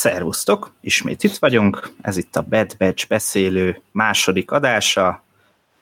Szervusztok, 0.00 0.72
ismét 0.80 1.22
itt 1.22 1.36
vagyunk, 1.36 1.92
ez 2.02 2.16
itt 2.16 2.36
a 2.36 2.42
Bad 2.42 2.76
Batch 2.78 3.08
beszélő 3.08 3.80
második 3.90 4.50
adása, 4.50 5.22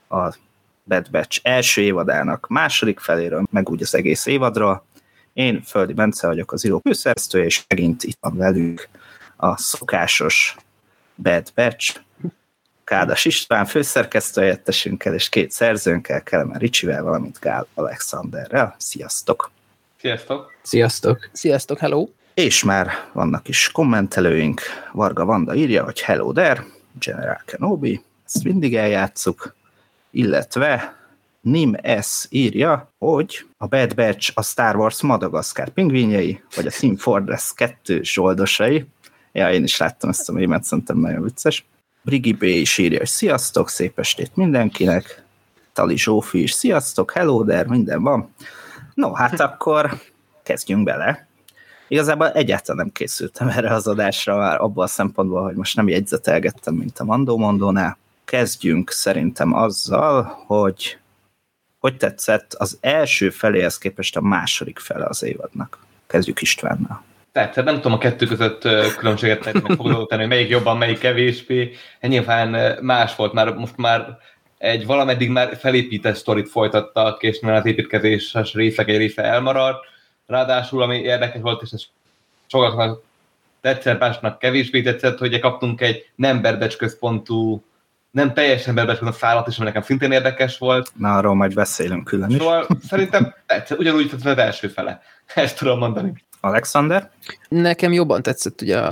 a 0.09 0.37
Bad 0.85 1.11
Batch 1.11 1.41
első 1.43 1.83
évadának 1.83 2.47
második 2.49 3.01
feléről, 3.01 3.47
meg 3.51 3.69
úgy 3.71 3.83
az 3.83 3.95
egész 3.95 4.27
évadról. 4.27 4.85
Én 5.33 5.63
Földi 5.63 5.93
Bence 5.93 6.27
vagyok 6.27 6.53
az 6.53 6.65
író 6.65 6.81
főszerzője, 6.85 7.45
és 7.45 7.65
megint 7.69 8.03
itt 8.03 8.19
van 8.21 8.37
velünk 8.37 8.89
a 9.37 9.57
szokásos 9.57 10.57
Bad 11.15 11.53
Batch, 11.55 12.01
Kádas 12.85 13.25
István 13.25 13.67
főszerkesztőhelyettesünkkel 13.67 15.15
és 15.15 15.29
két 15.29 15.51
szerzőnkkel, 15.51 16.23
Kelemen 16.23 16.59
Ricsivel, 16.59 17.03
valamint 17.03 17.39
Gál 17.41 17.67
Alexanderrel. 17.75 18.75
Sziasztok! 18.79 19.51
Sziasztok! 20.01 20.53
Sziasztok! 20.63 21.29
Sziasztok, 21.33 21.79
hello! 21.79 22.09
És 22.39 22.65
már 22.65 22.91
vannak 23.13 23.49
is 23.49 23.71
kommentelőink. 23.73 24.61
Varga 24.93 25.25
Vanda 25.25 25.55
írja, 25.55 25.85
hogy 25.85 26.01
Hello 26.01 26.33
there, 26.33 26.65
General 26.99 27.43
Kenobi, 27.45 28.03
ezt 28.27 28.45
mindig 28.45 28.77
eljátszuk, 28.77 29.55
illetve 30.11 30.97
Nim 31.41 31.77
S 32.01 32.27
írja, 32.29 32.93
hogy 32.99 33.47
a 33.57 33.67
Bad 33.67 33.95
Batch 33.95 34.31
a 34.35 34.43
Star 34.43 34.77
Wars 34.77 35.03
Madagaszkár 35.03 35.69
pingvinjei, 35.69 36.43
vagy 36.55 36.67
a 36.67 36.71
Team 36.71 36.97
Fortress 36.97 37.53
2 37.55 38.03
zsoldosai. 38.03 38.87
Ja, 39.33 39.53
én 39.53 39.63
is 39.63 39.77
láttam 39.77 40.11
ezt 40.11 40.29
a 40.29 40.33
mémet, 40.33 40.65
szerintem 40.65 40.99
nagyon 40.99 41.23
vicces. 41.23 41.67
Brigi 42.03 42.33
B 42.33 42.43
is 42.43 42.79
írja, 42.79 42.99
hogy 42.99 43.07
sziasztok, 43.07 43.69
szép 43.69 43.99
estét 43.99 44.37
mindenkinek. 44.37 45.25
Tali 45.73 45.97
Zsófi 45.97 46.43
is, 46.43 46.53
sziasztok, 46.53 47.11
hello 47.11 47.45
there, 47.45 47.69
minden 47.69 48.03
van. 48.03 48.35
No, 48.95 49.13
hát 49.13 49.41
akkor 49.41 50.01
kezdjünk 50.43 50.85
bele. 50.85 51.28
Igazából 51.89 52.31
egyáltalán 52.31 52.85
nem 52.85 52.93
készültem 52.93 53.49
erre 53.49 53.75
az 53.75 53.87
adásra 53.87 54.37
már 54.37 54.61
abban 54.61 54.85
a 54.85 54.89
szempontból, 54.89 55.43
hogy 55.43 55.55
most 55.55 55.77
nem 55.77 55.89
jegyzetelgettem, 55.89 56.75
mint 56.75 56.99
a 56.99 57.05
Mandó 57.05 57.37
Mondónál. 57.37 57.99
Kezdjünk 58.25 58.91
szerintem 58.91 59.55
azzal, 59.55 60.23
hogy 60.47 60.99
hogy 61.79 61.97
tetszett 61.97 62.55
az 62.55 62.79
első 62.81 63.31
feléhez 63.31 63.79
képest 63.79 64.17
a 64.17 64.21
második 64.21 64.79
fele 64.79 65.05
az 65.05 65.23
évadnak. 65.23 65.79
Kezdjük 66.07 66.43
Istvánnal. 66.43 67.03
Tehát 67.33 67.55
nem 67.55 67.75
tudom 67.75 67.93
a 67.93 67.99
kettő 67.99 68.27
között 68.27 68.63
különbséget 68.97 69.41
tenni, 69.41 69.61
meg 69.61 69.77
tenni, 70.09 70.21
hogy 70.21 70.29
melyik 70.29 70.49
jobban, 70.49 70.77
melyik 70.77 70.99
kevésbé. 70.99 71.71
Nyilván 72.01 72.79
más 72.83 73.17
volt, 73.17 73.33
már 73.33 73.55
most 73.55 73.77
már 73.77 74.19
egy 74.59 74.87
valameddig 74.87 75.31
már 75.31 75.57
felépített 75.57 76.17
sztorit 76.17 76.49
folytattak, 76.49 77.23
és 77.23 77.39
az 77.43 77.67
építkezéses 77.67 78.55
részek 78.55 78.89
egy 78.89 78.97
része 78.97 79.23
elmaradt, 79.23 79.85
Ráadásul, 80.29 80.83
ami 80.83 80.97
érdekes 80.97 81.41
volt, 81.41 81.63
és 81.63 81.71
ez 81.71 81.83
sokaknak 82.47 83.03
tetszett, 83.61 83.99
másnak 83.99 84.39
kevésbé 84.39 84.83
tetszett, 84.83 85.19
hogy 85.19 85.39
kaptunk 85.39 85.81
egy 85.81 86.11
nem 86.15 86.43
berbecs 86.43 86.77
központú, 86.77 87.65
nem 88.11 88.35
teljesen 88.35 88.75
berbecs 88.75 88.97
központú 88.97 89.19
szállat 89.19 89.49
is, 89.49 89.57
ami 89.57 89.67
nekem 89.67 89.83
szintén 89.83 90.13
érdekes 90.13 90.59
volt. 90.59 90.93
Na, 90.97 91.17
arról 91.17 91.35
majd 91.35 91.55
beszélünk 91.55 92.05
külön 92.05 92.31
is. 92.31 92.37
Szóval 92.37 92.67
szerintem 92.89 93.35
tetszett, 93.47 93.79
ugyanúgy 93.79 94.09
tetszett 94.09 94.33
az 94.33 94.39
első 94.39 94.69
fele. 94.69 95.03
Ezt 95.35 95.59
tudom 95.59 95.79
mondani. 95.79 96.13
Alexander? 96.41 97.11
Nekem 97.49 97.93
jobban 97.93 98.23
tetszett, 98.23 98.61
ugye 98.61 98.83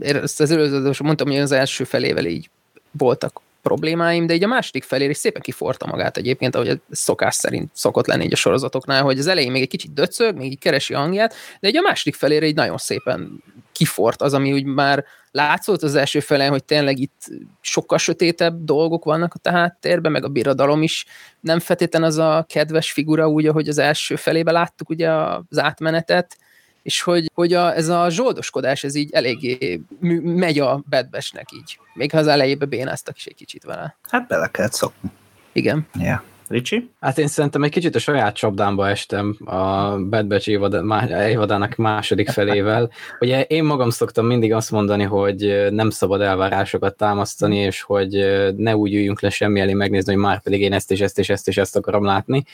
ezt 0.00 0.40
az 0.40 0.50
előző 0.50 0.90
mondtam, 1.02 1.26
hogy 1.26 1.36
az 1.36 1.52
első 1.52 1.84
felével 1.84 2.24
így 2.26 2.50
voltak 2.90 3.40
problémáim, 3.62 4.26
de 4.26 4.34
így 4.34 4.44
a 4.44 4.48
második 4.48 4.82
felére 4.82 5.10
is 5.10 5.16
szépen 5.16 5.42
kiforta 5.42 5.86
magát 5.86 6.16
egyébként, 6.16 6.54
ahogy 6.54 6.80
szokás 6.90 7.34
szerint 7.34 7.70
szokott 7.74 8.06
lenni 8.06 8.24
így 8.24 8.32
a 8.32 8.36
sorozatoknál, 8.36 9.02
hogy 9.02 9.18
az 9.18 9.26
elején 9.26 9.50
még 9.50 9.62
egy 9.62 9.68
kicsit 9.68 9.92
döcög, 9.92 10.36
még 10.36 10.50
így 10.50 10.58
keresi 10.58 10.94
hangját, 10.94 11.34
de 11.60 11.68
egy 11.68 11.76
a 11.76 11.80
második 11.80 12.14
felére 12.14 12.46
így 12.46 12.54
nagyon 12.54 12.78
szépen 12.78 13.42
kifort 13.72 14.22
az, 14.22 14.34
ami 14.34 14.52
úgy 14.52 14.64
már 14.64 15.04
látszott 15.30 15.82
az 15.82 15.94
első 15.94 16.20
felen, 16.20 16.50
hogy 16.50 16.64
tényleg 16.64 16.98
itt 16.98 17.26
sokkal 17.60 17.98
sötétebb 17.98 18.64
dolgok 18.64 19.04
vannak 19.04 19.34
a 19.42 19.50
háttérben, 19.50 20.12
meg 20.12 20.24
a 20.24 20.28
birodalom 20.28 20.82
is 20.82 21.06
nem 21.40 21.58
feltétlenül 21.58 22.08
az 22.08 22.18
a 22.18 22.44
kedves 22.48 22.92
figura, 22.92 23.28
úgy, 23.28 23.46
ahogy 23.46 23.68
az 23.68 23.78
első 23.78 24.16
felébe 24.16 24.52
láttuk 24.52 24.88
ugye 24.88 25.10
az 25.10 25.58
átmenetet, 25.58 26.36
és 26.82 27.02
hogy, 27.02 27.30
hogy 27.34 27.52
a, 27.52 27.74
ez 27.74 27.88
a 27.88 28.10
zsoldoskodás, 28.10 28.84
ez 28.84 28.94
így 28.94 29.10
eléggé 29.12 29.80
megy 30.22 30.58
a 30.58 30.82
bedbesnek 30.88 31.48
így. 31.52 31.78
Még 31.94 32.10
ha 32.10 32.18
az 32.18 32.26
elejébe 32.26 32.64
bénáztak 32.64 33.16
is 33.16 33.26
egy 33.26 33.34
kicsit 33.34 33.64
vele. 33.64 33.96
Hát 34.02 34.26
bele 34.26 34.48
kellett 34.48 34.72
szokni. 34.72 35.10
Igen. 35.52 35.86
Yeah. 35.98 36.20
Ricsi? 36.52 36.90
Hát 37.00 37.18
én 37.18 37.26
szerintem 37.26 37.62
egy 37.62 37.70
kicsit 37.70 37.94
a 37.94 37.98
saját 37.98 38.34
csapdámba 38.34 38.88
estem 38.88 39.36
a 39.44 39.96
Bad 39.98 40.26
Batch 40.26 40.48
évad, 40.48 40.84
má, 40.84 41.28
évadának 41.28 41.76
második 41.76 42.28
felével. 42.28 42.90
Ugye 43.20 43.42
én 43.42 43.64
magam 43.64 43.90
szoktam 43.90 44.26
mindig 44.26 44.52
azt 44.52 44.70
mondani, 44.70 45.02
hogy 45.02 45.66
nem 45.70 45.90
szabad 45.90 46.20
elvárásokat 46.20 46.96
támasztani, 46.96 47.56
és 47.56 47.82
hogy 47.82 48.10
ne 48.56 48.76
úgy 48.76 48.94
üljünk 48.94 49.20
le 49.20 49.30
semmi 49.30 49.60
elé 49.60 49.72
megnézni, 49.72 50.12
hogy 50.12 50.22
már 50.22 50.42
pedig 50.42 50.60
én 50.60 50.72
ezt 50.72 50.90
és 50.90 51.00
ezt 51.00 51.18
és 51.18 51.28
ezt 51.28 51.48
és 51.48 51.56
ezt 51.56 51.76
akarom 51.76 52.04
látni. 52.04 52.44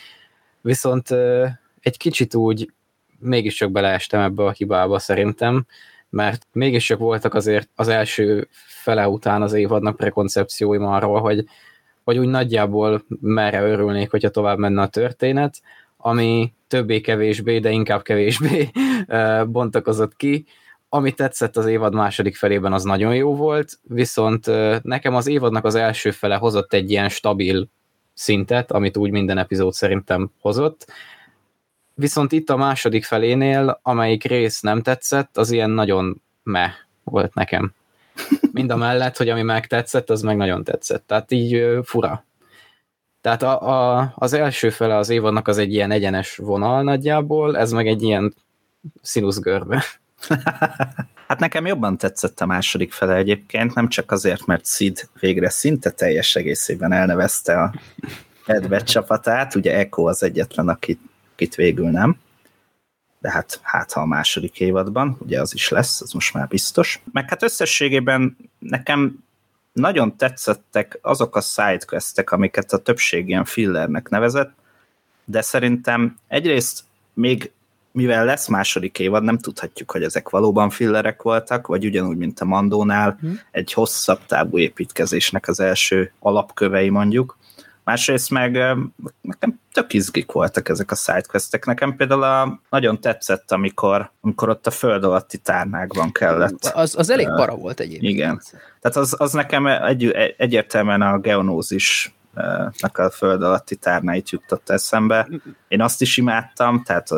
Viszont 0.60 1.08
egy 1.80 1.96
kicsit 1.96 2.34
úgy 2.34 2.72
mégiscsak 3.18 3.70
beleestem 3.70 4.20
ebbe 4.20 4.44
a 4.44 4.50
hibába 4.50 4.98
szerintem, 4.98 5.66
mert 6.10 6.46
mégiscsak 6.52 6.98
voltak 6.98 7.34
azért 7.34 7.68
az 7.74 7.88
első 7.88 8.48
fele 8.66 9.08
után 9.08 9.42
az 9.42 9.52
évadnak 9.52 9.96
prekoncepcióim 9.96 10.84
arról, 10.84 11.20
hogy, 11.20 11.44
hogy 12.04 12.18
úgy 12.18 12.28
nagyjából 12.28 13.04
merre 13.20 13.62
örülnék, 13.62 14.10
hogyha 14.10 14.28
tovább 14.30 14.58
menne 14.58 14.82
a 14.82 14.88
történet, 14.88 15.60
ami 15.96 16.52
többé-kevésbé, 16.68 17.58
de 17.58 17.70
inkább 17.70 18.02
kevésbé 18.02 18.70
bontakozott 19.46 20.16
ki. 20.16 20.44
Ami 20.88 21.12
tetszett 21.12 21.56
az 21.56 21.66
évad 21.66 21.94
második 21.94 22.36
felében, 22.36 22.72
az 22.72 22.82
nagyon 22.84 23.14
jó 23.14 23.36
volt, 23.36 23.78
viszont 23.82 24.46
nekem 24.82 25.14
az 25.14 25.26
évadnak 25.26 25.64
az 25.64 25.74
első 25.74 26.10
fele 26.10 26.36
hozott 26.36 26.72
egy 26.72 26.90
ilyen 26.90 27.08
stabil 27.08 27.68
szintet, 28.14 28.72
amit 28.72 28.96
úgy 28.96 29.10
minden 29.10 29.38
epizód 29.38 29.72
szerintem 29.72 30.30
hozott, 30.40 30.86
Viszont 31.98 32.32
itt 32.32 32.50
a 32.50 32.56
második 32.56 33.04
felénél, 33.04 33.80
amelyik 33.82 34.24
rész 34.24 34.60
nem 34.60 34.82
tetszett, 34.82 35.36
az 35.36 35.50
ilyen 35.50 35.70
nagyon 35.70 36.22
me 36.42 36.74
volt 37.04 37.34
nekem. 37.34 37.72
Mind 38.52 38.70
a 38.70 38.76
mellett, 38.76 39.16
hogy 39.16 39.28
ami 39.28 39.42
megtetszett, 39.42 40.10
az 40.10 40.22
meg 40.22 40.36
nagyon 40.36 40.64
tetszett. 40.64 41.06
Tehát 41.06 41.32
így 41.32 41.78
fura. 41.84 42.24
Tehát 43.20 43.42
a, 43.42 43.68
a, 43.98 44.12
az 44.14 44.32
első 44.32 44.70
fele 44.70 44.96
az 44.96 45.08
évadnak 45.08 45.48
az 45.48 45.58
egy 45.58 45.72
ilyen 45.72 45.90
egyenes 45.90 46.36
vonal 46.36 46.82
nagyjából, 46.82 47.56
ez 47.56 47.72
meg 47.72 47.86
egy 47.86 48.02
ilyen 48.02 48.34
színuszgörbe. 49.02 49.84
hát 51.28 51.38
nekem 51.38 51.66
jobban 51.66 51.96
tetszett 51.96 52.40
a 52.40 52.46
második 52.46 52.92
fele 52.92 53.14
egyébként, 53.14 53.74
nem 53.74 53.88
csak 53.88 54.10
azért, 54.10 54.46
mert 54.46 54.66
Sid 54.66 55.08
végre 55.20 55.50
szinte 55.50 55.90
teljes 55.90 56.36
egészében 56.36 56.92
elnevezte 56.92 57.62
a 57.62 57.74
Edbet 58.46 58.86
csapatát, 58.86 59.54
ugye 59.54 59.76
Echo 59.76 60.04
az 60.04 60.22
egyetlen, 60.22 60.68
akit 60.68 61.00
itt 61.40 61.54
végül 61.54 61.90
nem. 61.90 62.16
De 63.20 63.30
hát, 63.30 63.60
hát 63.62 63.92
ha 63.92 64.00
a 64.00 64.06
második 64.06 64.60
évadban, 64.60 65.16
ugye 65.20 65.40
az 65.40 65.54
is 65.54 65.68
lesz, 65.68 66.00
az 66.00 66.12
most 66.12 66.34
már 66.34 66.48
biztos. 66.48 67.02
Meg 67.12 67.28
hát 67.28 67.42
összességében 67.42 68.36
nekem 68.58 69.24
nagyon 69.72 70.16
tetszettek 70.16 70.98
azok 71.02 71.36
a 71.36 71.40
sidequestek, 71.40 72.30
amiket 72.30 72.72
a 72.72 72.78
többség 72.78 73.28
ilyen 73.28 73.44
fillernek 73.44 74.08
nevezett, 74.08 74.52
de 75.24 75.40
szerintem 75.40 76.18
egyrészt 76.28 76.84
még 77.14 77.50
mivel 77.92 78.24
lesz 78.24 78.48
második 78.48 78.98
évad, 78.98 79.22
nem 79.22 79.38
tudhatjuk, 79.38 79.90
hogy 79.90 80.02
ezek 80.02 80.28
valóban 80.28 80.70
fillerek 80.70 81.22
voltak, 81.22 81.66
vagy 81.66 81.84
ugyanúgy, 81.84 82.16
mint 82.16 82.40
a 82.40 82.44
Mandónál, 82.44 83.16
hmm. 83.20 83.40
egy 83.50 83.72
hosszabb 83.72 84.20
távú 84.26 84.58
építkezésnek 84.58 85.48
az 85.48 85.60
első 85.60 86.12
alapkövei 86.18 86.88
mondjuk. 86.88 87.37
Másrészt 87.88 88.30
meg 88.30 88.52
nekem 89.20 89.60
tök 89.72 89.92
izgik 89.92 90.32
voltak 90.32 90.68
ezek 90.68 90.90
a 90.90 90.94
sidequestek. 90.94 91.64
Nekem 91.64 91.96
például 91.96 92.22
a, 92.22 92.60
nagyon 92.70 93.00
tetszett, 93.00 93.52
amikor, 93.52 94.10
amikor 94.20 94.48
ott 94.48 94.66
a 94.66 94.70
föld 94.70 95.04
alatti 95.04 95.38
tárnákban 95.38 96.12
kellett. 96.12 96.64
Az, 96.64 96.94
az 96.98 97.10
elég 97.10 97.26
para 97.26 97.54
volt 97.54 97.80
egyébként. 97.80 98.12
Igen. 98.12 98.40
Tehát 98.80 98.96
az, 98.96 99.14
az 99.18 99.32
nekem 99.32 99.66
egy, 99.66 100.04
egyértelműen 100.36 101.02
a 101.02 101.18
geonózis 101.18 102.14
a 102.80 103.10
föld 103.10 103.42
alatti 103.42 103.76
tárnáit 103.76 104.30
jutott 104.30 104.70
eszembe. 104.70 105.28
Én 105.68 105.80
azt 105.80 106.00
is 106.00 106.16
imádtam, 106.16 106.82
tehát 106.82 107.08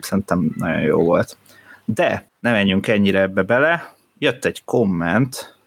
szerintem 0.00 0.50
nagyon 0.56 0.80
jó 0.80 1.04
volt. 1.04 1.36
De 1.84 2.30
ne 2.40 2.52
menjünk 2.52 2.88
ennyire 2.88 3.20
ebbe 3.20 3.42
bele. 3.42 3.94
Jött 4.18 4.44
egy 4.44 4.64
komment, 4.64 5.59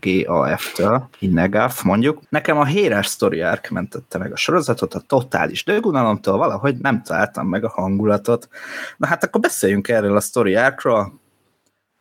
YNNEGAF-től, 0.00 1.08
Innegaf 1.18 1.82
mondjuk. 1.82 2.20
Nekem 2.28 2.58
a 2.58 2.64
Héres 2.64 3.06
Story 3.06 3.42
Arc 3.42 3.70
mentette 3.70 4.18
meg 4.18 4.32
a 4.32 4.36
sorozatot, 4.36 4.94
a 4.94 5.00
totális 5.00 5.64
dögunalomtól 5.64 6.36
valahogy 6.38 6.76
nem 6.76 7.02
találtam 7.02 7.46
meg 7.46 7.64
a 7.64 7.68
hangulatot. 7.68 8.48
Na 8.96 9.06
hát 9.06 9.24
akkor 9.24 9.40
beszéljünk 9.40 9.88
erről 9.88 10.16
a 10.16 10.20
Story 10.20 10.54
Arc-ról. 10.54 11.20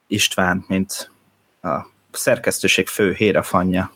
István, 0.07 0.65
mint 0.67 1.11
a 1.61 1.87
szerkesztőség 2.11 2.87
fő 2.87 3.11
hérefanja. 3.11 3.91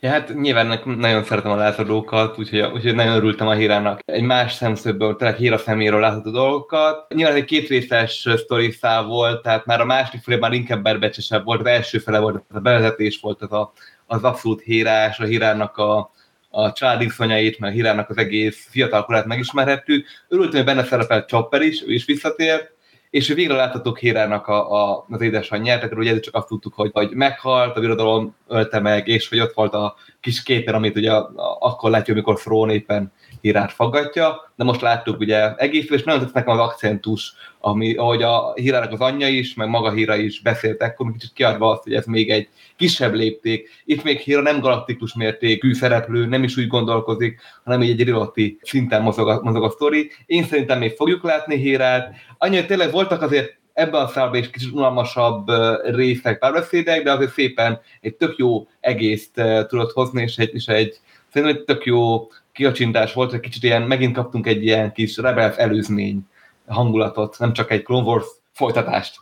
Ja, 0.00 0.10
hát 0.10 0.34
nyilván 0.34 0.80
nagyon 0.84 1.24
szeretem 1.24 1.50
a 1.50 1.56
lázadókat, 1.56 2.38
úgyhogy, 2.38 2.60
úgyhogy 2.60 2.94
nagyon 2.94 3.14
örültem 3.14 3.46
a 3.46 3.54
hírának. 3.54 4.00
Egy 4.04 4.22
más 4.22 4.52
szemszögből, 4.52 5.16
tehát 5.16 5.36
híra 5.36 5.58
szeméről 5.58 6.00
látható 6.00 6.30
dolgokat. 6.30 7.14
Nyilván 7.14 7.36
egy 7.36 7.44
két 7.44 7.68
részes 7.68 8.28
sztori 8.36 8.74
volt, 9.06 9.42
tehát 9.42 9.66
már 9.66 9.80
a 9.80 9.84
második 9.84 10.22
felé 10.22 10.38
már 10.38 10.52
inkább 10.52 10.82
berbecsesebb 10.82 11.44
volt, 11.44 11.60
az 11.60 11.66
első 11.66 11.98
fele 11.98 12.18
volt, 12.18 12.44
a 12.52 12.58
bevezetés 12.58 13.18
volt 13.22 13.42
az, 13.42 13.52
a, 13.52 13.72
az 14.06 14.24
abszolút 14.24 14.62
hírás, 14.62 15.18
a 15.18 15.24
hírának 15.24 15.76
a, 15.76 16.10
a 16.50 16.72
család 16.72 17.02
iszonyait, 17.02 17.58
meg 17.58 17.70
a 17.70 17.74
hírának 17.74 18.10
az 18.10 18.16
egész 18.16 18.68
fiatal 18.70 19.04
korát 19.04 19.26
megismerhettük. 19.26 20.06
Örültem, 20.28 20.56
hogy 20.56 20.64
benne 20.74 20.84
szerepelt 20.84 21.28
Chopper 21.28 21.62
is, 21.62 21.82
ő 21.86 21.92
is 21.92 22.04
visszatért, 22.04 22.72
és 23.10 23.28
végre 23.28 23.54
láthatók 23.54 23.98
Hérának 23.98 24.46
a, 24.46 24.90
a, 24.90 25.06
az 25.08 25.20
édesanyját, 25.20 25.82
akkor 25.82 25.98
ugye 25.98 26.20
csak 26.20 26.34
azt 26.34 26.46
tudtuk, 26.46 26.74
hogy, 26.74 26.90
hogy 26.92 27.10
meghalt, 27.10 27.76
a 27.76 27.80
birodalom 27.80 28.34
ölte 28.48 28.80
meg, 28.80 29.08
és 29.08 29.28
hogy 29.28 29.40
ott 29.40 29.54
volt 29.54 29.74
a 29.74 29.94
kis 30.20 30.42
képer, 30.42 30.74
amit 30.74 30.96
ugye 30.96 31.12
akkor 31.58 31.90
látjuk, 31.90 32.16
amikor 32.16 32.38
Frón 32.38 32.70
éppen 32.70 33.12
hírát 33.40 33.72
faggatja, 33.72 34.52
de 34.56 34.64
most 34.64 34.80
láttuk 34.80 35.20
ugye 35.20 35.54
egész, 35.54 35.90
és 35.90 36.02
nagyon 36.02 36.20
tetsz 36.20 36.32
nekem 36.32 36.52
az 36.52 36.66
akcentus, 36.66 37.32
ami, 37.60 37.94
ahogy 37.94 38.22
a 38.22 38.52
hírának 38.54 38.92
az 38.92 39.00
anyja 39.00 39.28
is, 39.28 39.54
meg 39.54 39.68
maga 39.68 39.92
híra 39.92 40.16
is 40.16 40.40
beszélt 40.40 40.82
ekkor, 40.82 41.12
kicsit 41.12 41.32
kiadva 41.32 41.70
azt, 41.70 41.82
hogy 41.82 41.94
ez 41.94 42.06
még 42.06 42.30
egy 42.30 42.48
kisebb 42.76 43.14
lépték. 43.14 43.68
Itt 43.84 44.02
még 44.02 44.18
híra 44.18 44.40
nem 44.40 44.60
galaktikus 44.60 45.14
mértékű 45.14 45.74
szereplő, 45.74 46.26
nem 46.26 46.42
is 46.42 46.56
úgy 46.56 46.66
gondolkozik, 46.66 47.40
hanem 47.64 47.82
így 47.82 47.90
egy 47.90 48.06
rilotti 48.06 48.58
szinten 48.62 49.02
mozog 49.02 49.28
a, 49.28 49.40
mozog 49.42 49.64
a 49.64 49.70
sztori. 49.70 50.10
Én 50.26 50.44
szerintem 50.44 50.78
még 50.78 50.96
fogjuk 50.96 51.22
látni 51.22 51.56
hírát. 51.56 52.14
Annyi, 52.38 52.56
hogy 52.56 52.66
tényleg 52.66 52.90
voltak 52.90 53.22
azért 53.22 53.56
ebben 53.72 54.02
a 54.02 54.08
szálban 54.08 54.40
is 54.40 54.50
kicsit 54.50 54.72
unalmasabb 54.72 55.50
részek, 55.82 56.38
párbeszédek, 56.38 57.02
de 57.02 57.12
azért 57.12 57.32
szépen 57.32 57.80
egy 58.00 58.14
tök 58.14 58.36
jó 58.36 58.66
egészt 58.80 59.42
tudott 59.68 59.92
hozni, 59.92 60.22
és 60.22 60.36
egy, 60.36 60.54
és 60.54 60.66
egy 60.66 61.00
szerintem 61.32 61.56
egy 61.56 61.64
tök 61.64 61.84
jó 61.84 62.28
kiacsintás 62.58 63.12
volt, 63.12 63.30
hogy 63.30 63.40
kicsit 63.40 63.62
ilyen, 63.62 63.82
megint 63.82 64.14
kaptunk 64.14 64.46
egy 64.46 64.64
ilyen 64.64 64.92
kis 64.92 65.16
Rebels 65.16 65.56
előzmény 65.56 66.28
hangulatot, 66.66 67.38
nem 67.38 67.52
csak 67.52 67.70
egy 67.70 67.82
Clone 67.82 68.06
Wars 68.06 68.26
folytatást. 68.52 69.20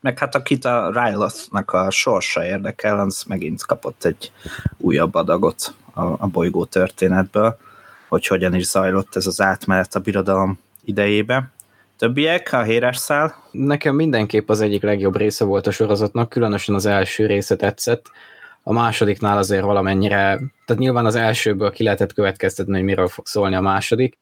Meg 0.00 0.18
hát 0.18 0.34
akit 0.34 0.64
a 0.64 0.90
Ryloth-nak 0.92 1.72
a 1.72 1.90
sorsa 1.90 2.44
érdekel, 2.44 3.00
az 3.00 3.24
megint 3.28 3.66
kapott 3.66 4.04
egy 4.04 4.32
újabb 4.76 5.14
adagot 5.14 5.74
a, 5.94 6.02
a 6.02 6.26
bolygó 6.26 6.64
történetből, 6.64 7.58
hogy 8.08 8.26
hogyan 8.26 8.54
is 8.54 8.66
zajlott 8.66 9.16
ez 9.16 9.26
az 9.26 9.40
átmenet 9.40 9.94
a 9.94 10.00
birodalom 10.00 10.58
idejébe. 10.84 11.50
Többiek, 11.96 12.52
a 12.52 12.62
héres 12.62 12.96
szál? 12.96 13.34
Nekem 13.50 13.94
mindenképp 13.94 14.48
az 14.48 14.60
egyik 14.60 14.82
legjobb 14.82 15.16
része 15.16 15.44
volt 15.44 15.66
a 15.66 15.70
sorozatnak, 15.70 16.28
különösen 16.28 16.74
az 16.74 16.86
első 16.86 17.26
része 17.26 17.56
tetszett. 17.56 18.10
A 18.62 18.72
másodiknál 18.72 19.38
azért 19.38 19.64
valamennyire, 19.64 20.16
tehát 20.66 20.82
nyilván 20.82 21.06
az 21.06 21.14
elsőből 21.14 21.70
ki 21.70 21.82
lehetett 21.82 22.12
következtetni, 22.12 22.74
hogy 22.74 22.82
miről 22.82 23.08
fog 23.08 23.26
szólni 23.26 23.54
a 23.54 23.60
második, 23.60 24.18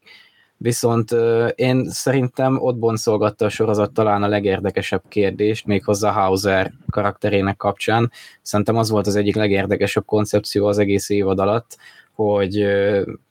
Viszont 0.58 1.10
én 1.54 1.90
szerintem 1.90 2.62
ott 2.62 2.76
boncolgatta 2.76 3.44
a 3.44 3.48
sorozat 3.48 3.92
talán 3.92 4.22
a 4.22 4.28
legérdekesebb 4.28 5.02
kérdést, 5.08 5.66
méghozzá 5.66 6.10
Hauser 6.10 6.72
karakterének 6.90 7.56
kapcsán. 7.56 8.10
Szerintem 8.42 8.76
az 8.76 8.90
volt 8.90 9.06
az 9.06 9.16
egyik 9.16 9.34
legérdekesebb 9.34 10.04
koncepció 10.04 10.66
az 10.66 10.78
egész 10.78 11.08
évad 11.08 11.38
alatt, 11.38 11.76
hogy, 12.16 12.66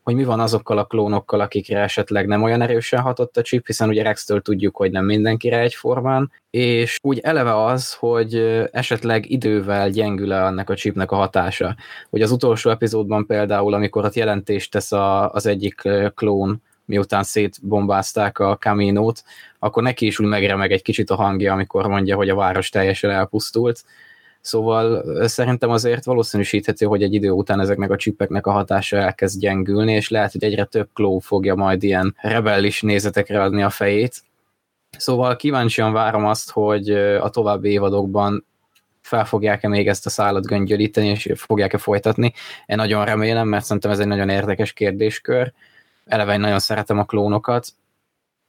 hogy 0.04 0.16
mi 0.16 0.24
van 0.24 0.40
azokkal 0.40 0.78
a 0.78 0.86
klónokkal, 0.86 1.40
akikre 1.40 1.80
esetleg 1.80 2.28
nem 2.28 2.44
olyan 2.44 2.62
erősen 2.62 3.02
hatott 3.02 3.38
a 3.38 3.42
chip, 3.42 3.66
hiszen 3.66 3.90
ugye 3.90 4.04
Rex-től 4.04 4.42
tudjuk, 4.42 4.76
hogy 4.76 4.92
nem 4.92 5.06
mindenkire 5.06 5.60
egyformán, 5.60 6.32
és 6.50 6.98
úgy 7.02 7.20
eleve 7.20 7.64
az, 7.64 7.94
hogy 7.94 8.36
esetleg 8.72 9.30
idővel 9.30 9.90
gyengül-e 9.90 10.46
annak 10.46 10.70
a 10.70 10.76
chipnek 10.76 11.12
a 11.12 11.16
hatása. 11.16 11.76
Hogy 12.10 12.22
az 12.22 12.32
utolsó 12.32 12.70
epizódban 12.70 13.26
például, 13.26 13.74
amikor 13.74 14.06
ott 14.06 14.14
jelentést 14.14 14.72
tesz 14.72 14.92
a, 14.92 15.32
az 15.32 15.46
egyik 15.46 15.82
klón 16.16 16.62
miután 16.86 17.24
szétbombázták 17.24 18.40
a 18.40 18.58
kaminót, 18.58 19.24
akkor 19.60 19.84
neki 19.84 20.06
is 20.06 20.20
úgy 20.20 20.28
megremeg 20.28 20.72
egy 20.72 20.82
kicsit 20.82 21.10
a 21.10 21.16
hangja, 21.16 21.54
amikor 21.54 21.88
mondja, 21.88 22.16
hogy 22.16 22.30
a 22.30 22.36
város 22.36 22.70
teljesen 22.70 23.10
elpusztult. 23.10 23.84
Szóval 24.46 25.04
szerintem 25.28 25.70
azért 25.70 26.06
valószínűsíthető, 26.06 26.86
hogy 26.86 27.04
egy 27.04 27.14
idő 27.14 27.30
után 27.30 27.60
ezeknek 27.60 27.90
a 27.90 27.96
csipeknek 27.96 28.48
a 28.48 28.52
hatása 28.52 28.98
elkezd 28.98 29.40
gyengülni, 29.40 29.94
és 29.94 30.10
lehet, 30.10 30.32
hogy 30.32 30.44
egyre 30.44 30.64
több 30.64 30.90
kló 30.94 31.20
fogja 31.20 31.56
majd 31.56 31.84
ilyen 31.84 32.16
rebellis 32.18 32.82
nézetekre 32.82 33.42
adni 33.42 33.64
a 33.64 33.70
fejét. 33.70 34.22
Szóval 34.98 35.36
kíváncsian 35.36 35.94
várom 35.94 36.26
azt, 36.26 36.52
hogy 36.52 36.90
a 37.20 37.30
további 37.30 37.70
évadokban 37.70 38.46
fel 39.02 39.26
fogják-e 39.26 39.68
még 39.68 39.88
ezt 39.88 40.06
a 40.06 40.10
szállat 40.10 40.46
göngyölíteni, 40.46 41.08
és 41.08 41.32
fogják-e 41.36 41.78
folytatni. 41.78 42.34
Én 42.66 42.76
nagyon 42.76 43.06
remélem, 43.06 43.48
mert 43.48 43.66
szerintem 43.66 43.92
ez 43.92 44.00
egy 44.00 44.08
nagyon 44.08 44.30
érdekes 44.30 44.74
kérdéskör 44.74 45.54
eleve 46.06 46.34
én 46.34 46.40
nagyon 46.40 46.60
szeretem 46.60 47.00
a 47.00 47.06
klónokat, 47.06 47.68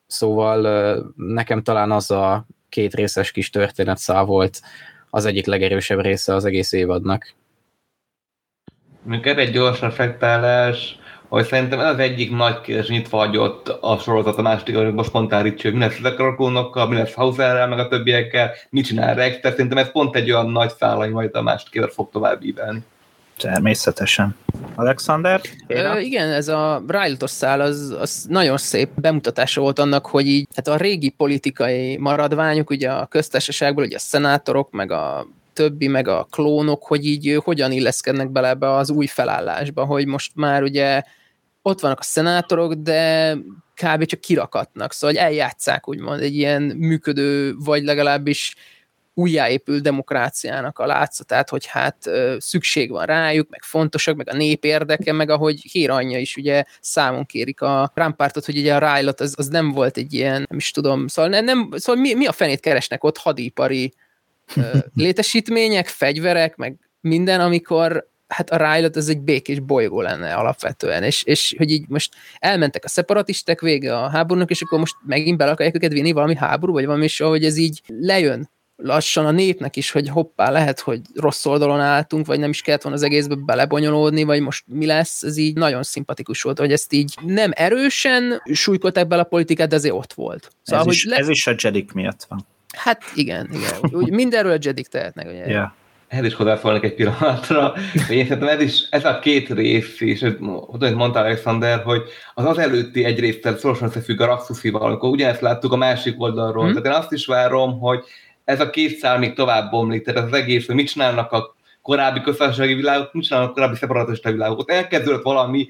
szóval 0.06 1.12
nekem 1.16 1.62
talán 1.62 1.90
az 1.90 2.10
a 2.10 2.46
két 2.68 2.94
részes 2.94 3.30
kis 3.30 3.50
történetszál 3.50 4.24
volt 4.24 4.60
az 5.16 5.24
egyik 5.24 5.46
legerősebb 5.46 6.00
része 6.00 6.34
az 6.34 6.44
egész 6.44 6.72
évadnak. 6.72 7.34
Még 9.02 9.26
egy 9.26 9.50
gyors 9.50 9.80
reflektálás, 9.80 10.98
hogy 11.28 11.44
szerintem 11.44 11.80
ez 11.80 11.86
az 11.86 11.98
egyik 11.98 12.30
nagy 12.30 12.60
kérdés 12.60 12.88
nyitva 12.88 13.16
hagyott 13.16 13.68
a 13.68 13.98
sorozat 13.98 14.38
a 14.38 14.42
második, 14.42 14.76
hogy 14.76 14.92
most 14.92 15.12
mondtál 15.12 15.42
Ricsi, 15.42 15.68
hogy 15.68 15.78
mi 15.78 15.80
lesz 15.80 16.18
a 16.18 16.34
klónokkal, 16.34 16.88
mi 16.88 16.96
lesz 16.96 17.14
Hauserrel, 17.14 17.68
meg 17.68 17.78
a 17.78 17.88
többiekkel, 17.88 18.50
mit 18.70 18.86
csinál 18.86 19.14
Rex, 19.14 19.40
tehát 19.40 19.56
szerintem 19.56 19.84
ez 19.84 19.92
pont 19.92 20.16
egy 20.16 20.30
olyan 20.30 20.50
nagy 20.50 20.70
szál, 20.78 20.96
hogy 20.96 21.10
majd 21.10 21.34
a 21.36 21.42
második 21.42 21.74
évad 21.74 21.90
fog 21.90 22.10
tovább 22.10 22.42
ívelni. 22.42 22.84
Természetesen. 23.38 24.36
Alexander? 24.74 25.40
Ö, 25.66 25.98
igen, 25.98 26.32
ez 26.32 26.48
a 26.48 26.82
Ryltos 26.86 27.30
szál 27.30 27.60
az, 27.60 27.96
az 27.98 28.26
nagyon 28.28 28.56
szép 28.56 28.88
bemutatása 28.94 29.60
volt 29.60 29.78
annak, 29.78 30.06
hogy 30.06 30.26
így 30.26 30.48
hát 30.54 30.68
a 30.68 30.76
régi 30.76 31.08
politikai 31.08 31.96
maradványok, 31.96 32.70
ugye 32.70 32.90
a 32.90 33.06
köztársaságból, 33.06 33.84
ugye 33.84 33.96
a 33.96 33.98
szenátorok, 33.98 34.70
meg 34.70 34.90
a 34.90 35.26
többi, 35.52 35.86
meg 35.86 36.08
a 36.08 36.26
klónok, 36.30 36.86
hogy 36.86 37.06
így 37.06 37.38
hogyan 37.44 37.72
illeszkednek 37.72 38.30
bele 38.30 38.48
ebbe 38.48 38.70
az 38.70 38.90
új 38.90 39.06
felállásba, 39.06 39.84
hogy 39.84 40.06
most 40.06 40.32
már 40.34 40.62
ugye 40.62 41.02
ott 41.62 41.80
vannak 41.80 41.98
a 41.98 42.02
szenátorok, 42.02 42.72
de 42.72 43.32
kb. 43.74 44.04
csak 44.04 44.20
kirakatnak, 44.20 44.92
szóval 44.92 45.16
hogy 45.16 45.24
eljátszák 45.24 45.88
úgymond 45.88 46.20
egy 46.20 46.36
ilyen 46.36 46.62
működő, 46.62 47.54
vagy 47.58 47.84
legalábbis 47.84 48.54
újjáépült 49.18 49.82
demokráciának 49.82 50.78
a 50.78 50.86
látszatát, 50.86 51.48
hogy 51.48 51.66
hát 51.66 51.96
szükség 52.38 52.90
van 52.90 53.06
rájuk, 53.06 53.48
meg 53.48 53.62
fontosak, 53.62 54.16
meg 54.16 54.28
a 54.28 54.36
nép 54.36 54.64
érdeke, 54.64 55.12
meg 55.12 55.30
ahogy 55.30 55.60
Hér 55.70 55.90
anyja 55.90 56.18
is 56.18 56.36
ugye 56.36 56.64
számon 56.80 57.26
kérik 57.26 57.60
a 57.60 57.92
Rampártot, 57.94 58.44
hogy 58.44 58.58
ugye 58.58 58.74
a 58.74 58.96
Rylot 58.96 59.20
az, 59.20 59.34
az 59.36 59.48
nem 59.48 59.72
volt 59.72 59.96
egy 59.96 60.12
ilyen, 60.12 60.46
nem 60.48 60.58
is 60.58 60.70
tudom, 60.70 61.06
szóval, 61.06 61.30
nem, 61.30 61.44
nem, 61.44 61.68
szóval 61.76 62.02
mi, 62.02 62.14
mi 62.14 62.26
a 62.26 62.32
fenét 62.32 62.60
keresnek 62.60 63.04
ott? 63.04 63.16
Hadipari 63.16 63.94
létesítmények, 64.94 65.86
fegyverek, 65.86 66.56
meg 66.56 66.78
minden, 67.00 67.40
amikor 67.40 68.08
hát 68.28 68.50
a 68.50 68.56
Rylot 68.56 68.96
az 68.96 69.08
egy 69.08 69.20
békés 69.20 69.60
bolygó 69.60 70.00
lenne 70.00 70.34
alapvetően, 70.34 71.02
és, 71.02 71.22
és 71.22 71.54
hogy 71.58 71.70
így 71.70 71.88
most 71.88 72.14
elmentek 72.38 72.84
a 72.84 72.88
szeparatisták 72.88 73.60
vége 73.60 73.98
a 73.98 74.08
háborúnak, 74.08 74.50
és 74.50 74.62
akkor 74.62 74.78
most 74.78 74.96
megint 75.06 75.36
bele 75.36 75.50
akarják 75.50 75.74
őket 75.74 75.92
vinni 75.92 76.12
valami 76.12 76.36
háború, 76.36 76.72
vagy 76.72 76.86
valami, 76.86 77.04
és 77.04 77.20
ahogy 77.20 77.44
ez 77.44 77.56
így 77.56 77.82
lejön 77.86 78.54
lassan 78.76 79.26
a 79.26 79.30
népnek 79.30 79.76
is, 79.76 79.90
hogy 79.90 80.08
hoppá, 80.08 80.50
lehet, 80.50 80.80
hogy 80.80 81.00
rossz 81.14 81.46
oldalon 81.46 81.80
álltunk, 81.80 82.26
vagy 82.26 82.38
nem 82.38 82.50
is 82.50 82.62
kellett 82.62 82.82
volna 82.82 82.96
az 82.96 83.04
egészbe 83.04 83.34
belebonyolódni, 83.34 84.24
vagy 84.24 84.40
most 84.40 84.64
mi 84.66 84.86
lesz, 84.86 85.22
ez 85.22 85.36
így 85.36 85.56
nagyon 85.56 85.82
szimpatikus 85.82 86.42
volt, 86.42 86.58
hogy 86.58 86.72
ezt 86.72 86.92
így 86.92 87.14
nem 87.26 87.50
erősen 87.54 88.42
súlykolták 88.52 89.06
bele 89.06 89.22
a 89.22 89.24
politikát, 89.24 89.68
de 89.68 89.76
azért 89.76 89.94
ott 89.94 90.12
volt. 90.12 90.50
Szóval, 90.62 90.86
ez, 90.86 90.92
is, 90.92 91.04
le... 91.04 91.16
ez 91.16 91.28
is 91.28 91.46
a 91.46 91.54
Jedik 91.58 91.92
miatt 91.92 92.26
van. 92.28 92.46
Hát 92.76 93.02
igen, 93.14 93.48
igen. 93.52 94.00
Úgy, 94.02 94.10
mindenről 94.10 94.52
a 94.52 94.58
Jedik 94.60 94.86
tehetnek. 94.86 95.26
Ugye. 95.26 95.46
Yeah. 95.46 95.70
Ehhez 96.08 96.24
is 96.24 96.34
hozzászólnék 96.34 96.82
egy 96.82 96.94
pillanatra. 96.94 97.74
Én 97.94 98.26
szerintem 98.26 98.48
ez 98.48 98.60
is, 98.60 98.86
ez 98.90 99.04
a 99.04 99.18
két 99.18 99.48
rész, 99.48 100.00
és 100.00 100.20
hogy 100.20 100.94
mondta 100.94 101.18
Alexander, 101.18 101.82
hogy 101.82 102.02
az 102.34 102.44
az 102.44 102.58
előtti 102.58 103.04
egy 103.04 103.20
résztel 103.20 103.56
szorosan 103.56 103.88
összefügg 103.88 104.20
a 104.20 104.26
Raxuszival, 104.26 104.82
amikor 104.82 105.08
ugyanezt 105.08 105.40
láttuk 105.40 105.72
a 105.72 105.76
másik 105.76 106.20
oldalról. 106.20 106.64
Hmm. 106.64 106.72
Tehát 106.72 106.86
én 106.86 107.02
azt 107.02 107.12
is 107.12 107.26
várom, 107.26 107.78
hogy 107.78 108.04
ez 108.46 108.60
a 108.60 108.70
két 108.70 108.98
szál 108.98 109.18
még 109.18 109.34
tovább 109.34 109.70
bomlik, 109.70 110.04
tehát 110.04 110.24
az 110.24 110.32
egész, 110.32 110.66
hogy 110.66 110.74
mit 110.74 110.88
csinálnak 110.88 111.32
a 111.32 111.54
korábbi 111.82 112.20
köztársasági 112.20 112.74
világok, 112.74 113.12
mit 113.12 113.24
csinálnak 113.24 113.50
a 113.50 113.52
korábbi 113.52 113.76
szeparatista 113.76 114.32
világok. 114.32 114.58
Ott 114.58 114.70
elkezdődött 114.70 115.22
valami, 115.22 115.68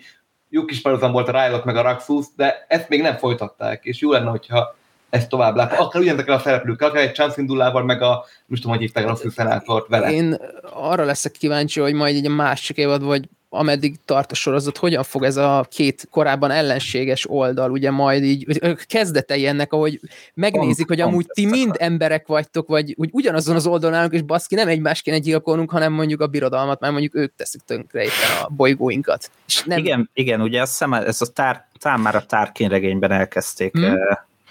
jó 0.48 0.64
kis 0.64 0.80
párhuzam 0.80 1.12
volt 1.12 1.28
a 1.28 1.44
Rylot 1.44 1.64
meg 1.64 1.76
a 1.76 1.82
Raxus, 1.82 2.26
de 2.36 2.64
ezt 2.68 2.88
még 2.88 3.00
nem 3.00 3.16
folytatták, 3.16 3.84
és 3.84 4.00
jó 4.00 4.12
lenne, 4.12 4.30
hogyha 4.30 4.76
ezt 5.10 5.28
tovább 5.28 5.56
lát. 5.56 5.78
Akár 5.78 6.02
ugyanezekkel 6.02 6.34
a 6.34 6.38
szereplőkkel, 6.38 6.88
akár 6.88 7.02
egy 7.02 7.14
Chance 7.14 7.40
Indullával, 7.40 7.84
meg 7.84 8.02
a, 8.02 8.24
most 8.46 8.62
tudom, 8.62 8.76
hogy 8.76 8.86
hívták 8.86 9.04
a 9.04 9.08
Raxus 9.08 9.32
szenátort 9.32 9.88
vele. 9.88 10.12
Én 10.12 10.36
arra 10.72 11.04
leszek 11.04 11.32
kíváncsi, 11.32 11.80
hogy 11.80 11.94
majd 11.94 12.16
egy 12.16 12.30
másik 12.30 12.76
évad, 12.76 13.02
vagy 13.02 13.28
ameddig 13.58 13.96
tart 14.04 14.32
a 14.32 14.34
sorozat, 14.34 14.76
hogyan 14.76 15.02
fog 15.02 15.22
ez 15.22 15.36
a 15.36 15.66
két 15.70 16.08
korábban 16.10 16.50
ellenséges 16.50 17.30
oldal, 17.30 17.70
ugye 17.70 17.90
majd 17.90 18.22
így, 18.22 18.60
kezdetei 18.86 19.46
ennek, 19.46 19.72
ahogy 19.72 20.00
megnézik, 20.34 20.86
pont, 20.86 20.88
hogy 20.88 21.08
amúgy 21.08 21.26
ti 21.26 21.46
mind 21.46 21.76
emberek 21.78 22.26
vagytok, 22.26 22.68
vagy 22.68 22.94
úgy 22.96 23.10
ugyanazon 23.12 23.56
az 23.56 23.66
oldalon 23.66 23.96
állunk, 23.96 24.12
és 24.12 24.22
baszki, 24.22 24.54
nem 24.54 24.68
egymás 24.68 25.02
kéne 25.02 25.18
gyilkolnunk, 25.18 25.70
hanem 25.70 25.92
mondjuk 25.92 26.20
a 26.20 26.26
birodalmat, 26.26 26.80
mert 26.80 26.92
mondjuk 26.92 27.14
ők 27.14 27.34
teszik 27.36 27.60
tönkre 27.60 28.02
éppen 28.02 28.42
a 28.42 28.48
bolygóinkat. 28.48 29.30
És 29.46 29.64
nem... 29.64 29.78
Igen, 29.78 30.10
igen, 30.14 30.40
ugye 30.40 30.60
azt 30.60 30.70
hiszem, 30.70 30.92
ez 30.92 31.22
a 31.22 31.26
tár, 31.26 31.66
tár 31.78 31.98
már 31.98 32.14
a 32.14 32.26
Tárkén 32.26 32.68
regényben 32.68 33.10
elkezdték 33.10 33.72
hmm. 33.72 33.96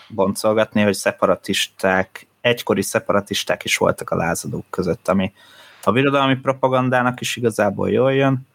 boncolgatni, 0.08 0.82
hogy 0.82 0.94
szeparatisták, 0.94 2.28
egykori 2.42 2.82
szeparatisták 2.82 3.64
is 3.64 3.78
voltak 3.78 4.10
a 4.10 4.16
lázadók 4.16 4.66
között, 4.70 5.08
ami 5.08 5.34
a 5.84 5.92
birodalmi 5.92 6.36
propagandának 6.36 7.22
is 7.22 7.36
igazából 7.36 7.92
jól 7.92 8.14
jön, 8.14 8.48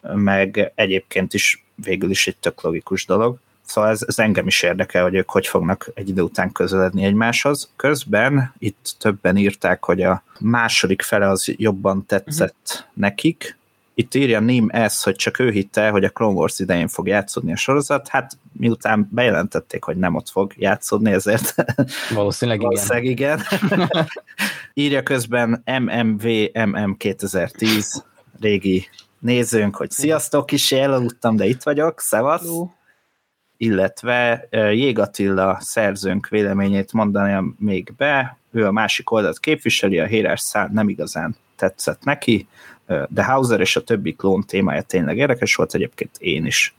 meg 0.00 0.72
egyébként 0.74 1.34
is 1.34 1.64
végül 1.74 2.10
is 2.10 2.26
egy 2.26 2.36
tök 2.36 2.62
logikus 2.62 3.06
dolog. 3.06 3.38
Szóval 3.68 3.90
ez, 3.90 4.04
ez 4.06 4.18
engem 4.18 4.46
is 4.46 4.62
érdekel, 4.62 5.02
hogy 5.02 5.14
ők 5.14 5.30
hogy 5.30 5.46
fognak 5.46 5.90
egy 5.94 6.08
idő 6.08 6.22
után 6.22 6.52
közeledni 6.52 7.04
egymáshoz. 7.04 7.70
Közben 7.76 8.54
itt 8.58 8.94
többen 8.98 9.36
írták, 9.36 9.84
hogy 9.84 10.02
a 10.02 10.22
második 10.40 11.02
fele 11.02 11.28
az 11.28 11.54
jobban 11.56 12.06
tetszett 12.06 12.66
uh-huh. 12.68 12.86
nekik. 12.94 13.56
Itt 13.94 14.14
írja 14.14 14.40
Nim 14.40 14.68
ez, 14.72 15.02
hogy 15.02 15.16
csak 15.16 15.38
ő 15.38 15.50
hitte, 15.50 15.88
hogy 15.88 16.04
a 16.04 16.10
Clone 16.10 16.34
Wars 16.34 16.58
idején 16.58 16.88
fog 16.88 17.06
játszódni 17.06 17.52
a 17.52 17.56
sorozat. 17.56 18.08
Hát 18.08 18.38
miután 18.52 19.08
bejelentették, 19.10 19.84
hogy 19.84 19.96
nem 19.96 20.14
ott 20.14 20.28
fog 20.28 20.52
játszódni, 20.56 21.12
ezért 21.12 21.54
valószínűleg, 22.14 22.60
valószínűleg 22.66 23.04
igen. 23.04 23.40
igen. 23.62 23.88
írja 24.74 25.02
közben 25.02 25.62
MMV 25.80 26.24
MM 26.52 26.96
2010 26.96 28.04
régi 28.40 28.88
nézőnk, 29.18 29.76
hogy 29.76 29.90
sziasztok, 29.90 30.46
kis 30.46 30.72
elaludtam, 30.72 31.36
de 31.36 31.46
itt 31.46 31.62
vagyok, 31.62 32.00
szevasz. 32.00 32.44
Jó. 32.44 32.72
Illetve 33.56 34.46
Jég 34.50 34.98
Attila 34.98 35.58
szerzőnk 35.60 36.28
véleményét 36.28 36.92
mondani 36.92 37.54
még 37.58 37.92
be, 37.96 38.38
ő 38.50 38.66
a 38.66 38.72
másik 38.72 39.10
oldalt 39.10 39.38
képviseli, 39.38 39.98
a 39.98 40.06
hírás 40.06 40.40
szál 40.40 40.68
nem 40.72 40.88
igazán 40.88 41.36
tetszett 41.56 42.04
neki, 42.04 42.48
de 43.08 43.24
Hauser 43.24 43.60
és 43.60 43.76
a 43.76 43.84
többi 43.84 44.12
klón 44.12 44.44
témája 44.46 44.82
tényleg 44.82 45.16
érdekes 45.16 45.54
volt, 45.54 45.74
egyébként 45.74 46.16
én 46.18 46.46
is 46.46 46.74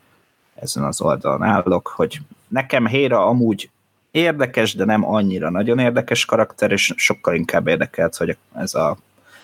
ezen 0.55 0.83
az 0.83 1.01
oldalon 1.01 1.43
állok, 1.43 1.87
hogy 1.87 2.19
nekem 2.47 2.87
Héra 2.87 3.25
amúgy 3.25 3.69
érdekes, 4.11 4.75
de 4.75 4.85
nem 4.85 5.05
annyira 5.05 5.49
nagyon 5.49 5.79
érdekes 5.79 6.25
karakter, 6.25 6.71
és 6.71 6.93
sokkal 6.95 7.35
inkább 7.35 7.67
érdekelt, 7.67 8.15
hogy 8.15 8.37
ez 8.55 8.73
a 8.73 8.97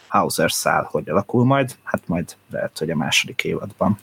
Hauser 0.08 0.52
szál 0.52 0.88
hogy 0.92 1.10
alakul 1.10 1.46
majd, 1.46 1.76
hát 1.84 2.08
majd 2.08 2.36
lehet, 2.52 2.78
hogy 2.78 2.90
a 2.90 2.96
második 2.96 3.44
évadban 3.44 4.00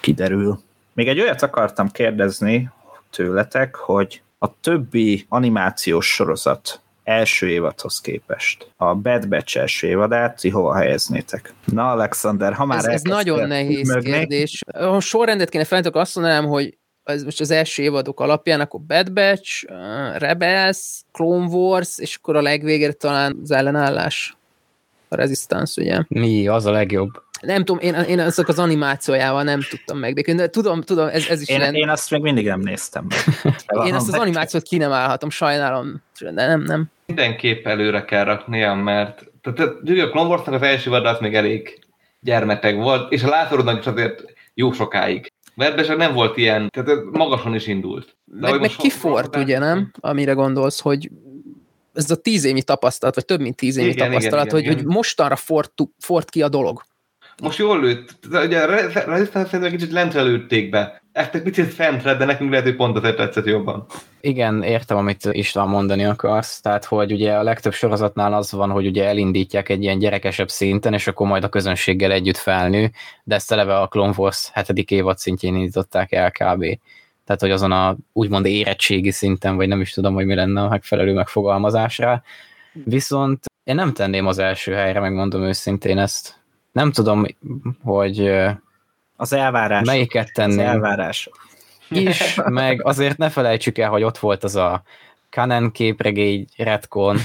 kiderül. 0.00 0.60
Még 0.92 1.08
egy 1.08 1.20
olyat 1.20 1.42
akartam 1.42 1.90
kérdezni 1.90 2.70
tőletek, 3.10 3.74
hogy 3.74 4.22
a 4.38 4.60
többi 4.60 5.26
animációs 5.28 6.06
sorozat 6.14 6.80
első 7.04 7.48
évadhoz 7.48 8.00
képest. 8.00 8.70
A 8.76 8.94
Bad 8.94 9.28
Batch 9.28 9.58
első 9.58 9.86
évadát 9.86 10.40
ti 10.40 10.48
hova 10.48 10.74
helyeznétek? 10.74 11.54
Na, 11.64 11.90
Alexander, 11.90 12.52
ha 12.52 12.64
már 12.64 12.78
Ez, 12.78 12.84
ez 12.84 13.02
nagyon 13.02 13.48
nehéz 13.48 13.88
mögni. 13.88 14.10
kérdés. 14.10 14.62
Ha 14.74 15.00
sorrendet 15.00 15.48
kéne 15.48 15.64
feltenni, 15.64 15.98
azt 15.98 16.14
mondanám, 16.14 16.46
hogy 16.46 16.78
ez 17.04 17.22
most 17.22 17.40
az 17.40 17.50
első 17.50 17.82
évadok 17.82 18.20
alapján, 18.20 18.60
akkor 18.60 18.80
Bad 18.80 19.12
Batch, 19.12 19.70
uh, 19.70 20.18
Rebels, 20.18 21.02
Clone 21.12 21.46
Wars, 21.46 21.98
és 21.98 22.16
akkor 22.16 22.36
a 22.36 22.42
legvégére 22.42 22.92
talán 22.92 23.38
az 23.42 23.50
ellenállás 23.50 24.37
a 25.08 25.16
Resistance, 25.16 25.82
ugye? 25.82 26.02
Mi, 26.08 26.48
az 26.48 26.66
a 26.66 26.70
legjobb. 26.70 27.10
Nem 27.40 27.64
tudom, 27.64 27.82
én, 27.82 27.94
én 27.94 28.18
azok 28.18 28.48
az 28.48 28.58
animációjával 28.58 29.42
nem 29.42 29.60
tudtam 29.70 29.98
megbékülni, 29.98 30.40
de 30.40 30.48
tudom, 30.48 30.82
tudom, 30.82 31.08
ez, 31.08 31.26
ez 31.28 31.40
is 31.40 31.48
én, 31.48 31.60
én 31.60 31.88
azt 31.88 32.10
még 32.10 32.20
mindig 32.20 32.46
nem 32.46 32.60
néztem 32.60 33.06
meg. 33.08 33.54
én 33.86 33.94
azt 33.94 34.08
az 34.08 34.14
animációt 34.14 34.62
ki 34.62 34.76
nem 34.76 34.92
állhatom, 34.92 35.30
sajnálom, 35.30 36.02
de 36.20 36.46
nem, 36.46 36.62
nem. 36.62 36.90
Mindenképp 37.06 37.66
előre 37.66 38.04
kell 38.04 38.24
raknia, 38.24 38.74
mert 38.74 39.24
tehát, 39.40 39.72
a 39.84 40.10
Clone 40.10 40.28
Wars-nak 40.28 40.54
az 40.54 40.62
első 40.62 40.90
vadat 40.90 41.20
még 41.20 41.34
elég 41.34 41.78
gyermeteg 42.20 42.76
volt, 42.76 43.12
és 43.12 43.22
a 43.22 43.28
látorodnak 43.28 43.78
is 43.78 43.86
azért 43.86 44.24
jó 44.54 44.72
sokáig. 44.72 45.32
Mert 45.54 45.96
nem 45.96 46.14
volt 46.14 46.36
ilyen, 46.36 46.68
tehát 46.70 47.04
magasan 47.12 47.54
is 47.54 47.66
indult. 47.66 48.16
De 48.24 48.50
meg, 48.50 48.60
meg 48.60 48.70
kifort, 48.70 49.36
ugye, 49.36 49.58
nem? 49.58 49.90
Amire 50.00 50.32
gondolsz, 50.32 50.80
hogy 50.80 51.10
ez 51.98 52.10
a 52.10 52.16
tíz 52.16 52.44
évi 52.44 52.62
tapasztalat, 52.62 53.14
vagy 53.14 53.24
több 53.24 53.40
mint 53.40 53.56
tíz 53.56 53.76
évi 53.76 53.90
igen, 53.90 54.06
tapasztalat, 54.06 54.44
igen, 54.44 54.54
hogy, 54.56 54.64
igen. 54.64 54.76
hogy 54.76 54.84
mostanra 54.84 55.36
fort, 55.36 55.72
fort 55.98 56.30
ki 56.30 56.42
a 56.42 56.48
dolog. 56.48 56.82
Most 57.42 57.58
jól 57.58 57.80
lőtt. 57.80 58.18
Ugye 58.30 58.60
a 58.60 59.70
kicsit 59.70 59.92
lentre 59.92 60.22
lőtték 60.22 60.70
be. 60.70 61.02
Ezt 61.12 61.42
picit 61.42 61.74
fentre, 61.74 62.14
de 62.14 62.24
nekünk 62.24 62.50
lehet, 62.50 62.64
hogy 62.64 62.76
pont 62.76 62.96
azért 62.96 63.16
tetszett 63.16 63.46
jobban. 63.46 63.86
Igen, 64.20 64.62
értem, 64.62 64.96
amit 64.96 65.28
István 65.30 65.68
mondani 65.68 66.04
akarsz. 66.04 66.60
Tehát, 66.60 66.84
hogy 66.84 67.12
ugye 67.12 67.32
a 67.32 67.42
legtöbb 67.42 67.72
sorozatnál 67.72 68.34
az 68.34 68.52
van, 68.52 68.70
hogy 68.70 68.86
ugye 68.86 69.04
elindítják 69.04 69.68
egy 69.68 69.82
ilyen 69.82 69.98
gyerekesebb 69.98 70.48
szinten, 70.48 70.94
és 70.94 71.06
akkor 71.06 71.26
majd 71.26 71.44
a 71.44 71.48
közönséggel 71.48 72.12
együtt 72.12 72.36
felnő, 72.36 72.90
de 73.24 73.34
ezt 73.34 73.52
eleve 73.52 73.78
a 73.78 73.86
Clone 73.86 74.14
Wars 74.16 74.50
7. 74.66 74.90
évad 74.90 75.18
szintjén 75.18 75.54
indították 75.54 76.12
el 76.12 76.30
kb 76.30 76.78
tehát 77.28 77.42
hogy 77.42 77.50
azon 77.50 77.72
a 77.72 77.96
úgymond 78.12 78.46
érettségi 78.46 79.10
szinten, 79.10 79.56
vagy 79.56 79.68
nem 79.68 79.80
is 79.80 79.92
tudom, 79.92 80.14
hogy 80.14 80.26
mi 80.26 80.34
lenne 80.34 80.62
a 80.62 80.68
megfelelő 80.68 81.12
megfogalmazásra. 81.12 82.22
Viszont 82.72 83.44
én 83.64 83.74
nem 83.74 83.92
tenném 83.92 84.26
az 84.26 84.38
első 84.38 84.72
helyre, 84.72 85.00
megmondom 85.00 85.42
őszintén 85.42 85.98
ezt. 85.98 86.40
Nem 86.72 86.92
tudom, 86.92 87.26
hogy 87.82 88.30
az 89.16 89.32
elvárás. 89.32 89.86
Melyiket 89.86 90.32
tenném. 90.32 90.58
Az 90.58 90.64
elvárás. 90.64 91.30
Is, 91.88 92.34
meg 92.44 92.86
azért 92.86 93.16
ne 93.16 93.28
felejtsük 93.28 93.78
el, 93.78 93.90
hogy 93.90 94.02
ott 94.02 94.18
volt 94.18 94.44
az 94.44 94.56
a 94.56 94.82
Canon 95.38 95.70
képregény 95.70 96.44
retcon. 96.56 97.16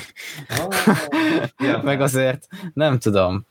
Oh, 0.59 1.83
meg 1.83 2.01
azért 2.01 2.47
nem 2.73 2.99
tudom, 2.99 3.45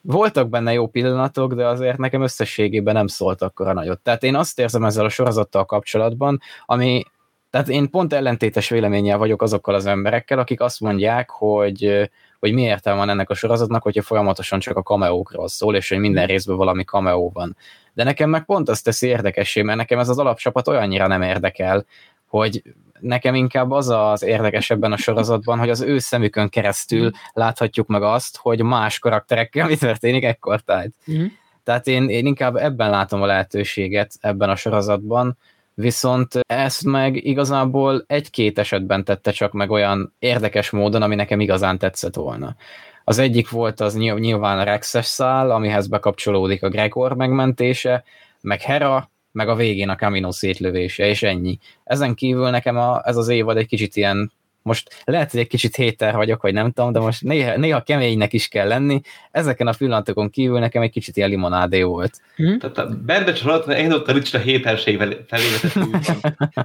voltak 0.00 0.48
benne 0.48 0.72
jó 0.72 0.86
pillanatok, 0.86 1.54
de 1.54 1.66
azért 1.66 1.98
nekem 1.98 2.22
összességében 2.22 2.94
nem 2.94 3.06
szólt 3.06 3.42
akkora 3.42 3.72
nagyot. 3.72 4.00
Tehát 4.00 4.22
én 4.22 4.34
azt 4.34 4.58
érzem 4.58 4.84
ezzel 4.84 5.04
a 5.04 5.08
sorozattal 5.08 5.64
kapcsolatban, 5.64 6.40
ami 6.66 7.02
tehát 7.50 7.68
én 7.68 7.90
pont 7.90 8.12
ellentétes 8.12 8.68
véleménnyel 8.68 9.18
vagyok 9.18 9.42
azokkal 9.42 9.74
az 9.74 9.86
emberekkel, 9.86 10.38
akik 10.38 10.60
azt 10.60 10.80
mondják, 10.80 11.30
hogy, 11.30 12.10
hogy 12.38 12.52
mi 12.52 12.62
értelme 12.62 12.98
van 12.98 13.08
ennek 13.08 13.30
a 13.30 13.34
sorozatnak, 13.34 13.82
hogyha 13.82 14.02
folyamatosan 14.02 14.58
csak 14.58 14.76
a 14.76 14.82
kameókról 14.82 15.48
szól, 15.48 15.76
és 15.76 15.88
hogy 15.88 15.98
minden 15.98 16.26
részben 16.26 16.56
valami 16.56 16.84
kameó 16.84 17.30
van. 17.34 17.56
De 17.92 18.04
nekem 18.04 18.30
meg 18.30 18.44
pont 18.44 18.68
azt 18.68 18.84
teszi 18.84 19.06
érdekessé, 19.06 19.62
mert 19.62 19.78
nekem 19.78 19.98
ez 19.98 20.08
az 20.08 20.18
alapcsapat 20.18 20.68
olyannyira 20.68 21.06
nem 21.06 21.22
érdekel, 21.22 21.84
hogy 22.26 22.62
nekem 23.02 23.34
inkább 23.34 23.70
az 23.70 23.88
az 23.88 24.22
érdekes 24.22 24.70
ebben 24.70 24.92
a 24.92 24.96
sorozatban, 24.96 25.58
hogy 25.58 25.70
az 25.70 25.80
ő 25.80 25.98
szemükön 25.98 26.48
keresztül 26.48 27.10
láthatjuk 27.32 27.86
meg 27.86 28.02
azt, 28.02 28.36
hogy 28.36 28.62
más 28.62 28.98
karakterekkel 28.98 29.66
mi 29.66 29.76
történik 29.76 30.24
ekkortájt. 30.24 30.94
Mm. 31.12 31.24
Tehát 31.64 31.86
én, 31.86 32.08
én 32.08 32.26
inkább 32.26 32.56
ebben 32.56 32.90
látom 32.90 33.22
a 33.22 33.26
lehetőséget 33.26 34.12
ebben 34.20 34.50
a 34.50 34.56
sorozatban, 34.56 35.38
viszont 35.74 36.40
ezt 36.46 36.84
meg 36.84 37.24
igazából 37.24 38.04
egy-két 38.06 38.58
esetben 38.58 39.04
tette 39.04 39.30
csak 39.30 39.52
meg 39.52 39.70
olyan 39.70 40.14
érdekes 40.18 40.70
módon, 40.70 41.02
ami 41.02 41.14
nekem 41.14 41.40
igazán 41.40 41.78
tetszett 41.78 42.14
volna. 42.14 42.56
Az 43.04 43.18
egyik 43.18 43.50
volt 43.50 43.80
az 43.80 43.96
nyilván 43.96 44.58
a 44.58 44.62
Rexes 44.62 45.06
szál, 45.06 45.50
amihez 45.50 45.86
bekapcsolódik 45.86 46.62
a 46.62 46.68
Gregor 46.68 47.12
megmentése, 47.12 48.04
meg 48.40 48.60
Hera, 48.60 49.10
meg 49.32 49.48
a 49.48 49.54
végén 49.54 49.88
a 49.88 49.94
Camino 49.94 50.32
szétlövése, 50.32 51.06
és 51.06 51.22
ennyi. 51.22 51.58
Ezen 51.84 52.14
kívül 52.14 52.50
nekem 52.50 52.76
a, 52.76 53.02
ez 53.04 53.16
az 53.16 53.28
évad 53.28 53.56
egy 53.56 53.66
kicsit 53.66 53.96
ilyen, 53.96 54.32
most 54.62 55.02
lehet, 55.04 55.30
hogy 55.30 55.40
egy 55.40 55.48
kicsit 55.48 55.76
héter 55.76 56.14
vagyok, 56.14 56.42
vagy 56.42 56.52
nem 56.52 56.70
tudom, 56.70 56.92
de 56.92 56.98
most 56.98 57.22
néha, 57.22 57.56
néha 57.56 57.82
keménynek 57.82 58.32
is 58.32 58.48
kell 58.48 58.68
lenni. 58.68 59.00
Ezeken 59.30 59.66
a 59.66 59.74
pillanatokon 59.78 60.30
kívül 60.30 60.58
nekem 60.58 60.82
egy 60.82 60.90
kicsit 60.90 61.16
ilyen 61.16 61.28
limonádé 61.28 61.82
volt. 61.82 62.20
Hm? 62.36 62.56
Tehát 62.56 62.78
a 62.78 62.88
Bad 63.06 63.40
alatt 63.44 63.68
én 63.68 63.92
ott 63.92 64.08
a 64.08 64.12
Ricsta 64.12 64.38
héterség 64.38 64.96
felé 64.96 65.16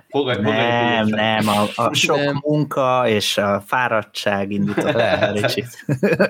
Fogadj, 0.10 0.42
nem, 0.42 1.08
nem, 1.08 1.48
a, 1.48 1.66
a 1.76 1.94
sok 1.94 2.18
nem. 2.18 2.40
munka 2.48 3.04
és 3.08 3.38
a 3.38 3.64
fáradtság 3.66 4.52
indított 4.52 4.96
el 4.96 5.34
Ricsit. 5.34 5.86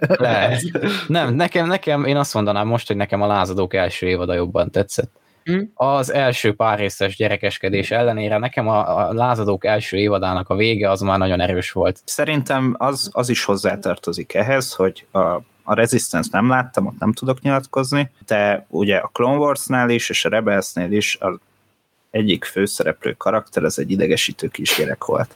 Lehet. 0.07 0.61
Nem, 1.07 1.33
nekem, 1.33 1.67
nekem, 1.67 2.05
én 2.05 2.17
azt 2.17 2.33
mondanám 2.33 2.67
most, 2.67 2.87
hogy 2.87 2.95
nekem 2.95 3.21
a 3.21 3.27
lázadók 3.27 3.73
első 3.73 4.07
évada 4.07 4.33
jobban 4.33 4.71
tetszett. 4.71 5.11
Hm? 5.47 5.61
Az 5.73 6.13
első 6.13 6.53
pár 6.53 6.79
részes 6.79 7.15
gyerekeskedés 7.15 7.91
ellenére 7.91 8.37
nekem 8.37 8.67
a, 8.67 9.07
a 9.07 9.13
lázadók 9.13 9.65
első 9.65 9.97
évadának 9.97 10.49
a 10.49 10.55
vége 10.55 10.89
az 10.89 11.01
már 11.01 11.17
nagyon 11.17 11.39
erős 11.39 11.71
volt. 11.71 12.01
Szerintem 12.05 12.75
az, 12.77 13.09
az 13.13 13.29
is 13.29 13.43
hozzátartozik 13.43 14.33
ehhez, 14.33 14.73
hogy 14.73 15.05
a, 15.11 15.19
a 15.63 15.73
Resistance 15.73 16.29
nem 16.31 16.49
láttam, 16.49 16.85
ott 16.85 16.99
nem 16.99 17.13
tudok 17.13 17.41
nyilatkozni, 17.41 18.11
de 18.25 18.65
ugye 18.69 18.97
a 18.97 19.09
Clone 19.13 19.37
Wars-nál 19.37 19.89
is, 19.89 20.09
és 20.09 20.25
a 20.25 20.29
Rebelsnél 20.29 20.91
is 20.91 21.17
az 21.19 21.35
egyik 22.11 22.45
főszereplő 22.45 23.13
karakter, 23.13 23.63
ez 23.63 23.77
egy 23.77 23.91
idegesítő 23.91 24.47
kisgyerek 24.47 25.05
volt. 25.05 25.35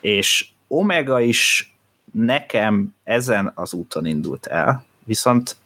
És 0.00 0.48
Omega 0.68 1.20
is 1.20 1.74
nekem 2.12 2.94
ezen 3.04 3.52
az 3.54 3.72
úton 3.72 4.06
indult 4.06 4.46
el, 4.46 4.84
viszont 5.04 5.56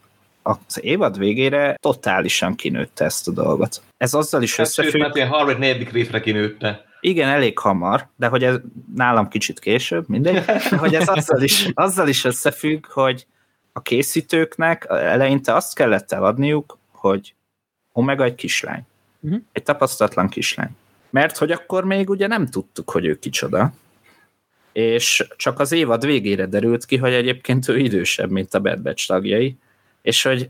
az 0.43 0.83
évad 0.83 1.17
végére 1.17 1.75
totálisan 1.81 2.55
kinőtte 2.55 3.05
ezt 3.05 3.27
a 3.27 3.31
dolgot. 3.31 3.81
Ez 3.97 4.13
azzal 4.13 4.41
is 4.41 4.51
Sőt, 4.51 4.65
összefügg... 4.65 5.01
mert 5.01 5.15
ilyen 5.15 5.27
harmadik, 5.27 5.57
negyedik 5.57 5.91
részre 5.91 6.19
kinőtte. 6.19 6.85
Igen, 7.01 7.29
elég 7.29 7.59
hamar, 7.59 8.07
de 8.15 8.27
hogy 8.27 8.43
ez 8.43 8.55
nálam 8.95 9.27
kicsit 9.27 9.59
később, 9.59 10.07
mindegy, 10.07 10.45
de 10.45 10.77
hogy 10.77 10.95
ez 10.95 11.07
azzal 11.07 11.41
is, 11.41 11.67
azzal 11.73 12.07
is 12.07 12.25
összefügg, 12.25 12.85
hogy 12.85 13.27
a 13.73 13.81
készítőknek 13.81 14.85
eleinte 14.89 15.55
azt 15.55 15.75
kellett 15.75 16.11
eladniuk, 16.11 16.77
hogy 16.91 17.33
Omega 17.91 18.23
egy 18.23 18.35
kislány. 18.35 18.85
Mhm. 19.19 19.35
Egy 19.51 19.63
tapasztalatlan 19.63 20.29
kislány. 20.29 20.69
Mert 21.09 21.37
hogy 21.37 21.51
akkor 21.51 21.83
még 21.83 22.09
ugye 22.09 22.27
nem 22.27 22.47
tudtuk, 22.47 22.89
hogy 22.89 23.05
ő 23.05 23.19
kicsoda. 23.19 23.71
És 24.71 25.27
csak 25.35 25.59
az 25.59 25.71
évad 25.71 26.05
végére 26.05 26.45
derült 26.45 26.85
ki, 26.85 26.97
hogy 26.97 27.13
egyébként 27.13 27.67
ő 27.67 27.77
idősebb, 27.77 28.29
mint 28.29 28.53
a 28.53 28.59
Bad 28.59 28.81
Batch 28.81 29.07
tagjai, 29.07 29.57
és 30.01 30.23
hogy 30.23 30.49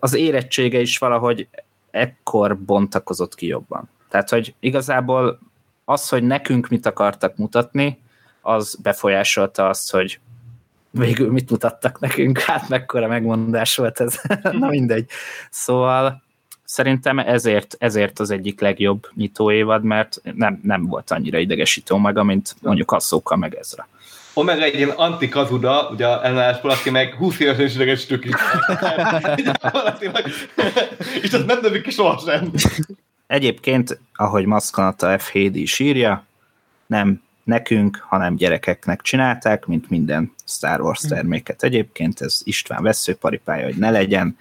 az 0.00 0.14
érettsége 0.14 0.80
is 0.80 0.98
valahogy 0.98 1.48
ekkor 1.90 2.58
bontakozott 2.58 3.34
ki 3.34 3.46
jobban. 3.46 3.88
Tehát, 4.08 4.30
hogy 4.30 4.54
igazából 4.60 5.38
az, 5.84 6.08
hogy 6.08 6.22
nekünk 6.22 6.68
mit 6.68 6.86
akartak 6.86 7.36
mutatni, 7.36 7.98
az 8.40 8.78
befolyásolta 8.82 9.68
azt, 9.68 9.90
hogy 9.90 10.20
végül 10.90 11.30
mit 11.30 11.50
mutattak 11.50 12.00
nekünk, 12.00 12.38
hát 12.48 12.68
mekkora 12.68 13.06
megmondás 13.06 13.76
volt 13.76 14.00
ez. 14.00 14.20
Na 14.42 14.68
mindegy. 14.68 15.10
Szóval 15.50 16.22
szerintem 16.64 17.18
ezért, 17.18 17.76
ezért 17.78 18.18
az 18.18 18.30
egyik 18.30 18.60
legjobb 18.60 19.08
nyitóévad, 19.14 19.82
mert 19.82 20.20
nem, 20.34 20.60
nem 20.62 20.86
volt 20.86 21.10
annyira 21.10 21.38
idegesítő 21.38 21.94
maga, 21.94 22.22
mint 22.22 22.56
mondjuk 22.60 22.92
a 22.92 23.00
szóka 23.00 23.36
meg 23.36 23.54
ezra. 23.54 23.88
Omega 24.34 24.62
egy 24.62 24.74
ilyen 24.74 24.88
antikazuda, 24.88 25.88
ugye 25.92 26.06
a 26.06 26.24
ellenállásból, 26.24 26.70
aki 26.70 26.90
meg 26.90 27.14
20 27.14 27.38
évesen 27.40 27.88
is 27.88 28.06
ki. 28.06 28.18
Gyakorlatilag. 29.44 30.22
És 31.22 31.32
az 31.32 31.44
nem 31.44 31.58
növik 31.62 31.82
ki 31.82 31.90
sohasem. 31.90 32.50
Egyébként, 33.26 34.00
ahogy 34.14 34.44
Maszkanata 34.46 35.18
F. 35.18 35.30
Hédi 35.30 35.60
is 35.60 35.78
írja, 35.78 36.24
nem 36.86 37.22
nekünk, 37.44 38.04
hanem 38.08 38.36
gyerekeknek 38.36 39.00
csinálták, 39.00 39.66
mint 39.66 39.90
minden 39.90 40.32
Star 40.46 40.80
Wars 40.80 41.00
terméket. 41.00 41.62
Egyébként 41.62 42.20
ez 42.20 42.40
István 42.44 42.82
veszőparipája, 42.82 43.64
hogy 43.64 43.76
ne 43.76 43.90
legyen, 43.90 44.38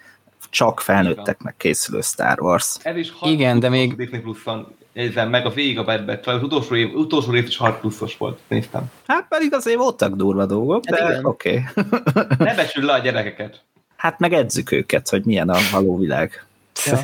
csak 0.50 0.80
felnőtteknek 0.82 1.54
készülő 1.58 2.02
Star 2.02 2.42
Wars. 2.42 2.78
Ez 2.82 2.96
is 2.96 3.12
6 3.12 3.30
Igen, 3.32 3.60
de 3.60 3.70
még- 3.70 3.96
Disney 3.96 4.20
Plus-on 4.20 4.76
jegyzem 4.94 5.30
meg 5.30 5.46
a 5.46 5.50
végig 5.50 5.78
a 5.78 5.84
Bad 5.84 6.20
az 6.24 6.44
utolsó, 6.44 6.76
év, 6.76 6.96
utolsó 6.96 7.32
rész 7.32 7.48
is 7.48 7.58
6 7.58 7.80
pluszos 7.80 8.18
volt, 8.18 8.40
néztem. 8.48 8.92
Hát 9.08 9.26
pedig 9.30 9.54
azért 9.54 9.78
voltak 9.78 10.16
durva 10.16 10.46
dolgok, 10.46 10.84
Hát 10.86 11.00
de 11.00 11.28
oké. 11.28 11.64
Okay. 11.76 12.26
Ne 12.38 12.56
becsüld 12.56 12.86
le 12.86 12.94
a 12.94 12.98
gyerekeket. 12.98 13.64
Hát 13.96 14.20
meg 14.20 14.34
edzük 14.34 14.72
őket, 14.72 15.10
hogy 15.10 15.26
milyen 15.26 15.50
a 15.50 15.58
való 15.72 15.98
világ. 15.98 16.46
Ja. 16.86 17.00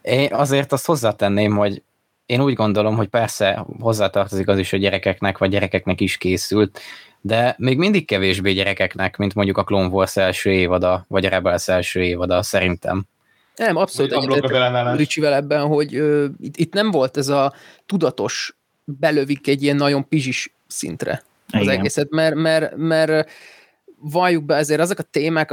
Én 0.00 0.34
azért 0.34 0.72
azt 0.72 0.86
hozzátenném, 0.86 1.56
hogy 1.56 1.82
én 2.26 2.40
úgy 2.40 2.54
gondolom, 2.54 2.96
hogy 2.96 3.08
persze 3.08 3.66
hozzátartozik 3.80 4.48
az 4.48 4.58
is, 4.58 4.70
hogy 4.70 4.80
gyerekeknek 4.80 5.38
vagy 5.38 5.50
gyerekeknek 5.50 6.00
is 6.00 6.16
készült, 6.16 6.80
de 7.20 7.54
még 7.58 7.78
mindig 7.78 8.06
kevésbé 8.06 8.52
gyerekeknek, 8.52 9.16
mint 9.16 9.34
mondjuk 9.34 9.58
a 9.58 9.64
Clone 9.64 9.88
Wars 9.88 10.16
első 10.16 10.52
évada, 10.52 11.04
vagy 11.08 11.24
a 11.24 11.28
Rebels 11.28 11.68
első 11.68 12.02
évada, 12.02 12.42
szerintem. 12.42 13.04
Nem, 13.56 13.76
abszolút 13.76 14.12
egyetértek. 14.12 14.96
Ricsivel 14.96 15.34
ebben, 15.34 15.66
hogy 15.66 15.94
ö, 15.94 16.26
itt, 16.40 16.56
itt 16.56 16.72
nem 16.72 16.90
volt 16.90 17.16
ez 17.16 17.28
a 17.28 17.52
tudatos 17.86 18.56
belövik 18.84 19.46
egy 19.46 19.62
ilyen 19.62 19.76
nagyon 19.76 20.08
pizsis 20.08 20.54
szintre 20.66 21.22
az 21.52 21.60
Igen. 21.60 21.78
egészet, 21.78 22.10
mert, 22.10 22.34
mert, 22.34 22.76
mert 22.76 23.30
valljuk 23.96 24.44
be 24.44 24.56
azért 24.56 24.80
azok 24.80 24.98
a 24.98 25.02
témák, 25.02 25.50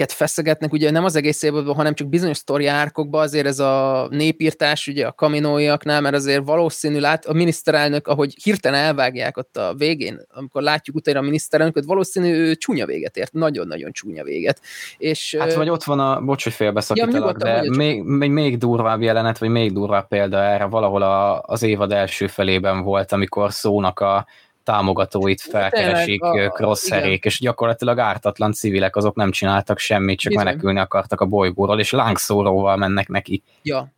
amiket 0.00 0.16
feszegetnek, 0.16 0.72
ugye 0.72 0.90
nem 0.90 1.04
az 1.04 1.16
egész 1.16 1.42
évadban, 1.42 1.74
hanem 1.74 1.94
csak 1.94 2.08
bizonyos 2.08 2.36
sztori 2.36 2.66
árkokban, 2.66 3.22
azért 3.22 3.46
ez 3.46 3.58
a 3.58 4.06
népírtás, 4.10 4.86
ugye 4.86 5.06
a 5.06 5.12
kaminóiaknál, 5.12 6.00
mert 6.00 6.14
azért 6.14 6.44
valószínű 6.44 6.98
lát, 6.98 7.26
a 7.26 7.32
miniszterelnök, 7.32 8.08
ahogy 8.08 8.34
hirtelen 8.42 8.84
elvágják 8.84 9.36
ott 9.36 9.56
a 9.56 9.74
végén, 9.76 10.20
amikor 10.28 10.62
látjuk 10.62 10.96
utána 10.96 11.18
a 11.18 11.22
miniszterelnököt, 11.22 11.84
valószínű 11.84 12.32
ő 12.32 12.54
csúnya 12.54 12.86
véget 12.86 13.16
ért, 13.16 13.32
nagyon-nagyon 13.32 13.92
csúnya 13.92 14.24
véget. 14.24 14.60
És, 14.98 15.36
Hát 15.38 15.54
vagy 15.54 15.70
ott 15.70 15.84
van 15.84 16.00
a, 16.00 16.20
bocs, 16.20 16.44
hogy 16.44 16.52
félbeszakítalak, 16.52 17.14
nyugodtan 17.14 17.62
de 17.62 17.76
még, 17.76 18.02
még, 18.02 18.30
még 18.30 18.58
durvább 18.58 19.02
jelenet, 19.02 19.38
vagy 19.38 19.48
még 19.48 19.72
durvább 19.72 20.08
példa 20.08 20.42
erre 20.42 20.64
valahol 20.64 21.02
a, 21.02 21.42
az 21.42 21.62
évad 21.62 21.92
első 21.92 22.26
felében 22.26 22.82
volt, 22.82 23.12
amikor 23.12 23.52
szónak 23.52 24.00
a 24.00 24.26
támogatóit 24.70 25.40
felkeresik 25.40 26.22
a- 26.22 26.48
crosszerék, 26.48 27.24
és 27.24 27.38
gyakorlatilag 27.40 27.98
ártatlan 27.98 28.52
civilek 28.52 28.96
azok 28.96 29.14
nem 29.14 29.30
csináltak 29.30 29.78
semmit, 29.78 30.18
csak 30.18 30.32
Bizony. 30.32 30.46
menekülni 30.46 30.78
akartak 30.78 31.20
a 31.20 31.24
bolygóról, 31.26 31.78
és 31.80 31.90
lángszóróval 31.90 32.76
mennek 32.76 33.08
neki. 33.08 33.42
ja, 33.62 33.92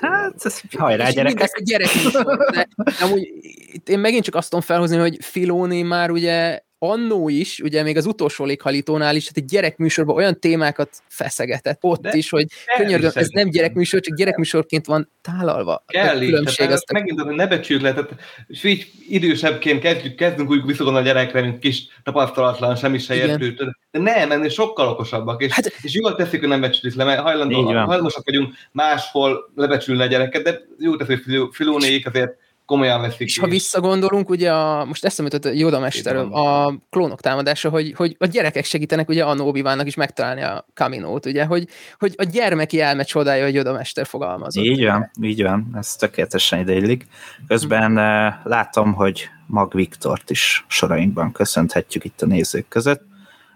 Hát, 0.00 0.34
ez, 0.44 0.60
hajrá 0.78 1.10
gyerekek! 1.10 1.50
a 1.52 1.62
gyerekműsor, 1.64 2.36
de 2.52 2.68
amúgy 3.02 3.28
itt 3.72 3.88
én 3.88 3.98
megint 3.98 4.24
csak 4.24 4.34
azt 4.34 4.48
tudom 4.50 4.64
felhozni, 4.64 4.96
hogy 4.96 5.18
Filoni 5.20 5.82
már 5.82 6.10
ugye 6.10 6.60
annó 6.78 7.28
is, 7.28 7.60
ugye 7.60 7.82
még 7.82 7.96
az 7.96 8.06
utolsó 8.06 8.44
léghalitónál 8.44 9.16
is, 9.16 9.26
hát 9.26 9.36
egy 9.36 9.44
gyerekműsorban 9.44 10.16
olyan 10.16 10.40
témákat 10.40 10.88
feszegetett 11.08 11.78
ott 11.80 12.00
De 12.00 12.16
is, 12.16 12.30
hogy 12.30 12.46
könyörgöm, 12.76 13.10
ez 13.14 13.28
nem 13.28 13.50
gyerekműsor, 13.50 14.00
csak 14.00 14.16
gyerekműsorként 14.16 14.86
van 14.86 15.10
tálalva. 15.20 15.84
Kell 15.86 16.16
a 16.16 16.22
így, 16.22 16.28
különbség. 16.28 16.56
tehát 16.56 16.72
Azt 16.72 16.92
megint, 16.92 17.20
hogy 17.20 17.34
ne 17.34 17.46
becsüljük 17.46 17.84
le, 17.84 17.92
tehát, 17.92 18.14
és 18.46 18.64
így 18.64 18.90
idősebbként 19.08 19.80
kezdjük, 19.80 20.14
kezdünk 20.14 20.50
úgy 20.50 20.66
visszagondolni 20.66 21.08
a 21.08 21.12
gyerekre, 21.12 21.40
mint 21.40 21.58
kis 21.58 21.82
tapasztalatlan, 22.02 22.76
semmi 22.76 22.98
se 22.98 23.14
értő. 23.14 23.50
De 23.90 23.98
nem, 24.00 24.30
ennél 24.30 24.48
sokkal 24.48 24.88
okosabbak, 24.88 25.42
és, 25.42 25.52
Hát- 25.52 25.72
és 25.82 25.94
jól 25.94 26.14
teszik, 26.14 26.40
hogy 26.40 26.48
nem 26.48 26.60
becsülik 26.60 26.96
le, 26.96 27.04
mert 27.04 27.18
Így 27.18 27.24
hajlandó, 27.24 27.62
van. 27.62 27.84
hajlamosak 27.84 28.24
vagyunk 28.24 28.54
máshol 28.72 29.50
lebecsülni 29.54 30.02
a 30.02 30.06
gyereket, 30.06 30.42
de 30.42 30.60
jó 30.78 30.96
teszik, 30.96 31.14
hogy 31.14 31.22
Filó- 31.24 31.50
Filónéik 31.50 32.06
azért 32.06 32.36
komolyan 32.68 33.00
veszik. 33.00 33.20
És 33.20 33.38
ha 33.38 33.46
visszagondolunk, 33.46 34.28
ugye 34.28 34.52
a, 34.52 34.84
most 34.84 35.04
eszembe 35.04 35.30
jutott 35.32 35.52
a 35.52 35.56
Yoda 35.56 35.78
mesterről, 35.78 36.28
van. 36.28 36.66
a 36.66 36.78
klónok 36.90 37.20
támadása, 37.20 37.68
hogy, 37.68 37.92
hogy 37.96 38.16
a 38.18 38.26
gyerekek 38.26 38.64
segítenek 38.64 39.08
ugye 39.08 39.24
a 39.24 39.36
Obi-Wannak 39.36 39.86
is 39.86 39.94
megtalálni 39.94 40.42
a 40.42 40.66
Kaminót, 40.74 41.26
ugye, 41.26 41.44
hogy, 41.44 41.68
hogy 41.98 42.14
a 42.16 42.24
gyermeki 42.24 42.80
elme 42.80 43.02
csodája, 43.02 43.44
hogy 43.44 43.54
Yoda 43.54 43.72
mester 43.72 44.06
fogalmazott. 44.06 44.64
Így 44.64 44.84
van, 44.84 45.10
így 45.20 45.42
van, 45.42 45.70
ez 45.74 45.94
tökéletesen 45.94 46.58
ideillik. 46.58 47.06
Közben 47.46 47.98
eh, 47.98 48.34
látom, 48.42 48.92
hogy 48.92 49.28
Mag 49.46 49.72
Viktort 49.72 50.30
is 50.30 50.64
sorainkban 50.68 51.32
köszönhetjük 51.32 52.04
itt 52.04 52.22
a 52.22 52.26
nézők 52.26 52.68
között. 52.68 53.02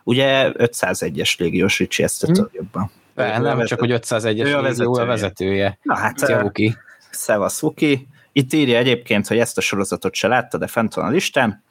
Ugye 0.04 0.52
501-es 0.54 1.38
légiós 1.38 1.78
Ricsi 1.78 2.02
ezt 2.02 2.24
hmm. 2.24 2.48
jobban. 2.52 2.90
De 3.14 3.38
nem 3.38 3.42
vezet- 3.42 3.66
csak, 3.66 3.78
hogy 3.78 3.92
501-es 3.92 4.46
ő 4.46 4.56
a 4.56 4.60
légió 4.60 4.94
a 4.94 5.04
vezetője. 5.04 5.06
vezetője. 5.06 5.78
Na 5.82 5.96
hát, 5.96 6.18
Szia, 6.18 6.36
eh, 6.36 6.42
Vuki. 6.42 6.76
szevasz 7.10 7.60
Vuki. 7.60 8.06
Itt 8.32 8.52
írja 8.52 8.78
egyébként, 8.78 9.26
hogy 9.26 9.38
ezt 9.38 9.58
a 9.58 9.60
sorozatot 9.60 10.14
se 10.14 10.28
látta, 10.28 10.58
de 10.58 10.66
fent 10.66 10.94
van 10.94 11.04
a 11.04 11.10
listán. 11.10 11.64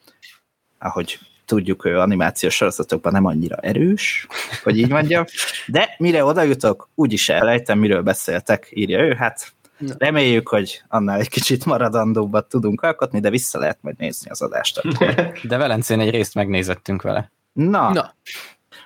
Ahogy 0.79 1.19
tudjuk, 1.45 1.85
ő 1.85 1.99
animációs 1.99 2.55
sorozatokban 2.55 3.11
nem 3.11 3.25
annyira 3.25 3.55
erős, 3.55 4.27
hogy 4.63 4.77
így 4.77 4.89
mondjam. 4.89 5.25
De 5.67 5.95
mire 5.97 6.23
oda 6.23 6.41
jutok, 6.41 6.89
úgyis 6.95 7.29
elejtem, 7.29 7.79
miről 7.79 8.01
beszéltek, 8.01 8.67
írja 8.73 8.99
ő. 8.99 9.13
Hát 9.13 9.53
reméljük, 9.97 10.47
hogy 10.47 10.81
annál 10.87 11.19
egy 11.19 11.29
kicsit 11.29 11.65
maradandóbbat 11.65 12.49
tudunk 12.49 12.81
alkotni, 12.81 13.19
de 13.19 13.29
vissza 13.29 13.59
lehet 13.59 13.77
majd 13.81 13.97
nézni 13.97 14.29
az 14.29 14.41
adást. 14.41 14.77
akkor. 14.77 15.31
De 15.43 15.57
Velencén 15.57 15.99
egy 15.99 16.09
részt 16.09 16.35
megnézettünk 16.35 17.01
vele. 17.01 17.31
Na, 17.53 17.93
Na, 17.93 18.15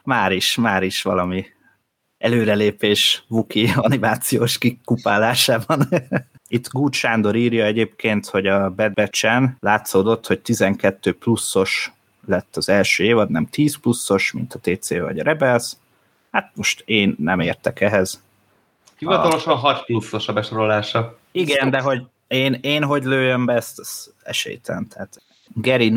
már 0.03 0.31
is, 0.31 0.55
már 0.55 0.83
is 0.83 1.01
valami 1.01 1.45
előrelépés 2.17 3.23
Vuki 3.27 3.71
animációs 3.75 4.57
kikupálásában. 4.57 5.87
Itt 6.55 6.69
Gút 6.69 6.93
Sándor 6.93 7.35
írja 7.35 7.65
egyébként, 7.65 8.25
hogy 8.25 8.47
a 8.47 8.69
Bad 8.69 8.93
Batch-en 8.93 9.57
látszódott, 9.59 10.27
hogy 10.27 10.39
12 10.39 11.17
pluszos 11.17 11.91
lett 12.27 12.55
az 12.55 12.69
első 12.69 13.03
évad, 13.03 13.29
nem 13.29 13.45
10 13.45 13.77
pluszos, 13.77 14.31
mint 14.31 14.53
a 14.53 14.59
TC 14.61 14.89
vagy 14.89 15.19
a 15.19 15.23
Rebels. 15.23 15.73
Hát 16.31 16.51
most 16.55 16.83
én 16.85 17.15
nem 17.19 17.39
értek 17.39 17.81
ehhez. 17.81 18.23
Hivatalosan 18.97 19.57
6 19.57 19.85
pluszos 19.85 20.27
a 20.27 20.33
besorolása. 20.33 21.17
Igen, 21.31 21.69
de 21.69 21.79
hogy 21.79 22.03
én, 22.27 22.53
én 22.61 22.83
hogy 22.83 23.03
lőjem 23.03 23.45
be 23.45 23.53
ezt, 23.53 23.79
az 23.79 24.13
esélytelen. 24.23 24.87
Tehát 24.87 25.21
Geri 25.57 25.93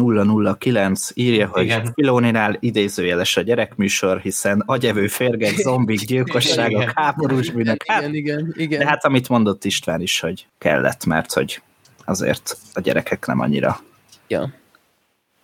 009 0.59 1.11
írja, 1.15 1.47
hogy 1.47 1.63
Igen. 1.65 1.93
Filóninál 1.95 2.57
idézőjeles 2.61 3.37
a 3.37 3.41
gyerekműsor, 3.41 4.21
hiszen 4.21 4.63
agyevő 4.67 5.07
férgek, 5.07 5.55
zombik, 5.55 6.01
gyilkosságok, 6.01 6.81
Igen. 6.81 6.93
háborús 6.95 7.51
bűnök. 7.51 7.85
Hát, 7.87 8.03
igen, 8.03 8.15
igen, 8.15 8.55
igen. 8.57 8.79
de 8.79 8.87
hát 8.87 9.05
amit 9.05 9.29
mondott 9.29 9.65
István 9.65 10.01
is, 10.01 10.21
hogy 10.21 10.47
kellett, 10.59 11.05
mert 11.05 11.33
hogy 11.33 11.63
azért 12.05 12.59
a 12.73 12.81
gyerekek 12.81 13.27
nem 13.27 13.41
annyira. 13.41 13.81
ja. 14.29 14.53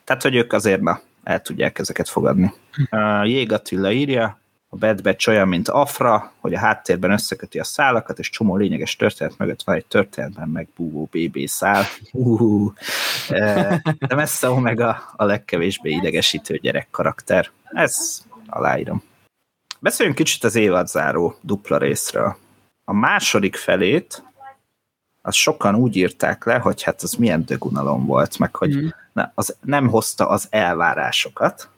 Tehát, 0.04 0.22
hogy 0.22 0.34
ők 0.34 0.52
azért 0.52 0.80
na, 0.80 1.00
el 1.24 1.40
tudják 1.40 1.78
ezeket 1.78 2.08
fogadni. 2.08 2.52
Uh, 2.90 3.28
Jég 3.28 3.52
Attila 3.52 3.92
írja, 3.92 4.38
a 4.74 4.76
Bad 4.76 5.02
Batch 5.02 5.28
olyan, 5.28 5.48
mint 5.48 5.68
Afra, 5.68 6.32
hogy 6.40 6.54
a 6.54 6.58
háttérben 6.58 7.10
összeköti 7.10 7.58
a 7.58 7.64
szálakat, 7.64 8.18
és 8.18 8.30
csomó 8.30 8.56
lényeges 8.56 8.96
történet 8.96 9.38
mögött 9.38 9.62
van 9.62 9.74
egy 9.76 9.86
történetben 9.86 10.48
megbúvó 10.48 11.08
BB 11.12 11.46
szál. 11.46 11.84
Uh, 12.12 12.72
de 14.08 14.14
messze 14.14 14.48
Omega 14.48 15.12
a 15.16 15.24
legkevésbé 15.24 15.90
idegesítő 15.90 16.56
gyerek 16.56 16.88
karakter. 16.90 17.50
Ez 17.64 18.22
aláírom. 18.46 19.02
beszéljünk 19.80 20.18
kicsit 20.18 20.44
az 20.44 20.54
évadzáró 20.54 21.38
dupla 21.40 21.78
részről. 21.78 22.36
A 22.84 22.92
második 22.92 23.56
felét 23.56 24.22
az 25.22 25.34
sokan 25.34 25.74
úgy 25.74 25.96
írták 25.96 26.44
le, 26.44 26.58
hogy 26.58 26.82
hát 26.82 27.02
az 27.02 27.12
milyen 27.12 27.44
dögunalom 27.44 28.06
volt, 28.06 28.38
meg 28.38 28.56
hogy 28.56 28.76
mm. 28.76 28.88
az 29.34 29.56
nem 29.60 29.88
hozta 29.88 30.28
az 30.28 30.46
elvárásokat. 30.50 31.68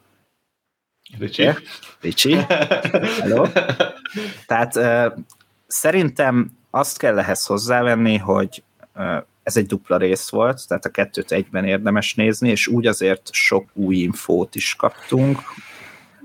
Ricsi. 1.19 1.49
Ricsi. 2.01 2.35
Hello. 3.21 3.47
Tehát 4.47 4.77
uh, 4.77 5.19
szerintem 5.67 6.51
azt 6.71 6.99
kell 6.99 7.19
ehhez 7.19 7.47
hozzávenni, 7.47 8.17
hogy 8.17 8.63
uh, 8.95 9.17
ez 9.43 9.57
egy 9.57 9.67
dupla 9.67 9.97
rész 9.97 10.29
volt, 10.29 10.69
tehát 10.69 10.85
a 10.85 10.91
kettőt 10.91 11.33
egyben 11.33 11.65
érdemes 11.65 12.15
nézni, 12.15 12.49
és 12.49 12.67
úgy 12.67 12.87
azért 12.87 13.33
sok 13.33 13.69
új 13.73 13.97
infót 13.97 14.55
is 14.55 14.75
kaptunk, 14.75 15.39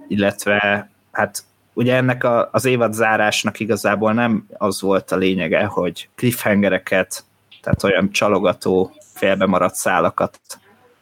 illetve 0.07 0.89
hát 1.11 1.43
ugye 1.73 1.95
ennek 1.95 2.23
a, 2.23 2.49
az 2.51 2.65
évad 2.65 2.93
zárásnak 2.93 3.59
igazából 3.59 4.13
nem 4.13 4.47
az 4.57 4.81
volt 4.81 5.11
a 5.11 5.15
lényege, 5.15 5.65
hogy 5.65 6.09
cliffhangereket, 6.15 7.23
tehát 7.61 7.83
olyan 7.83 8.11
csalogató, 8.11 8.91
félbemaradt 9.13 9.75
szálakat 9.75 10.39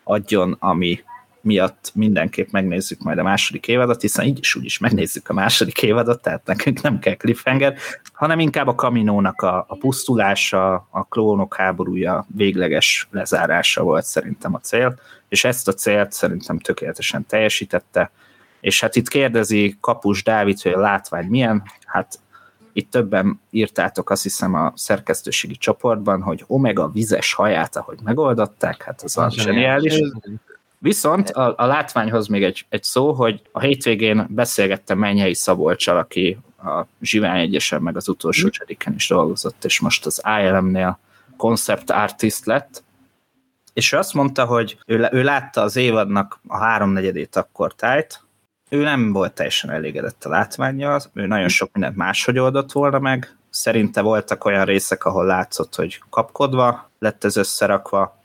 adjon, 0.03 0.55
ami 0.59 1.03
miatt 1.49 1.91
mindenképp 1.95 2.49
megnézzük 2.51 3.01
majd 3.01 3.17
a 3.17 3.23
második 3.23 3.67
évadot, 3.67 4.01
hiszen 4.01 4.25
így 4.25 4.39
is 4.39 4.55
úgy 4.55 4.65
is 4.65 4.77
megnézzük 4.77 5.29
a 5.29 5.33
második 5.33 5.81
évadot, 5.83 6.21
tehát 6.21 6.45
nekünk 6.45 6.81
nem 6.81 6.99
kell 6.99 7.15
cliffhanger, 7.15 7.75
hanem 8.13 8.39
inkább 8.39 8.67
a 8.67 8.75
kaminónak 8.75 9.41
a, 9.41 9.65
a 9.67 9.75
pusztulása, 9.75 10.87
a 10.89 11.03
klónok 11.03 11.55
háborúja 11.55 12.25
végleges 12.35 13.07
lezárása 13.11 13.83
volt 13.83 14.05
szerintem 14.05 14.53
a 14.53 14.59
cél, 14.59 14.99
és 15.29 15.43
ezt 15.43 15.67
a 15.67 15.73
célt 15.73 16.11
szerintem 16.11 16.59
tökéletesen 16.59 17.25
teljesítette, 17.25 18.11
és 18.61 18.81
hát 18.81 18.95
itt 18.95 19.07
kérdezi 19.07 19.77
Kapus 19.81 20.23
Dávid, 20.23 20.61
hogy 20.61 20.71
a 20.71 20.79
látvány 20.79 21.27
milyen, 21.27 21.63
hát 21.85 22.19
itt 22.73 22.91
többen 22.91 23.41
írtátok 23.49 24.09
azt 24.09 24.23
hiszem 24.23 24.53
a 24.53 24.73
szerkesztőségi 24.75 25.55
csoportban, 25.55 26.21
hogy 26.21 26.43
Omega 26.47 26.89
vizes 26.89 27.33
haját, 27.33 27.75
ahogy 27.75 27.97
megoldották, 28.03 28.83
hát 28.83 29.01
az 29.01 29.17
a 29.17 29.29
zseniális. 29.29 30.01
Viszont 30.81 31.29
a, 31.29 31.53
a 31.57 31.65
látványhoz 31.65 32.27
még 32.27 32.43
egy, 32.43 32.65
egy 32.69 32.83
szó, 32.83 33.13
hogy 33.13 33.41
a 33.51 33.59
hétvégén 33.59 34.25
beszélgettem 34.29 34.97
Mennyei 34.97 35.33
Szabolcsal, 35.33 35.97
aki 35.97 36.37
a 36.63 36.85
Zsivány 37.01 37.39
Egyesen 37.39 37.81
meg 37.81 37.95
az 37.95 38.09
utolsó 38.09 38.45
mm. 38.47 38.49
csediken 38.49 38.93
is 38.93 39.07
dolgozott, 39.07 39.65
és 39.65 39.79
most 39.79 40.05
az 40.05 40.21
ILM-nél 40.41 40.99
concept 41.37 41.91
artist 41.91 42.45
lett, 42.45 42.83
és 43.73 43.91
ő 43.91 43.97
azt 43.97 44.13
mondta, 44.13 44.45
hogy 44.45 44.77
ő, 44.85 45.07
ő 45.11 45.23
látta 45.23 45.61
az 45.61 45.75
évadnak 45.75 46.39
a 46.47 46.57
háromnegyedét 46.57 47.35
akkor 47.35 47.73
tájt, 47.73 48.21
ő 48.69 48.83
nem 48.83 49.11
volt 49.11 49.33
teljesen 49.33 49.69
elégedett 49.69 50.23
a 50.23 50.29
látványjal, 50.29 51.01
ő 51.13 51.25
nagyon 51.25 51.47
sok 51.47 51.69
mindent 51.73 51.95
máshogy 51.95 52.39
oldott 52.39 52.71
volna 52.71 52.99
meg, 52.99 53.37
szerinte 53.49 54.01
voltak 54.01 54.45
olyan 54.45 54.65
részek, 54.65 55.05
ahol 55.05 55.25
látszott, 55.25 55.75
hogy 55.75 56.01
kapkodva 56.09 56.89
lett 56.99 57.23
ez 57.23 57.37
összerakva, 57.37 58.18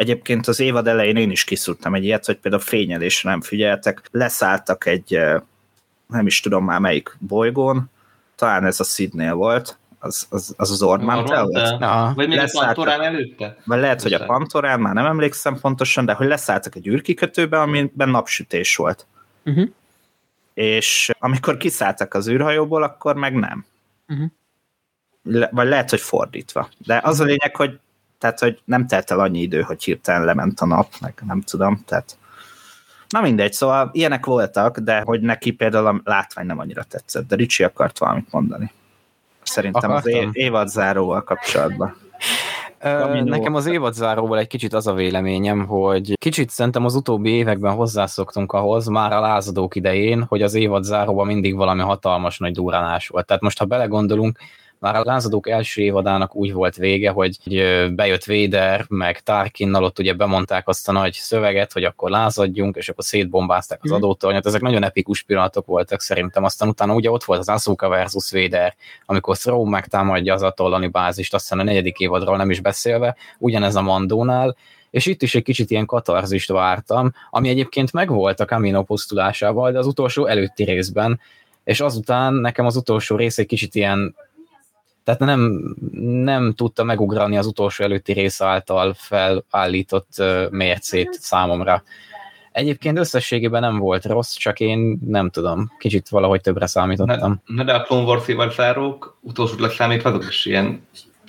Egyébként 0.00 0.46
az 0.46 0.60
évad 0.60 0.86
elején 0.86 1.16
én 1.16 1.30
is 1.30 1.44
kiszúrtam 1.44 1.94
egy 1.94 2.04
ilyet, 2.04 2.24
hogy 2.26 2.36
például 2.36 2.62
fényelésre 2.62 3.30
nem 3.30 3.40
figyeltek, 3.40 4.08
leszálltak 4.10 4.86
egy, 4.86 5.18
nem 6.06 6.26
is 6.26 6.40
tudom 6.40 6.64
már 6.64 6.80
melyik 6.80 7.16
bolygón, 7.18 7.90
talán 8.34 8.64
ez 8.64 8.80
a 8.80 8.84
Sydney 8.84 9.30
volt, 9.30 9.78
az 9.98 10.26
az, 10.30 10.54
az, 10.56 10.70
az 10.70 10.80
volt? 10.80 11.02
Na. 11.78 12.12
Vagy 12.14 12.28
még 12.28 12.38
a 12.38 12.48
Pantorán 12.52 13.00
előtte? 13.00 13.56
Vagy 13.64 13.80
lehet, 13.80 14.02
hogy 14.02 14.12
a 14.12 14.24
Pantorán, 14.24 14.80
már 14.80 14.94
nem 14.94 15.06
emlékszem 15.06 15.58
pontosan, 15.60 16.04
de 16.04 16.12
hogy 16.12 16.26
leszálltak 16.26 16.74
egy 16.74 16.86
űrkikötőbe, 16.86 17.60
amiben 17.60 18.08
napsütés 18.08 18.76
volt. 18.76 19.06
Uh-huh. 19.44 19.68
És 20.54 21.10
amikor 21.18 21.56
kiszálltak 21.56 22.14
az 22.14 22.28
űrhajóból, 22.28 22.82
akkor 22.82 23.14
meg 23.14 23.34
nem. 23.34 23.64
Uh-huh. 24.08 24.26
Le, 25.22 25.48
vagy 25.52 25.68
lehet, 25.68 25.90
hogy 25.90 26.00
fordítva. 26.00 26.68
De 26.78 27.00
az 27.04 27.20
a 27.20 27.24
lényeg, 27.24 27.56
hogy 27.56 27.78
tehát, 28.20 28.38
hogy 28.38 28.60
nem 28.64 28.86
telt 28.86 29.10
el 29.10 29.20
annyi 29.20 29.40
idő, 29.40 29.60
hogy 29.60 29.84
hirtelen 29.84 30.24
lement 30.24 30.60
a 30.60 30.66
nap, 30.66 30.88
meg 31.00 31.14
nem 31.26 31.40
tudom, 31.40 31.82
tehát 31.86 32.18
Na 33.08 33.20
mindegy, 33.20 33.52
szóval 33.52 33.90
ilyenek 33.92 34.26
voltak, 34.26 34.78
de 34.78 35.00
hogy 35.00 35.20
neki 35.20 35.50
például 35.50 35.86
a 35.86 36.00
látvány 36.04 36.46
nem 36.46 36.58
annyira 36.58 36.82
tetszett, 36.82 37.28
de 37.28 37.36
Ricsi 37.36 37.64
akart 37.64 37.98
valamit 37.98 38.32
mondani. 38.32 38.72
Szerintem 39.42 39.90
Akartam. 39.90 40.28
az 40.28 40.30
évad 40.32 40.68
záróval 40.68 41.22
kapcsolatban. 41.22 41.96
Nekem 43.24 43.54
az 43.54 43.66
évadzáróval 43.66 44.38
egy 44.38 44.46
kicsit 44.46 44.72
az 44.72 44.86
a 44.86 44.92
véleményem, 44.92 45.66
hogy 45.66 46.18
kicsit 46.18 46.50
szerintem 46.50 46.84
az 46.84 46.94
utóbbi 46.94 47.30
években 47.30 47.74
hozzászoktunk 47.74 48.52
ahhoz, 48.52 48.86
már 48.86 49.12
a 49.12 49.20
lázadók 49.20 49.74
idején, 49.74 50.22
hogy 50.22 50.42
az 50.42 50.54
évadzáróban 50.54 51.26
mindig 51.26 51.56
valami 51.56 51.82
hatalmas 51.82 52.38
nagy 52.38 52.52
durranás 52.52 53.08
volt. 53.08 53.26
Tehát 53.26 53.42
most, 53.42 53.58
ha 53.58 53.64
belegondolunk, 53.64 54.38
már 54.80 54.96
a 54.96 55.02
lázadók 55.04 55.48
első 55.48 55.82
évadának 55.82 56.34
úgy 56.34 56.52
volt 56.52 56.76
vége, 56.76 57.10
hogy 57.10 57.38
bejött 57.94 58.24
Véder, 58.24 58.84
meg 58.88 59.20
Tarkinnal, 59.20 59.84
ott 59.84 59.98
ugye 59.98 60.12
bemondták 60.12 60.68
azt 60.68 60.88
a 60.88 60.92
nagy 60.92 61.12
szöveget, 61.12 61.72
hogy 61.72 61.84
akkor 61.84 62.10
lázadjunk, 62.10 62.76
és 62.76 62.88
akkor 62.88 63.04
szétbombázták 63.04 63.78
az 63.82 63.90
mhm. 63.90 63.98
adótornyot. 63.98 64.46
Ezek 64.46 64.60
nagyon 64.60 64.84
epikus 64.84 65.22
pillanatok 65.22 65.66
voltak 65.66 66.00
szerintem. 66.00 66.44
Aztán 66.44 66.68
utána 66.68 66.94
ugye 66.94 67.10
ott 67.10 67.24
volt 67.24 67.40
az 67.40 67.48
Asuka 67.48 67.88
versus 67.88 68.30
Véder, 68.30 68.74
amikor 69.06 69.36
Thrawn 69.36 69.68
megtámadja 69.68 70.34
az 70.34 70.42
atollani 70.42 70.86
bázist, 70.86 71.34
aztán 71.34 71.58
a 71.58 71.62
negyedik 71.62 71.98
évadról 71.98 72.36
nem 72.36 72.50
is 72.50 72.60
beszélve, 72.60 73.16
ugyanez 73.38 73.76
a 73.76 73.82
Mandónál, 73.82 74.56
és 74.90 75.06
itt 75.06 75.22
is 75.22 75.34
egy 75.34 75.42
kicsit 75.42 75.70
ilyen 75.70 75.86
katarzist 75.86 76.48
vártam, 76.48 77.12
ami 77.30 77.48
egyébként 77.48 77.92
megvolt 77.92 78.40
a 78.40 78.44
Camino 78.44 78.82
pusztulásával, 78.82 79.72
de 79.72 79.78
az 79.78 79.86
utolsó 79.86 80.26
előtti 80.26 80.64
részben, 80.64 81.20
és 81.64 81.80
azután 81.80 82.34
nekem 82.34 82.66
az 82.66 82.76
utolsó 82.76 83.16
rész 83.16 83.38
egy 83.38 83.46
kicsit 83.46 83.74
ilyen 83.74 84.14
tehát 85.04 85.20
nem, 85.20 85.74
nem 86.00 86.52
tudta 86.52 86.84
megugrani 86.84 87.36
az 87.36 87.46
utolsó 87.46 87.84
előtti 87.84 88.12
rész 88.12 88.40
által 88.40 88.94
felállított 88.96 90.22
mércét 90.50 91.12
számomra. 91.12 91.82
Egyébként 92.52 92.98
összességében 92.98 93.60
nem 93.60 93.78
volt 93.78 94.04
rossz, 94.04 94.32
csak 94.32 94.60
én 94.60 94.98
nem 95.06 95.30
tudom, 95.30 95.72
kicsit 95.78 96.08
valahogy 96.08 96.40
többre 96.40 96.66
számítottam. 96.66 97.42
Na, 97.46 97.64
de 97.64 97.72
a 97.72 97.82
Clone 97.82 98.04
Wars 98.04 98.54
zárók 98.54 99.18
utolsó 99.20 99.54
leszámítva 99.58 100.08
azok 100.08 100.28
is 100.28 100.46
ilyen 100.46 100.82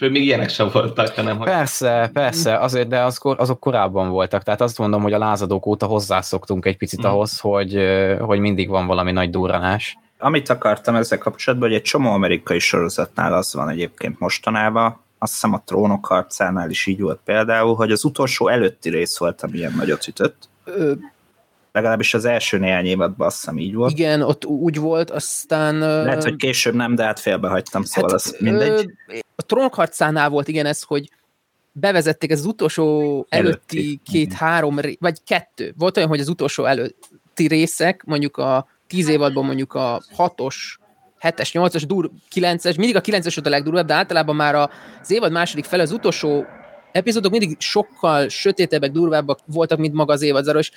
még 0.10 0.24
ilyenek 0.24 0.50
sem 0.50 0.70
voltak, 0.74 1.16
hanem 1.16 1.38
hogy... 1.38 1.48
Persze, 1.48 2.10
persze, 2.14 2.58
azért, 2.58 2.88
de 2.88 3.00
az, 3.00 3.20
azok 3.22 3.60
korábban 3.60 4.10
voltak, 4.10 4.44
tehát 4.44 4.62
azt 4.62 4.78
mondom, 4.78 5.02
hogy 5.02 5.14
a 5.14 5.18
lázadók 5.18 5.66
óta 5.66 5.86
hozzászoktunk 5.86 6.66
egy 6.66 6.78
picit 6.78 7.02
mm. 7.02 7.10
ahhoz, 7.10 7.40
hogy, 7.40 7.80
hogy 8.20 8.40
mindig 8.40 8.70
van 8.70 8.88
valami 8.88 9.12
nagy 9.12 9.30
durranás 9.30 9.98
amit 10.22 10.50
akartam 10.50 10.96
ezzel 10.96 11.18
kapcsolatban, 11.18 11.70
hogy 11.70 11.78
egy 11.78 11.84
csomó 11.84 12.12
amerikai 12.12 12.60
sorozatnál 12.60 13.34
az 13.34 13.54
van 13.54 13.70
egyébként 13.70 14.20
mostanában, 14.20 15.00
azt 15.20 15.34
hiszem 15.34 15.54
a 15.54 15.64
trónok 15.66 16.06
harcánál 16.06 16.70
is 16.70 16.86
így 16.86 17.02
volt 17.02 17.20
például, 17.26 17.76
hogy 17.76 17.92
az 17.92 18.04
utolsó 18.04 18.48
előtti 18.48 18.90
rész 18.90 19.18
volt, 19.18 19.42
ami 19.42 19.58
ilyen 19.58 19.74
nagyot 19.76 20.08
ütött. 20.08 20.50
Ö, 20.64 20.94
Legalábbis 21.72 22.14
az 22.14 22.26
első 22.26 22.58
néhány 22.58 22.86
évadban 22.86 23.28
azt 23.28 23.36
hiszem 23.36 23.58
így 23.58 23.74
volt. 23.74 23.92
Igen, 23.92 24.22
ott 24.22 24.46
úgy 24.46 24.78
volt, 24.78 25.10
aztán... 25.10 25.78
Lehet, 25.78 26.24
hogy 26.24 26.36
később 26.36 26.74
nem, 26.74 26.96
de 26.96 27.04
hát 27.04 27.20
félbehagytam, 27.20 27.84
szóval 27.84 28.10
hát, 28.10 28.20
az 28.20 28.36
mindegy. 28.40 28.92
A 29.36 29.42
trónok 29.46 29.74
harcánál 29.74 30.30
volt 30.30 30.48
igen 30.48 30.66
ez, 30.66 30.82
hogy 30.82 31.10
bevezették 31.72 32.32
ez 32.32 32.40
az 32.40 32.46
utolsó 32.46 33.26
előtti, 33.30 33.78
előtti 33.78 34.00
két-három, 34.12 34.80
vagy 35.00 35.24
kettő. 35.26 35.74
Volt 35.78 35.98
olyan, 35.98 36.10
hogy 36.10 36.20
az 36.20 36.30
utolsó 36.30 36.66
előtti 36.66 37.48
részek, 37.48 38.04
mondjuk 38.06 38.38
a 38.38 38.68
tíz 38.92 39.08
évadban 39.08 39.46
mondjuk 39.46 39.74
a 39.74 40.02
hatos, 40.16 40.80
7-es, 41.20 41.50
8-as, 41.54 41.84
dur, 41.88 42.12
9-es, 42.36 42.78
mindig 42.78 42.96
a 42.96 43.02
9-es 43.02 43.46
a 43.46 43.50
legdurvább, 43.50 43.86
de 43.86 43.94
általában 43.94 44.36
már 44.36 44.56
az 44.56 45.12
évad 45.12 45.32
második 45.32 45.66
fele, 45.66 45.84
az 45.84 45.92
utolsó 45.92 46.46
epizódok 46.92 47.32
mindig 47.32 47.60
sokkal 47.60 48.30
sötétebbek, 48.30 48.92
durvábbak 48.92 49.40
voltak, 49.46 49.80
mint 49.80 49.94
maga 49.94 50.14
az 50.14 50.22
évad 50.22 50.56
és 50.56 50.72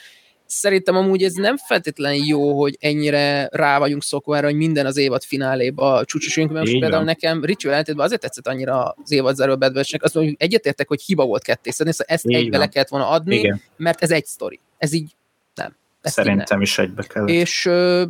szerintem 0.47 0.97
amúgy 0.97 1.23
ez 1.23 1.33
nem 1.33 1.57
feltétlenül 1.57 2.25
jó, 2.25 2.61
hogy 2.61 2.77
ennyire 2.81 3.49
rá 3.53 3.79
vagyunk 3.79 4.03
szokva 4.03 4.37
erre, 4.37 4.47
hogy 4.47 4.57
minden 4.57 4.87
az 4.87 4.97
évad 4.97 5.23
fináléba 5.23 6.05
csúcsosunk, 6.05 6.51
mert 6.53 6.67
most 6.67 6.79
például 6.79 7.05
nekem 7.05 7.45
Ricsi 7.45 7.69
ellentétben 7.69 8.05
azért 8.05 8.21
tetszett 8.21 8.47
annyira 8.47 8.95
az 9.03 9.13
évad 9.13 9.37
záró 9.37 9.57
Bad 9.57 9.77
azt 9.77 10.15
mondjuk 10.15 10.43
egyetértek, 10.43 10.89
hogy 10.89 11.03
hiba 11.03 11.25
volt 11.25 11.43
kettészedni, 11.43 11.93
szóval 11.93 12.15
ezt 12.15 12.27
Így 12.27 12.35
egybe 12.35 12.51
van. 12.51 12.61
le 12.61 12.69
kellett 12.69 12.89
volna 12.89 13.09
adni, 13.09 13.37
Igen. 13.37 13.63
mert 13.77 14.03
ez 14.03 14.11
egy 14.11 14.25
sztori. 14.25 14.61
Ez 14.79 14.93
így 14.93 15.13
ezt 16.05 16.15
Szerintem 16.15 16.61
is 16.61 16.79
egybe 16.79 17.03
kell. 17.03 17.27
És 17.27 17.67
uh, 17.67 18.03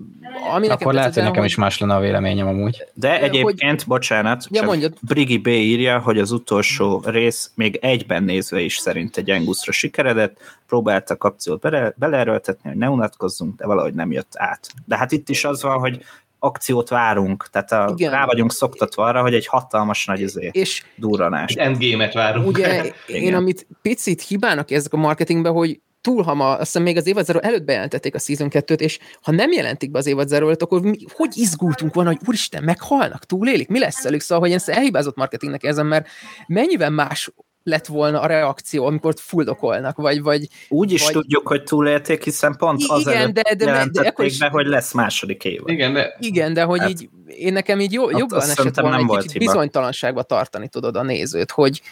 ami 0.54 0.68
Akkor 0.68 0.94
lehet, 0.94 1.14
hogy 1.14 1.22
nekem 1.22 1.44
is 1.44 1.54
más 1.54 1.78
lenne 1.78 1.94
a 1.94 2.00
véleményem 2.00 2.46
amúgy. 2.46 2.85
De 2.94 3.20
egyébként, 3.20 3.78
hogy... 3.78 3.88
bocsánat, 3.88 4.46
ja, 4.50 4.62
mondjad. 4.62 4.94
Brigi 5.00 5.38
B 5.38 5.46
írja, 5.46 5.98
hogy 5.98 6.18
az 6.18 6.30
utolsó 6.30 7.02
rész 7.04 7.50
még 7.54 7.78
egyben 7.80 8.22
nézve 8.22 8.61
is 8.61 8.76
szerint 8.76 9.16
egy 9.16 9.30
Anguszra 9.30 9.72
sikeredett, 9.72 10.37
próbáltak 10.66 11.24
akciót 11.24 11.61
bele, 11.61 11.94
beleerőltetni, 11.96 12.68
hogy 12.68 12.78
ne 12.78 12.88
unatkozzunk, 12.88 13.57
de 13.57 13.66
valahogy 13.66 13.94
nem 13.94 14.12
jött 14.12 14.33
át. 14.35 14.68
De 14.85 14.96
hát 14.96 15.12
itt 15.12 15.28
is 15.28 15.44
az 15.44 15.62
van, 15.62 15.78
hogy 15.78 16.04
akciót 16.38 16.88
várunk, 16.88 17.48
tehát 17.50 17.72
a, 17.72 17.92
Igen. 17.96 18.11
rá 18.11 18.24
vagyunk 18.26 18.52
szoktatva 18.52 19.04
arra, 19.04 19.20
hogy 19.20 19.35
egy 19.35 19.46
hatalmas 19.46 20.04
nagy 20.04 20.20
izé, 20.20 20.50
és 20.52 20.85
durranás. 20.96 21.52
Endgame-et 21.52 22.14
várunk. 22.14 22.46
Ugye 22.46 22.92
én, 23.07 23.35
amit 23.35 23.66
picit 23.83 24.22
hibának 24.22 24.70
érzek 24.70 24.92
a 24.92 24.96
marketingben, 24.96 25.52
hogy 25.52 25.80
túl 26.04 26.22
hamar, 26.22 26.50
azt 26.50 26.60
hiszem 26.60 26.82
még 26.82 26.96
az 26.96 27.06
évad 27.06 27.24
zero 27.24 27.38
előtt 27.38 27.64
bejelentették 27.64 28.14
a 28.14 28.18
Season 28.18 28.48
2-t, 28.50 28.80
és 28.80 28.98
ha 29.22 29.32
nem 29.32 29.52
jelentik 29.52 29.90
be 29.90 29.98
az 29.98 30.06
évad 30.06 30.28
zero 30.28 30.46
előtt, 30.46 30.62
akkor 30.62 30.82
mi, 30.82 30.96
hogy 31.12 31.36
izgultunk 31.36 31.94
volna, 31.94 32.10
hogy 32.10 32.20
úristen, 32.26 32.64
meghalnak, 32.64 33.24
túlélik, 33.24 33.68
mi 33.68 33.78
lesz 33.78 34.02
velük? 34.02 34.20
Szóval, 34.20 34.38
hogy 34.38 34.50
én 34.50 34.56
ezt 34.56 34.68
elhibázott 34.68 35.16
marketingnek 35.16 35.62
érzem, 35.62 35.86
mert 35.86 36.06
mennyivel 36.46 36.90
más 36.90 37.32
lett 37.64 37.87
volna 37.87 38.20
a 38.20 38.27
reakció, 38.27 38.87
amikor 38.87 39.14
fuldokolnak, 39.16 39.96
vagy... 39.96 40.22
vagy 40.22 40.48
Úgy 40.68 40.92
is 40.92 41.03
vagy... 41.05 41.12
tudjuk, 41.12 41.48
hogy 41.48 41.62
túlélték, 41.62 42.24
hiszen 42.24 42.57
pont 42.57 42.83
Igen, 42.98 43.33
de- 43.33 43.42
de- 43.42 43.55
de- 43.55 43.88
de 43.92 44.09
akkor 44.09 44.24
is- 44.24 44.38
be, 44.38 44.48
hogy 44.48 44.66
lesz 44.66 44.92
második 44.92 45.44
évad. 45.44 45.68
Igen, 45.68 45.92
de 45.92 46.16
Igen, 46.18 46.53
de 46.55 46.62
hogy 46.62 46.79
Hát- 46.79 46.88
így, 46.88 47.09
én 47.27 47.53
nekem 47.53 47.81
így 47.81 47.92
jó, 47.92 48.05
Ott 48.05 48.18
jobban 48.18 48.40
esett 48.40 48.74
volna 48.74 48.90
nem 48.90 49.00
egy 49.00 49.07
volt 49.07 49.22
kicsit 49.22 49.40
hiba. 49.40 49.53
bizonytalanságba 49.53 50.22
tartani, 50.22 50.68
tudod, 50.68 50.96
a 50.96 51.03
nézőt, 51.03 51.50
hogy 51.50 51.83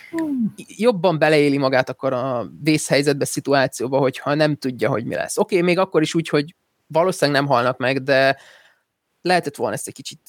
jobban 0.67 1.19
beleéli 1.19 1.59
magát 1.59 1.89
akkor 1.89 2.13
a 2.13 2.47
vészhelyzetbe, 2.63 3.25
szituációba, 3.25 3.99
hogyha 3.99 4.35
nem 4.35 4.57
tudja, 4.57 4.89
hogy 4.89 5.05
mi 5.05 5.15
lesz. 5.15 5.39
Oké, 5.39 5.55
okay, 5.55 5.67
még 5.67 5.79
akkor 5.79 6.03
is 6.03 6.15
úgy, 6.15 6.29
hogy 6.29 6.55
valószínűleg 6.87 7.41
nem 7.41 7.51
halnak 7.51 7.79
meg, 7.79 8.03
de 8.03 8.37
lehetett 9.23 9.57
volna 9.57 9.75
ezt 9.75 9.87
egy 9.87 9.95
kicsit 9.95 10.21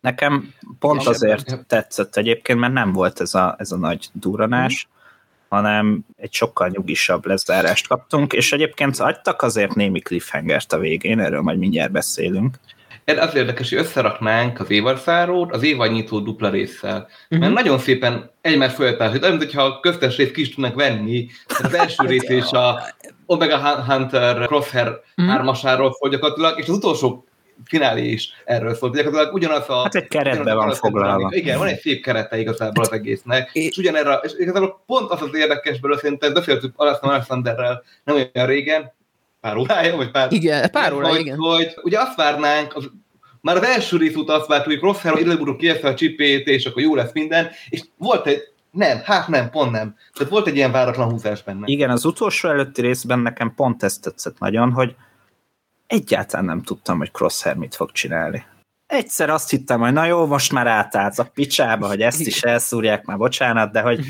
Nekem 0.00 0.54
pont 0.78 1.06
azért 1.06 1.66
tetszett 1.66 2.16
egyébként, 2.16 2.58
mert 2.58 2.72
nem 2.72 2.92
volt 2.92 3.20
ez 3.20 3.34
a, 3.34 3.54
ez 3.58 3.72
a 3.72 3.76
nagy 3.76 4.08
duranás, 4.12 4.88
hanem 5.52 6.00
egy 6.16 6.32
sokkal 6.32 6.68
nyugisabb 6.68 7.26
lezárást 7.26 7.86
kaptunk, 7.88 8.32
és 8.32 8.52
egyébként 8.52 8.98
adtak 8.98 9.42
azért 9.42 9.74
némi 9.74 10.00
cliffhangert 10.00 10.72
a 10.72 10.78
végén, 10.78 11.20
erről 11.20 11.40
majd 11.40 11.58
mindjárt 11.58 11.92
beszélünk. 11.92 12.56
Ez 13.04 13.18
az 13.18 13.34
érdekes, 13.34 13.68
hogy 13.68 13.78
összeraknánk 13.78 14.60
az 14.60 14.70
évadszárót 14.70 15.52
az 15.54 15.62
évadnyitó 15.62 16.20
dupla 16.20 16.48
résszel. 16.50 17.08
Mhm. 17.28 17.40
Mert 17.40 17.52
nagyon 17.52 17.78
szépen 17.78 18.30
egymás 18.40 18.74
fölött 18.74 19.00
áll, 19.00 19.10
hogy 19.10 19.22
olyan, 19.22 19.36
mintha 19.36 19.62
a 19.62 19.80
köztes 19.80 20.16
részt 20.16 20.32
ki 20.32 20.40
is 20.40 20.54
tudnak 20.54 20.74
venni. 20.74 21.26
Az 21.62 21.74
első 21.74 22.06
rész 22.06 22.28
és 22.28 22.50
a 22.50 22.82
Omega 23.26 23.84
Hunter 23.84 24.46
Crosshair 24.46 25.00
Mhm. 25.16 25.28
hármasáról 25.28 25.92
szól 25.92 26.10
gyakorlatilag, 26.10 26.58
és 26.58 26.68
az 26.68 26.74
utolsó 26.76 27.26
finálé 27.64 28.10
is 28.10 28.28
erről 28.44 28.74
szól. 28.74 28.90
Gyakorlatilag 28.90 29.34
ugyanaz 29.34 29.68
a... 29.68 29.82
Hát 29.82 29.94
egy 29.94 30.08
keretbe 30.08 30.52
a 30.52 30.56
van 30.56 30.74
foglalva. 30.74 31.16
dinamika. 31.16 31.36
Igen, 31.36 31.58
van 31.58 31.66
egy 31.66 31.80
szép 31.80 32.02
kerete 32.02 32.38
igazából 32.38 32.84
az 32.84 32.92
egésznek. 32.92 33.50
É- 33.52 33.70
És 33.70 33.76
ugyanerre, 33.76 34.20
és 34.22 34.32
igazából 34.38 34.82
pont 34.86 35.10
az 35.10 35.22
az 35.22 35.34
érdekes 35.34 35.80
belőle, 35.80 36.00
szerintem 36.00 36.32
beszéltük 36.32 36.72
Alaskan 36.76 37.10
Alexanderrel 37.10 37.82
nem 38.04 38.14
olyan 38.14 38.46
régen, 38.46 38.92
pár 39.40 39.56
órája, 39.56 39.96
vagy 39.96 40.10
pár 40.10 40.32
Igen, 40.32 40.70
pár 40.70 40.92
óra, 40.92 41.08
hogy, 41.08 41.20
igen. 41.20 41.36
Hogy 41.36 41.74
ugye 41.82 42.00
azt 42.00 42.16
várnánk, 42.16 42.74
az, 42.74 42.90
már 43.40 43.56
az 43.56 43.62
első 43.62 43.96
rész 43.96 44.16
óta 44.16 44.34
azt 44.34 44.46
vártuk, 44.46 44.70
hogy 44.72 44.78
Crosshair 44.78 45.26
időbúrú 45.26 45.56
kieszi 45.56 45.86
a 45.86 45.94
csipét, 45.94 46.46
és 46.46 46.64
akkor 46.64 46.82
jó 46.82 46.94
lesz 46.94 47.12
minden, 47.12 47.50
és 47.68 47.82
volt 47.96 48.26
egy, 48.26 48.40
nem, 48.70 49.00
hát 49.04 49.28
nem, 49.28 49.50
pont 49.50 49.70
nem. 49.70 49.96
Tehát 50.12 50.32
volt 50.32 50.46
egy 50.46 50.56
ilyen 50.56 50.72
váratlan 50.72 51.10
húzás 51.10 51.42
benne. 51.42 51.62
Igen, 51.64 51.90
az 51.90 52.04
utolsó 52.04 52.48
előtti 52.48 52.80
részben 52.80 53.18
nekem 53.18 53.54
pont 53.54 53.82
ezt 53.82 54.02
tetszett 54.02 54.38
nagyon, 54.38 54.72
hogy 54.72 54.94
egyáltalán 55.92 56.44
nem 56.44 56.62
tudtam, 56.62 56.98
hogy 56.98 57.10
Crosshair 57.10 57.56
mit 57.56 57.74
fog 57.74 57.92
csinálni. 57.92 58.44
Egyszer 58.86 59.30
azt 59.30 59.50
hittem, 59.50 59.80
hogy 59.80 59.92
na 59.92 60.04
jó, 60.04 60.26
most 60.26 60.52
már 60.52 60.66
átállt 60.66 61.18
a 61.18 61.30
picsába, 61.34 61.86
hogy 61.86 62.00
ezt 62.00 62.20
is 62.20 62.42
elszúrják, 62.42 63.04
már 63.04 63.16
bocsánat, 63.16 63.72
de 63.72 63.80
hogy 63.80 64.00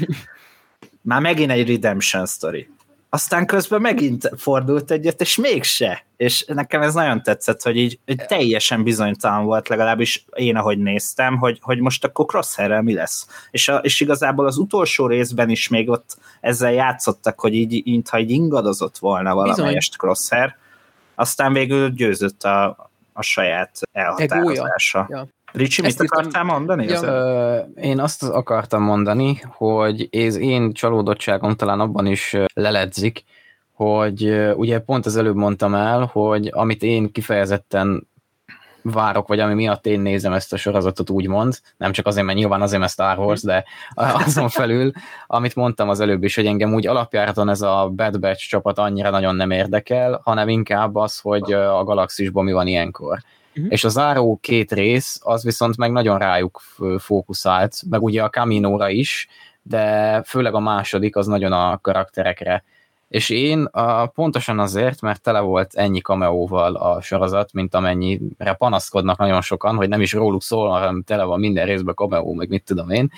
már 1.02 1.20
megint 1.20 1.50
egy 1.50 1.68
redemption 1.68 2.26
story. 2.26 2.70
Aztán 3.08 3.46
közben 3.46 3.80
megint 3.80 4.30
fordult 4.36 4.90
egyet, 4.90 5.20
és 5.20 5.36
mégse. 5.36 6.04
És 6.16 6.44
nekem 6.46 6.82
ez 6.82 6.94
nagyon 6.94 7.22
tetszett, 7.22 7.62
hogy 7.62 7.76
így 7.76 7.98
így 8.06 8.24
teljesen 8.26 8.82
bizonytalan 8.82 9.44
volt, 9.44 9.68
legalábbis 9.68 10.24
én, 10.34 10.56
ahogy 10.56 10.78
néztem, 10.78 11.38
hogy, 11.38 11.58
hogy 11.62 11.78
most 11.78 12.04
akkor 12.04 12.24
crosshair 12.24 12.80
mi 12.80 12.94
lesz. 12.94 13.26
És, 13.50 13.68
a, 13.68 13.76
és 13.76 14.00
igazából 14.00 14.46
az 14.46 14.56
utolsó 14.56 15.06
részben 15.06 15.48
is 15.48 15.68
még 15.68 15.88
ott 15.88 16.16
ezzel 16.40 16.72
játszottak, 16.72 17.40
hogy 17.40 17.54
így, 17.54 17.82
mintha 17.84 18.18
így 18.18 18.30
ingadozott 18.30 18.98
volna 18.98 19.34
valamelyest 19.34 19.96
crosshair. 19.96 20.60
Aztán 21.14 21.53
végül 21.53 21.90
győzött 21.90 22.42
a, 22.42 22.90
a 23.12 23.22
saját 23.22 23.79
elhatározása. 23.92 25.07
Ja. 25.11 25.27
Ricsi, 25.53 25.83
mit 25.83 26.01
akartál 26.01 26.44
mondani? 26.44 26.87
Ja. 26.87 27.03
Ö, 27.03 27.59
Én 27.75 28.01
azt 28.01 28.22
akartam 28.22 28.83
mondani, 28.83 29.40
hogy 29.46 30.09
ez 30.11 30.37
én 30.37 30.72
csalódottságom 30.72 31.55
talán 31.55 31.81
abban 31.81 32.07
is 32.07 32.37
leledzik, 32.55 33.25
hogy 33.72 34.53
ugye 34.57 34.79
pont 34.79 35.07
az 35.07 35.16
előbb 35.16 35.37
mondtam 35.37 35.75
el, 35.75 36.11
hogy 36.12 36.51
amit 36.53 36.83
én 36.83 37.12
kifejezetten 37.12 38.09
várok, 38.82 39.28
vagy 39.28 39.40
ami 39.40 39.54
miatt 39.54 39.86
én 39.86 40.00
nézem 40.00 40.32
ezt 40.32 40.52
a 40.52 40.56
sorozatot 40.56 41.10
úgymond, 41.10 41.58
nem 41.76 41.92
csak 41.92 42.06
azért, 42.06 42.26
mert 42.26 42.38
nyilván 42.38 42.62
azért, 42.62 42.80
mert 42.80 42.92
Star 42.92 43.18
Wars, 43.18 43.42
de 43.42 43.64
azon 43.94 44.48
felül, 44.48 44.90
amit 45.26 45.54
mondtam 45.54 45.88
az 45.88 46.00
előbb 46.00 46.22
is, 46.22 46.34
hogy 46.34 46.46
engem 46.46 46.74
úgy 46.74 46.86
alapjáraton 46.86 47.48
ez 47.48 47.60
a 47.60 47.90
Bad 47.94 48.20
Batch 48.20 48.48
csapat 48.48 48.78
annyira 48.78 49.10
nagyon 49.10 49.34
nem 49.34 49.50
érdekel, 49.50 50.20
hanem 50.24 50.48
inkább 50.48 50.96
az, 50.96 51.18
hogy 51.18 51.52
a 51.52 51.84
galaxisban 51.84 52.44
mi 52.44 52.52
van 52.52 52.66
ilyenkor. 52.66 53.18
Mhm. 53.54 53.66
És 53.68 53.84
a 53.84 53.88
záró 53.88 54.38
két 54.42 54.72
rész, 54.72 55.20
az 55.22 55.44
viszont 55.44 55.76
meg 55.76 55.92
nagyon 55.92 56.18
rájuk 56.18 56.62
fókuszált, 56.98 57.76
meg 57.90 58.02
ugye 58.02 58.22
a 58.22 58.30
Caminóra 58.30 58.88
is, 58.88 59.28
de 59.62 60.22
főleg 60.22 60.54
a 60.54 60.60
második 60.60 61.16
az 61.16 61.26
nagyon 61.26 61.52
a 61.52 61.78
karakterekre. 61.78 62.64
És 63.12 63.29
én 63.29 63.64
a, 63.64 64.07
pontosan 64.07 64.59
azért, 64.59 65.01
mert 65.01 65.22
tele 65.22 65.40
volt 65.40 65.75
ennyi 65.75 66.01
kameóval 66.01 66.75
a 66.75 67.01
sorozat, 67.01 67.53
mint 67.53 67.75
amennyire 67.75 68.53
panaszkodnak 68.59 69.18
nagyon 69.18 69.40
sokan, 69.40 69.77
hogy 69.77 69.88
nem 69.88 70.01
is 70.01 70.12
róluk 70.12 70.42
szól, 70.42 70.68
hanem 70.68 71.03
tele 71.03 71.25
van 71.25 71.40
minden 71.40 71.66
részben 71.66 71.94
kameó, 71.94 72.33
meg 72.33 72.48
mit 72.48 72.64
tudom 72.64 72.90
én. 72.90 73.11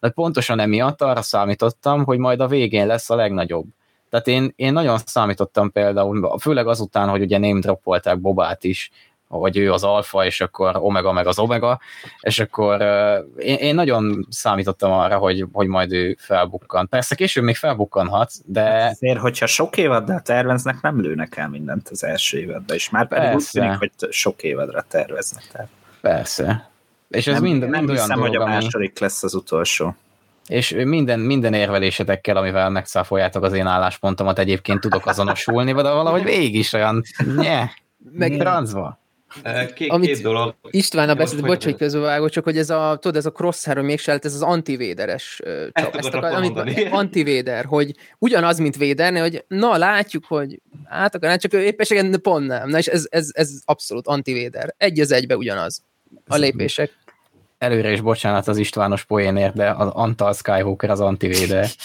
De 0.00 0.08
pontosan 0.08 0.60
emiatt 0.60 1.02
arra 1.02 1.22
számítottam, 1.22 2.04
hogy 2.04 2.18
majd 2.18 2.40
a 2.40 2.46
végén 2.46 2.86
lesz 2.86 3.10
a 3.10 3.14
legnagyobb. 3.14 3.66
Tehát 4.10 4.26
én, 4.26 4.52
én 4.56 4.72
nagyon 4.72 4.98
számítottam 5.04 5.72
például, 5.72 6.38
főleg 6.38 6.66
azután, 6.66 7.08
hogy 7.08 7.22
ugye 7.22 7.38
name 7.38 7.60
droppolták 7.60 8.20
Bobát 8.20 8.64
is, 8.64 8.90
hogy 9.38 9.56
ő 9.56 9.72
az 9.72 9.84
alfa, 9.84 10.24
és 10.24 10.40
akkor 10.40 10.76
omega 10.76 11.12
meg 11.12 11.26
az 11.26 11.38
omega, 11.38 11.80
és 12.20 12.38
akkor 12.38 12.82
én, 13.38 13.56
én 13.56 13.74
nagyon 13.74 14.26
számítottam 14.30 14.92
arra, 14.92 15.16
hogy, 15.16 15.46
hogy 15.52 15.66
majd 15.66 15.92
ő 15.92 16.16
felbukkan. 16.18 16.88
Persze 16.88 17.14
később 17.14 17.44
még 17.44 17.56
felbukkanhat, 17.56 18.32
de 18.44 18.86
Azért, 18.90 19.18
hogyha 19.18 19.46
sok 19.46 19.76
évaddal 19.76 20.20
terveznek, 20.20 20.80
nem 20.80 21.00
lőnek 21.00 21.36
el 21.36 21.48
mindent 21.48 21.88
az 21.88 22.04
első 22.04 22.38
évadba, 22.38 22.74
és 22.74 22.90
már 22.90 23.08
pedig 23.08 23.34
úgy 23.34 23.48
tűnik, 23.50 23.78
hogy 23.78 23.90
sok 24.10 24.42
évadra 24.42 24.84
terveznek. 24.88 25.44
Tehát 25.52 25.68
persze. 26.00 26.70
És 27.08 27.26
ez 27.26 27.32
nem, 27.32 27.42
mind, 27.42 27.60
nem 27.60 27.70
mind 27.70 27.90
olyan 27.90 28.02
hiszem, 28.02 28.16
dolog, 28.16 28.30
hogy 28.30 28.36
a 28.36 28.42
ami, 28.42 28.52
második 28.52 28.98
lesz 28.98 29.22
az 29.22 29.34
utolsó. 29.34 29.96
és 30.46 30.74
minden, 30.84 31.20
minden 31.20 31.54
érvelésetekkel, 31.54 32.36
amivel 32.36 32.70
megszáfoljátok 32.70 33.42
az 33.42 33.52
én 33.52 33.66
álláspontomat, 33.66 34.38
egyébként 34.38 34.80
tudok 34.80 35.06
azonosulni, 35.06 35.72
de 35.72 35.82
valahogy 35.82 36.24
végig 36.24 36.54
is 36.54 36.72
olyan, 36.72 37.02
nye, 37.36 37.70
Meg 38.12 38.32
francba. 38.32 39.00
Két, 39.74 39.90
Amit- 39.90 40.08
két 40.08 40.22
dolog. 40.22 40.54
István 40.70 41.08
a 41.08 41.14
beszéd, 41.14 41.40
bocs, 41.40 41.64
hogy 41.64 41.76
közbevágok, 41.76 42.30
csak 42.30 42.44
hogy 42.44 42.58
ez 42.58 42.70
a, 42.70 42.98
tudod, 43.00 43.16
ez 43.16 43.26
a 43.26 43.30
crosshair, 43.30 43.76
hogy 43.76 43.86
mégse 43.86 44.12
ez 44.12 44.34
az 44.34 44.42
antivéderes 44.42 45.40
csap. 45.72 45.96
Ezt 45.96 46.14
akar, 46.14 46.40
mondani. 46.40 46.74
amit, 46.74 46.92
antivéder, 47.02 47.64
hogy 47.64 47.94
ugyanaz, 48.18 48.58
mint 48.58 48.76
véderni, 48.76 49.18
hogy 49.18 49.44
na, 49.48 49.76
látjuk, 49.76 50.24
hogy 50.24 50.60
át 50.84 51.14
akar, 51.14 51.36
csak 51.36 51.54
ő 51.54 51.62
éppenségen 51.62 52.10
de 52.10 52.18
pont 52.18 52.46
nem. 52.46 52.68
Na 52.68 52.78
és 52.78 52.86
ez, 52.86 53.06
ez, 53.10 53.28
ez 53.32 53.50
abszolút 53.64 54.06
antivéder. 54.06 54.74
Egy 54.76 55.00
az 55.00 55.12
egybe 55.12 55.36
ugyanaz. 55.36 55.82
A 56.26 56.36
lépések. 56.36 56.90
Előre 57.58 57.92
is 57.92 58.00
bocsánat 58.00 58.48
az 58.48 58.56
Istvános 58.56 59.04
poénért, 59.04 59.54
de 59.54 59.70
az 59.70 59.88
Antal 59.92 60.32
Skyhawker 60.32 60.90
az 60.90 61.00
antivéde. 61.00 61.68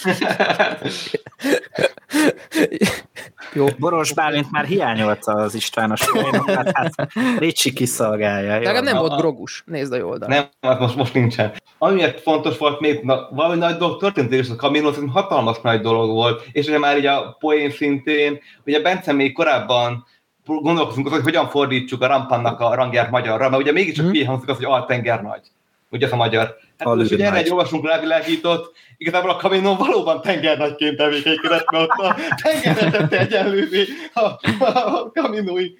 Jó. 3.52 3.66
Boros 3.78 4.12
Bálint 4.14 4.50
már 4.50 4.64
hiányolta 4.64 5.32
az 5.32 5.54
Istvános 5.54 6.02
folyamatokat, 6.02 6.70
hát 6.72 7.08
Ricsi 7.38 7.72
kiszolgálja. 7.72 8.52
Legalább 8.52 8.82
nem 8.82 8.96
volt 8.96 9.16
grogus. 9.20 9.62
Nézd 9.66 9.92
a 9.92 9.96
jó 9.96 10.08
oldalt. 10.08 10.30
Nem, 10.30 10.44
hát 10.60 10.80
most, 10.80 10.96
most 10.96 11.14
nincsen. 11.14 11.52
Amiért 11.78 12.20
fontos 12.20 12.58
volt 12.58 12.80
még, 12.80 13.00
na, 13.02 13.28
valami 13.30 13.56
nagy 13.56 13.76
dolog 13.76 14.00
történt, 14.00 14.32
és 14.32 14.48
a 14.48 14.54
Camino 14.54 14.90
hatalmas 15.12 15.60
nagy 15.60 15.80
dolog 15.80 16.10
volt, 16.10 16.46
és 16.52 16.66
ugye 16.66 16.78
már 16.78 16.98
így 16.98 17.06
a 17.06 17.36
poén 17.38 17.70
szintén, 17.70 18.38
ugye 18.64 18.80
Bence 18.80 19.12
még 19.12 19.32
korábban 19.32 20.06
gondolkozunk 20.44 21.08
hogy 21.08 21.22
hogyan 21.22 21.48
fordítsuk 21.48 22.02
a 22.02 22.06
Rampannak 22.06 22.60
a 22.60 22.74
rangját 22.74 23.10
magyarra, 23.10 23.48
mert 23.48 23.62
ugye 23.62 23.72
mégiscsak 23.72 24.06
Mhm. 24.06 24.18
mm. 24.18 24.24
hangzik 24.26 24.48
az, 24.48 24.56
hogy 24.56 24.64
altenger 24.64 25.22
nagy. 25.22 25.40
Ugye 25.90 26.06
ez 26.06 26.12
a 26.12 26.16
magyar. 26.16 26.56
Hát 26.78 26.94
most 26.94 27.12
ugye 27.12 27.26
erre 27.32 27.50
olvasunk 27.50 27.86
rávilágított, 27.86 28.74
igazából 28.96 29.30
a 29.30 29.36
Camino 29.36 29.76
valóban 29.76 30.20
tengernagyként 30.22 30.96
tevékenykedett, 30.96 31.70
mert 31.70 31.84
ott 31.84 32.04
a 32.06 32.16
tengerre 32.42 32.90
tette 32.90 33.18
egyenlővé 33.18 33.84
a, 34.14 34.20
a 34.64 35.10
Caminói 35.12 35.70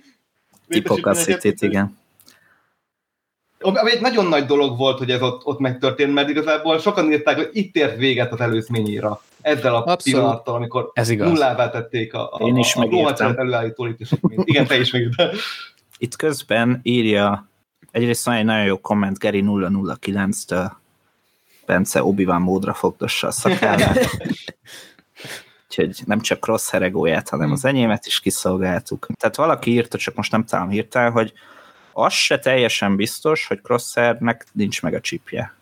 Tipokaszitét, 0.68 1.62
igen. 1.62 1.98
Ami 3.60 3.90
egy 3.90 4.00
nagyon 4.00 4.26
nagy 4.26 4.44
dolog 4.44 4.78
volt, 4.78 4.98
hogy 4.98 5.10
ez 5.10 5.22
ott, 5.22 5.44
ott 5.44 5.58
megtörtént, 5.58 6.14
mert 6.14 6.28
igazából 6.28 6.78
sokan 6.78 7.12
írták, 7.12 7.36
hogy 7.36 7.48
itt 7.52 7.76
ért 7.76 7.96
véget 7.96 8.32
az 8.32 8.40
előzményéra. 8.40 9.22
Ezzel 9.40 9.74
a 9.74 9.78
Abszolút. 9.78 10.02
pillanattal, 10.02 10.54
amikor 10.54 10.90
Ez 10.92 11.08
igaz. 11.08 11.28
nullává 11.28 11.70
tették 11.70 12.14
a, 12.14 12.32
a, 12.32 12.46
Én 12.46 12.56
is 12.56 12.74
a, 12.74 12.80
a 12.80 13.34
előállító 13.36 13.84
létesítményt. 13.84 14.48
Igen, 14.48 14.66
te 14.66 14.78
is 14.78 14.90
megírtál. 14.90 15.32
Itt 15.98 16.16
közben 16.16 16.80
írja, 16.82 17.47
egyrészt 17.90 18.24
van 18.24 18.34
egy 18.34 18.44
nagyon 18.44 18.64
jó 18.64 18.80
komment 18.80 19.18
Geri 19.18 19.42
009-től, 19.46 20.70
Bence 21.66 22.04
obi 22.04 22.24
módra 22.24 22.74
fogdossa 22.74 23.26
a 23.26 23.30
szakállát. 23.30 24.08
úgyhogy 25.68 26.06
nem 26.06 26.20
csak 26.20 26.40
Crosshair 26.40 26.82
egóját, 26.82 27.28
hanem 27.28 27.52
az 27.52 27.64
enyémet 27.64 28.06
is 28.06 28.20
kiszolgáltuk. 28.20 29.06
Tehát 29.16 29.36
valaki 29.36 29.70
írta, 29.70 29.98
csak 29.98 30.14
most 30.14 30.32
nem 30.32 30.44
talán 30.44 30.68
hirtelen, 30.68 31.12
hogy 31.12 31.32
az 31.92 32.12
se 32.12 32.38
teljesen 32.38 32.96
biztos, 32.96 33.46
hogy 33.46 33.60
Crosshairnek 33.62 34.46
nincs 34.52 34.82
meg 34.82 34.94
a 34.94 35.00
csipje. 35.00 35.54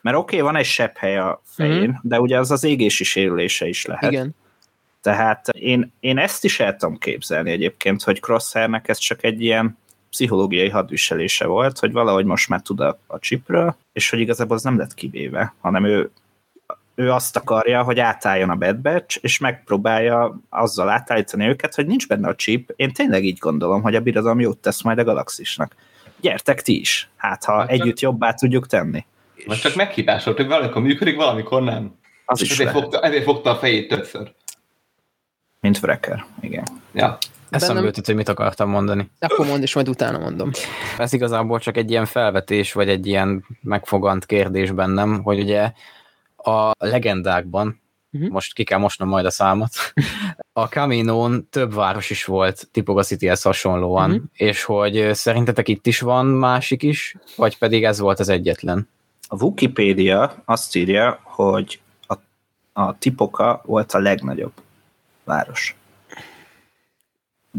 Mert 0.00 0.16
oké, 0.16 0.36
okay, 0.36 0.46
van 0.46 0.56
egy 0.60 0.66
sebb 0.66 0.96
hely 0.96 1.18
a 1.18 1.42
fején, 1.44 1.88
mm. 1.88 2.08
de 2.08 2.20
ugye 2.20 2.38
az 2.38 2.50
az 2.50 2.64
égési 2.64 3.04
sérülése 3.04 3.68
is 3.68 3.84
lehet. 3.84 4.12
Igen. 4.12 4.34
Tehát 5.00 5.48
én, 5.48 5.92
én 6.00 6.18
ezt 6.18 6.44
is 6.44 6.60
el 6.60 6.76
tudom 6.76 6.98
képzelni 6.98 7.50
egyébként, 7.50 8.02
hogy 8.02 8.20
Crosshairnek 8.20 8.88
ez 8.88 8.98
csak 8.98 9.24
egy 9.24 9.42
ilyen 9.42 9.78
pszichológiai 10.18 10.68
hadviselése 10.68 11.46
volt, 11.46 11.78
hogy 11.78 11.92
valahogy 11.92 12.24
most 12.24 12.48
már 12.48 12.60
tud 12.60 12.80
a, 12.80 12.98
a 13.06 13.18
chipről, 13.18 13.76
és 13.92 14.10
hogy 14.10 14.20
igazából 14.20 14.56
az 14.56 14.62
nem 14.62 14.78
lett 14.78 14.94
kivéve, 14.94 15.54
hanem 15.60 15.84
ő, 15.84 16.10
ő 16.94 17.10
azt 17.10 17.36
akarja, 17.36 17.82
hogy 17.82 18.00
átálljon 18.00 18.50
a 18.50 18.54
Bad 18.54 18.76
Batch, 18.76 19.18
és 19.20 19.38
megpróbálja 19.38 20.40
azzal 20.48 20.88
átállítani 20.88 21.46
őket, 21.46 21.74
hogy 21.74 21.86
nincs 21.86 22.08
benne 22.08 22.28
a 22.28 22.34
chip. 22.34 22.72
Én 22.76 22.92
tényleg 22.92 23.24
így 23.24 23.38
gondolom, 23.38 23.82
hogy 23.82 23.94
a 23.94 24.00
birodalom 24.00 24.40
jót 24.40 24.58
tesz 24.58 24.82
majd 24.82 24.98
a 24.98 25.04
galaxisnak. 25.04 25.74
Gyertek 26.20 26.62
ti 26.62 26.80
is, 26.80 27.08
hát 27.16 27.44
ha 27.44 27.58
hát 27.58 27.70
együtt 27.70 28.00
jobbá 28.00 28.32
tudjuk 28.32 28.66
tenni. 28.66 29.04
Most 29.46 29.62
csak 29.62 29.74
meghibásolt, 29.74 30.36
hogy 30.36 30.46
valamikor 30.46 30.82
működik, 30.82 31.16
valamikor 31.16 31.62
nem. 31.62 31.94
Az 32.24 32.42
is 32.42 32.50
ezért, 32.50 32.70
fogta, 32.70 33.00
ezért 33.00 33.24
fogta 33.24 33.50
a 33.50 33.56
fejét 33.56 33.88
többször. 33.88 34.32
Mint 35.60 35.78
Wrecker, 35.82 36.24
igen. 36.40 36.64
Ja. 36.92 37.18
Eszembe 37.50 37.66
Bennem- 37.74 37.84
jutott, 37.84 38.06
hogy 38.06 38.14
mit 38.14 38.28
akartam 38.28 38.68
mondani. 38.70 39.10
Akkor 39.18 39.46
mondd, 39.46 39.62
és 39.62 39.74
majd 39.74 39.88
utána 39.88 40.18
mondom. 40.18 40.50
Ez 40.98 41.12
igazából 41.12 41.58
csak 41.58 41.76
egy 41.76 41.90
ilyen 41.90 42.06
felvetés, 42.06 42.72
vagy 42.72 42.88
egy 42.88 43.06
ilyen 43.06 43.44
megfogant 43.60 44.26
kérdés 44.26 44.70
bennem, 44.70 45.22
hogy 45.22 45.40
ugye 45.40 45.72
a 46.36 46.70
legendákban, 46.78 47.80
Mhm. 48.10 48.26
most 48.32 48.54
ki 48.54 48.64
kell 48.64 48.78
mosnom 48.78 49.08
majd 49.08 49.24
a 49.26 49.30
számot, 49.30 49.70
a 50.52 50.64
Caminón 50.64 51.48
több 51.50 51.74
város 51.74 52.10
is 52.10 52.24
volt 52.24 52.68
Tipoga 52.72 53.02
Cityhez 53.02 53.42
hasonlóan, 53.42 54.10
Mhm. 54.10 54.22
és 54.32 54.62
hogy 54.62 55.08
szerintetek 55.12 55.68
itt 55.68 55.86
is 55.86 56.00
van 56.00 56.26
másik 56.26 56.82
is, 56.82 57.16
vagy 57.36 57.58
pedig 57.58 57.84
ez 57.84 57.98
volt 57.98 58.18
az 58.20 58.28
egyetlen? 58.28 58.88
A 59.28 59.44
Wikipedia 59.44 60.42
azt 60.44 60.76
írja, 60.76 61.20
hogy 61.22 61.80
a, 62.06 62.14
a 62.82 62.98
Tipoka 62.98 63.62
volt 63.64 63.92
a 63.92 63.98
legnagyobb 63.98 64.52
város. 65.24 65.76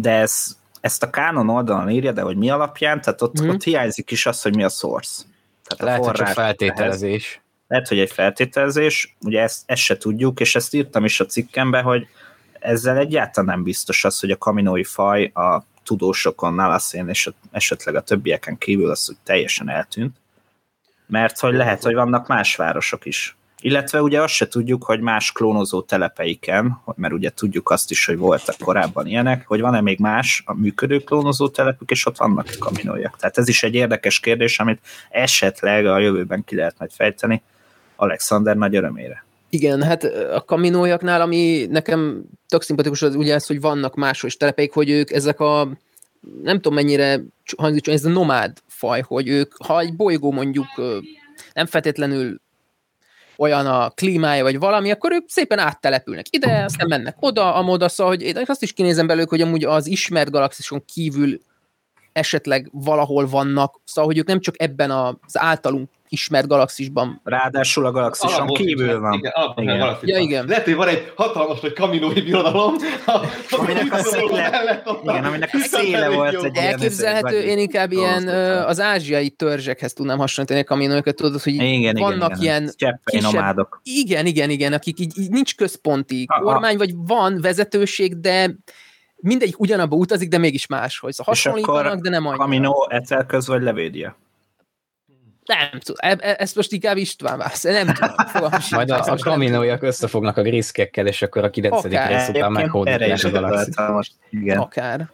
De 0.01 0.11
ez, 0.11 0.57
ezt 0.81 1.03
a 1.03 1.09
Canon 1.09 1.49
oldalon 1.49 1.89
írja, 1.89 2.11
de 2.11 2.21
hogy 2.21 2.37
mi 2.37 2.49
alapján, 2.49 3.01
tehát 3.01 3.21
ott, 3.21 3.41
mm. 3.41 3.49
ott 3.49 3.63
hiányzik 3.63 4.11
is 4.11 4.25
az, 4.25 4.41
hogy 4.41 4.55
mi 4.55 4.63
a 4.63 4.69
source. 4.69 5.23
Tehát 5.63 5.83
Lehet, 5.83 5.99
a 5.99 6.03
hogy 6.03 6.15
csak 6.15 6.27
forrás 6.27 6.37
ehhez. 6.37 6.45
feltételezés. 6.47 7.41
Lehet, 7.67 7.87
hogy 7.87 7.99
egy 7.99 8.11
feltételezés, 8.11 9.17
ugye 9.21 9.41
ezt, 9.41 9.61
ezt 9.65 9.81
se 9.81 9.97
tudjuk, 9.97 10.39
és 10.39 10.55
ezt 10.55 10.73
írtam 10.73 11.05
is 11.05 11.19
a 11.19 11.25
cikkembe, 11.25 11.81
hogy 11.81 12.07
ezzel 12.59 12.97
egyáltalán 12.97 13.49
nem 13.55 13.63
biztos 13.63 14.05
az, 14.05 14.19
hogy 14.19 14.31
a 14.31 14.37
kaminói 14.37 14.83
faj 14.83 15.25
a 15.33 15.63
tudósokon, 15.83 16.53
Nalaszén 16.53 17.07
és 17.07 17.27
a, 17.27 17.33
esetleg 17.51 17.95
a 17.95 18.01
többieken 18.01 18.57
kívül 18.57 18.89
az, 18.89 19.05
hogy 19.05 19.17
teljesen 19.23 19.69
eltűnt. 19.69 20.17
Mert 21.07 21.39
hogy 21.39 21.53
lehet, 21.53 21.83
hogy 21.83 21.93
vannak 21.93 22.27
más 22.27 22.55
városok 22.55 23.05
is. 23.05 23.37
Illetve 23.61 24.01
ugye 24.01 24.21
azt 24.21 24.33
se 24.33 24.47
tudjuk, 24.47 24.83
hogy 24.83 24.99
más 24.99 25.31
klónozó 25.31 25.81
telepeiken, 25.81 26.81
mert 26.95 27.13
ugye 27.13 27.29
tudjuk 27.29 27.69
azt 27.69 27.91
is, 27.91 28.05
hogy 28.05 28.17
voltak 28.17 28.55
korábban 28.59 29.07
ilyenek, 29.07 29.47
hogy 29.47 29.61
van-e 29.61 29.81
még 29.81 29.99
más 29.99 30.43
a 30.45 30.53
működő 30.53 30.99
klónozó 30.99 31.49
telepük, 31.49 31.91
és 31.91 32.05
ott 32.05 32.17
vannak 32.17 32.49
kaminóiak. 32.59 33.17
Tehát 33.17 33.37
ez 33.37 33.47
is 33.47 33.63
egy 33.63 33.73
érdekes 33.73 34.19
kérdés, 34.19 34.59
amit 34.59 34.79
esetleg 35.09 35.85
a 35.85 35.99
jövőben 35.99 36.43
ki 36.43 36.55
lehet 36.55 36.75
majd 36.77 36.91
fejteni 36.91 37.41
Alexander 37.95 38.57
nagy 38.57 38.75
örömére. 38.75 39.25
Igen, 39.49 39.83
hát 39.83 40.03
a 40.33 40.43
kaminójaknál, 40.45 41.21
ami 41.21 41.67
nekem 41.69 42.23
tök 42.47 42.61
szimpatikus, 42.61 43.01
az 43.01 43.15
ugye 43.15 43.33
ez, 43.33 43.45
hogy 43.45 43.61
vannak 43.61 43.95
máshol 43.95 44.29
is 44.29 44.37
telepeik, 44.37 44.73
hogy 44.73 44.89
ők 44.89 45.11
ezek 45.11 45.39
a 45.39 45.69
nem 46.43 46.55
tudom 46.55 46.73
mennyire 46.73 47.21
hangzik, 47.57 47.87
ez 47.87 48.05
a 48.05 48.09
nomád 48.09 48.57
faj, 48.67 49.01
hogy 49.01 49.27
ők, 49.27 49.53
ha 49.65 49.79
egy 49.79 49.95
bolygó 49.95 50.31
mondjuk 50.31 50.67
nem 51.53 51.65
feltétlenül 51.65 52.39
olyan 53.39 53.65
a 53.65 53.89
klímája, 53.89 54.43
vagy 54.43 54.59
valami, 54.59 54.91
akkor 54.91 55.11
ők 55.11 55.29
szépen 55.29 55.59
áttelepülnek 55.59 56.25
ide, 56.29 56.63
aztán 56.63 56.87
mennek 56.87 57.15
oda, 57.19 57.53
amoda, 57.53 57.89
szóval, 57.89 58.13
hogy 58.13 58.21
én 58.21 58.43
azt 58.45 58.63
is 58.63 58.73
kinézem 58.73 59.07
belőlük, 59.07 59.29
hogy 59.29 59.41
amúgy 59.41 59.63
az 59.63 59.87
ismert 59.87 60.31
galaxison 60.31 60.83
kívül 60.85 61.39
esetleg 62.11 62.69
valahol 62.71 63.27
vannak, 63.27 63.79
szóval, 63.83 64.09
hogy 64.09 64.17
ők 64.17 64.27
nem 64.27 64.39
csak 64.39 64.61
ebben 64.61 64.91
az 64.91 65.37
általunk 65.39 65.89
ismert 66.09 66.47
galaxisban. 66.47 67.21
Ráadásul 67.23 67.85
a 67.85 67.91
galaxison 67.91 68.33
Alapból 68.33 68.55
kívül 68.55 68.99
van. 68.99 69.13
Igen, 69.13 69.31
Igen. 69.55 69.63
igen. 69.63 69.77
galaxis 69.79 70.09
Ja, 70.09 70.15
van. 70.15 70.23
igen. 70.23 70.45
Lehet, 70.47 70.63
hogy 70.63 70.75
van 70.75 70.87
egy 70.87 71.11
hatalmas 71.15 71.59
nagy 71.59 71.73
kaminói 71.73 72.21
birodalom, 72.21 72.75
Aminek 73.49 73.93
a 73.93 73.97
széle- 73.97 74.83
igen, 75.03 75.23
aminek 75.25 75.49
a 75.53 75.57
széle 75.57 76.09
volt 76.09 76.43
egy 76.43 76.55
Elképzelhető, 76.57 77.35
vagy- 77.35 77.45
én 77.45 77.57
inkább 77.57 77.91
ilyen 77.91 78.27
az 78.65 78.79
ázsiai 78.79 79.29
törzsekhez 79.29 79.93
tudnám 79.93 80.17
hasonlítani 80.17 80.61
a 80.61 80.63
kaminókat, 80.63 81.15
tudod, 81.15 81.41
hogy 81.41 81.53
Igen, 81.53 81.95
vannak 81.95 82.29
igen. 82.29 82.41
ilyen 82.41 82.71
Cseppei 82.75 83.15
kisebb- 83.19 83.33
nomádok. 83.33 83.81
Igen, 83.83 84.25
igen, 84.25 84.49
igen, 84.49 84.73
akik 84.73 84.99
így, 84.99 85.17
így 85.19 85.29
nincs 85.29 85.55
központi 85.55 86.25
Aha. 86.27 86.41
kormány, 86.41 86.77
vagy 86.77 86.91
van 86.95 87.41
vezetőség, 87.41 88.19
de 88.19 88.55
mindegyik 89.15 89.59
ugyanabba 89.59 89.95
utazik, 89.95 90.29
de 90.29 90.37
mégis 90.37 90.67
máshogy. 90.67 91.13
Szóval 91.13 91.33
hasonlítanak, 91.33 92.01
de 92.01 92.09
nem 92.09 92.25
annyira. 92.25 92.43
Camino, 92.43 92.73
Etelköz 92.89 93.47
vagy 93.47 93.61
Levédia? 93.61 94.15
Nem 95.49 95.79
tudom, 95.79 96.11
e- 96.11 96.29
e- 96.29 96.35
ezt 96.39 96.55
most 96.55 96.71
inkább 96.71 96.97
István 96.97 97.37
válasz. 97.37 97.63
Nem 97.63 97.87
tudom. 98.33 98.49
Majd 98.69 98.89
a, 98.89 99.03
a 99.05 99.15
kaminóiak 99.15 99.81
összefognak 99.81 100.37
a 100.37 100.41
griszkekkel, 100.41 101.07
és 101.07 101.21
akkor 101.21 101.43
a 101.43 101.49
9. 101.49 101.85
Akár. 101.85 102.09
rész 102.09 102.27
után 102.27 102.51
meghódítják 102.51 103.23
a 103.23 103.29
galaxit. 103.29 103.31
gondoltam 103.31 103.95
most. 103.95 104.13
tudom. 104.29 104.43
Igen. 104.43 104.57
Akár. 104.57 105.09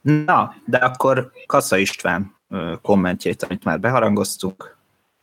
Na, 0.00 0.54
de 0.64 0.76
akkor 0.76 1.30
Kassa 1.46 1.76
István 1.76 2.36
kommentjét, 2.82 3.42
amit 3.42 3.64
már 3.64 3.80
beharangoztuk, 3.80 4.78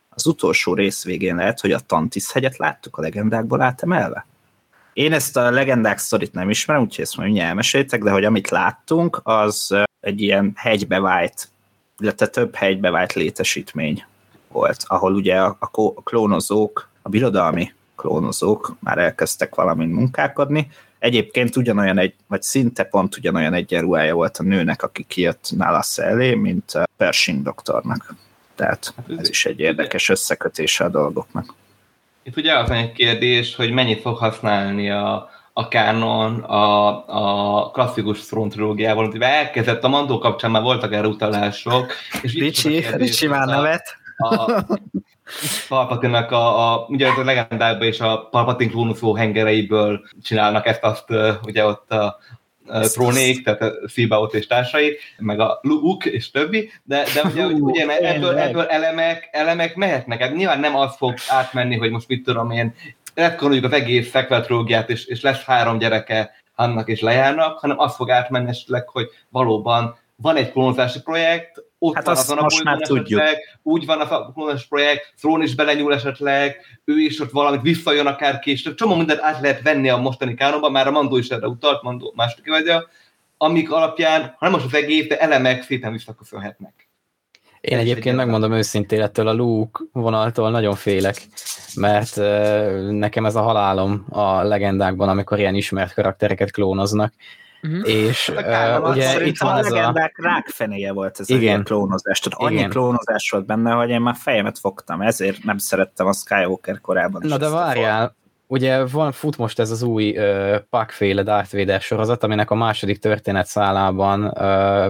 az 0.08 0.26
utolsó 0.26 0.74
rész 0.74 1.04
végén 1.04 1.36
lehet, 1.36 1.60
hogy 1.60 1.72
a 1.72 1.80
Tantis 1.80 2.32
hegyet 2.32 2.56
láttuk 2.56 2.96
a 2.96 3.02
legendákból 3.02 3.60
átemelve? 3.60 4.26
Én 4.92 5.12
ezt 5.12 5.36
a 5.36 5.50
legendák 5.50 5.98
sztorit 5.98 6.32
nem 6.32 6.50
ismerem, 6.50 6.82
úgyhogy 6.82 7.04
ezt 7.04 7.16
majd 7.16 7.36
elmeséltek, 7.36 8.02
de 8.02 8.10
hogy 8.10 8.24
amit 8.24 8.50
láttunk, 8.50 9.20
az 9.22 9.74
egy 10.00 10.20
ilyen 10.20 10.52
hegybe 10.56 11.00
vált, 11.00 11.48
illetve 11.98 12.26
több 12.26 12.54
hegybe 12.54 12.90
vált 12.90 13.12
létesítmény 13.12 14.04
volt, 14.48 14.84
ahol 14.86 15.14
ugye 15.14 15.36
a, 15.40 15.56
a, 15.60 16.02
klónozók, 16.02 16.88
a 17.02 17.08
birodalmi 17.08 17.72
klónozók 17.96 18.76
már 18.80 18.98
elkezdtek 18.98 19.54
valamint 19.54 19.94
munkálkodni. 19.94 20.70
Egyébként 20.98 21.56
ugyanolyan 21.56 21.98
egy, 21.98 22.14
vagy 22.26 22.42
szinte 22.42 22.84
pont 22.84 23.16
ugyanolyan 23.16 23.54
egyenruhája 23.54 24.14
volt 24.14 24.36
a 24.36 24.42
nőnek, 24.42 24.82
aki 24.82 25.04
kijött 25.08 25.50
nála 25.56 25.82
elé, 25.96 26.34
mint 26.34 26.70
a 26.70 26.88
Pershing 26.96 27.42
doktornak. 27.42 28.14
Tehát 28.54 28.94
ez 29.18 29.28
is 29.28 29.46
egy 29.46 29.60
érdekes 29.60 30.08
összekötése 30.08 30.84
a 30.84 30.88
dolgoknak. 30.88 31.54
Itt 32.22 32.36
ugye 32.36 32.58
az 32.58 32.70
egy 32.70 32.92
kérdés, 32.92 33.54
hogy 33.54 33.70
mennyit 33.70 34.00
fog 34.00 34.16
használni 34.16 34.90
a, 34.90 35.30
a 35.58 35.68
Canon 35.68 36.40
a, 36.40 36.86
a 37.06 37.70
klasszikus 37.70 38.26
Throne 38.26 38.50
trilógiával. 38.50 39.06
Ugye 39.06 39.26
elkezdett 39.26 39.84
a 39.84 39.88
Mandó 39.88 40.18
kapcsán 40.18 40.50
már 40.50 40.62
voltak 40.62 40.92
erre 40.92 41.06
utalások. 41.06 41.92
És 42.22 42.34
Ricsi, 42.34 42.84
Ricsi 42.92 43.26
már 43.26 43.44
hogy 43.44 43.52
a- 43.52 43.56
nevet. 43.56 43.96
a 44.16 44.64
Palpatinak 45.68 46.30
a, 46.30 46.72
a, 46.72 46.86
ugye 46.88 47.08
a 47.08 47.24
legendákban 47.24 47.86
és 47.86 48.00
a 48.00 48.28
Palpatin 48.30 48.70
klónuszó 48.70 49.14
hengereiből 49.14 50.00
csinálnak 50.22 50.66
ezt 50.66 50.82
azt, 50.82 51.04
ugye 51.42 51.64
ott 51.64 51.90
a, 51.90 52.18
a 52.66 52.78
trónék, 52.80 53.44
tehát 53.44 53.62
a 53.62 53.72
Seabout 53.88 54.34
és 54.34 54.46
társai, 54.46 54.96
meg 55.18 55.40
a 55.40 55.58
Luke 55.62 56.10
és 56.10 56.30
többi, 56.30 56.70
de, 56.84 57.04
de 57.14 57.22
ugye, 57.22 57.42
Hú, 57.42 57.68
ugye 57.68 57.86
ebből, 57.86 58.38
ebből 58.38 58.64
elemek, 58.64 59.28
elemek 59.32 59.74
mehetnek. 59.74 60.20
Hát 60.20 60.34
nyilván 60.34 60.60
nem 60.60 60.76
az 60.76 60.96
fog 60.96 61.14
átmenni, 61.28 61.76
hogy 61.76 61.90
most 61.90 62.08
mit 62.08 62.24
tudom 62.24 62.50
én, 62.50 62.74
retkonoljuk 63.18 63.64
az 63.64 63.72
egész 63.72 64.10
sequel 64.10 64.44
trilógiát, 64.44 64.90
és, 64.90 65.04
és 65.04 65.20
lesz 65.20 65.44
három 65.44 65.78
gyereke 65.78 66.30
annak 66.54 66.88
és 66.88 67.00
lejárnak, 67.00 67.58
hanem 67.58 67.78
az 67.78 67.94
fog 67.94 68.10
átmenni 68.10 68.48
esetleg, 68.48 68.88
hogy 68.88 69.08
valóban 69.28 69.96
van 70.16 70.36
egy 70.36 70.52
klónozási 70.52 71.00
projekt, 71.02 71.62
ott 71.78 71.94
Hát 71.94 72.04
van 72.04 72.14
azt 72.14 72.22
azon 72.24 72.38
a 72.38 72.42
most 72.42 72.64
már 72.64 72.78
tudjuk. 72.78 73.20
esetleg, 73.20 73.58
úgy 73.62 73.86
van 73.86 74.00
a 74.00 74.32
klónozás 74.32 74.66
projekt, 74.66 75.12
Throne 75.16 75.44
is 75.44 75.54
belenyúl 75.54 75.94
esetleg, 75.94 76.56
ő 76.84 76.98
is 76.98 77.20
ott 77.20 77.30
valamit 77.30 77.62
visszajön 77.62 78.06
akár 78.06 78.38
később, 78.38 78.74
csomó 78.74 78.94
mindent 78.94 79.20
át 79.20 79.40
lehet 79.40 79.62
venni 79.62 79.88
a 79.88 79.96
mostani 79.96 80.34
kánonban, 80.34 80.72
már 80.72 80.86
a 80.86 80.90
Mandó 80.90 81.16
is 81.16 81.28
erre 81.28 81.46
utalt, 81.46 81.82
Mandó 81.82 82.12
második 82.16 82.46
évadja, 82.46 82.88
amik 83.36 83.72
alapján, 83.72 84.22
ha 84.22 84.36
nem 84.40 84.50
most 84.50 84.64
az 84.64 84.74
egész, 84.74 85.06
de 85.06 85.18
elemek 85.18 85.62
szépen 85.62 85.92
visszaköszönhetnek. 85.92 86.87
Én 87.60 87.78
egyébként 87.78 88.06
egy 88.06 88.14
megmondom 88.14 88.52
őszintén, 88.52 89.02
ettől 89.02 89.28
a 89.28 89.32
Luke 89.32 89.80
vonaltól 89.92 90.50
nagyon 90.50 90.74
félek, 90.74 91.16
mert 91.74 92.16
nekem 92.90 93.26
ez 93.26 93.34
a 93.36 93.42
halálom 93.42 94.06
a 94.08 94.42
legendákban, 94.42 95.08
amikor 95.08 95.38
ilyen 95.38 95.54
ismert 95.54 95.94
karaktereket 95.94 96.50
klónoznak, 96.50 97.12
Mhm. 97.60 97.80
és 97.84 98.32
Hát 98.36 98.78
uh, 98.80 98.88
ugye 98.88 99.02
itt 99.02 99.08
Szerintem 99.08 99.48
van 99.48 99.56
a 99.56 99.58
ez 99.58 99.72
a... 99.72 100.10
rákfenéje 100.14 100.92
volt 100.92 101.20
ez 101.20 101.30
Igen. 101.30 101.60
a 101.60 101.62
klónozás. 101.62 102.20
Tehát 102.20 102.40
annyi 102.40 102.54
Igen. 102.58 102.70
klónozás 102.70 103.30
volt 103.30 103.46
benne, 103.46 103.72
hogy 103.72 103.88
én 103.90 104.00
már 104.00 104.14
fejemet 104.14 104.58
fogtam, 104.58 105.00
ezért 105.00 105.44
nem 105.44 105.58
szerettem 105.58 106.06
a 106.06 106.12
Skywalker 106.12 106.80
korában. 106.80 107.22
Na 107.24 107.36
de 107.36 107.48
várjál, 107.48 108.16
ugye 108.48 108.86
van, 108.86 109.12
fut 109.12 109.36
most 109.36 109.58
ez 109.58 109.70
az 109.70 109.82
új 109.82 110.18
Puck-féle 110.70 111.22
Darth 111.22 111.56
Vader 111.56 111.80
sorozat, 111.80 112.22
aminek 112.22 112.50
a 112.50 112.54
második 112.54 112.98
történet 112.98 113.46
szálában 113.46 114.24
uh, 114.24 114.32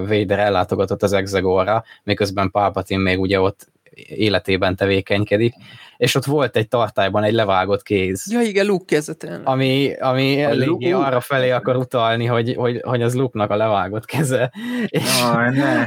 Vader 0.09 0.38
ellátogatott 0.38 1.02
az 1.02 1.12
Exegorra, 1.12 1.84
miközben 2.02 2.50
Palpatine 2.50 3.02
még 3.02 3.20
ugye 3.20 3.40
ott 3.40 3.68
életében 4.07 4.76
tevékenykedik, 4.76 5.55
és 5.96 6.14
ott 6.14 6.24
volt 6.24 6.57
egy 6.57 6.68
tartályban 6.68 7.22
egy 7.24 7.32
levágott 7.32 7.82
kéz. 7.82 8.32
Ja 8.32 8.40
igen, 8.40 8.66
Luke 8.66 8.84
kezeten. 8.94 9.40
Ami, 9.44 9.92
ami 10.01 10.44
A 10.44 10.49
eléggé 10.49 10.90
Luke? 10.90 10.96
arra 11.07 11.20
felé 11.20 11.51
akar 11.51 11.76
utalni, 11.76 12.24
hogy, 12.26 12.55
hogy, 12.57 12.80
hogy 12.82 13.03
az 13.03 13.14
Luke-nak 13.14 13.51
a 13.51 13.57
levágott 13.57 14.05
keze. 14.05 14.53
És 14.86 15.03
Aj, 15.22 15.51
ne. 15.51 15.86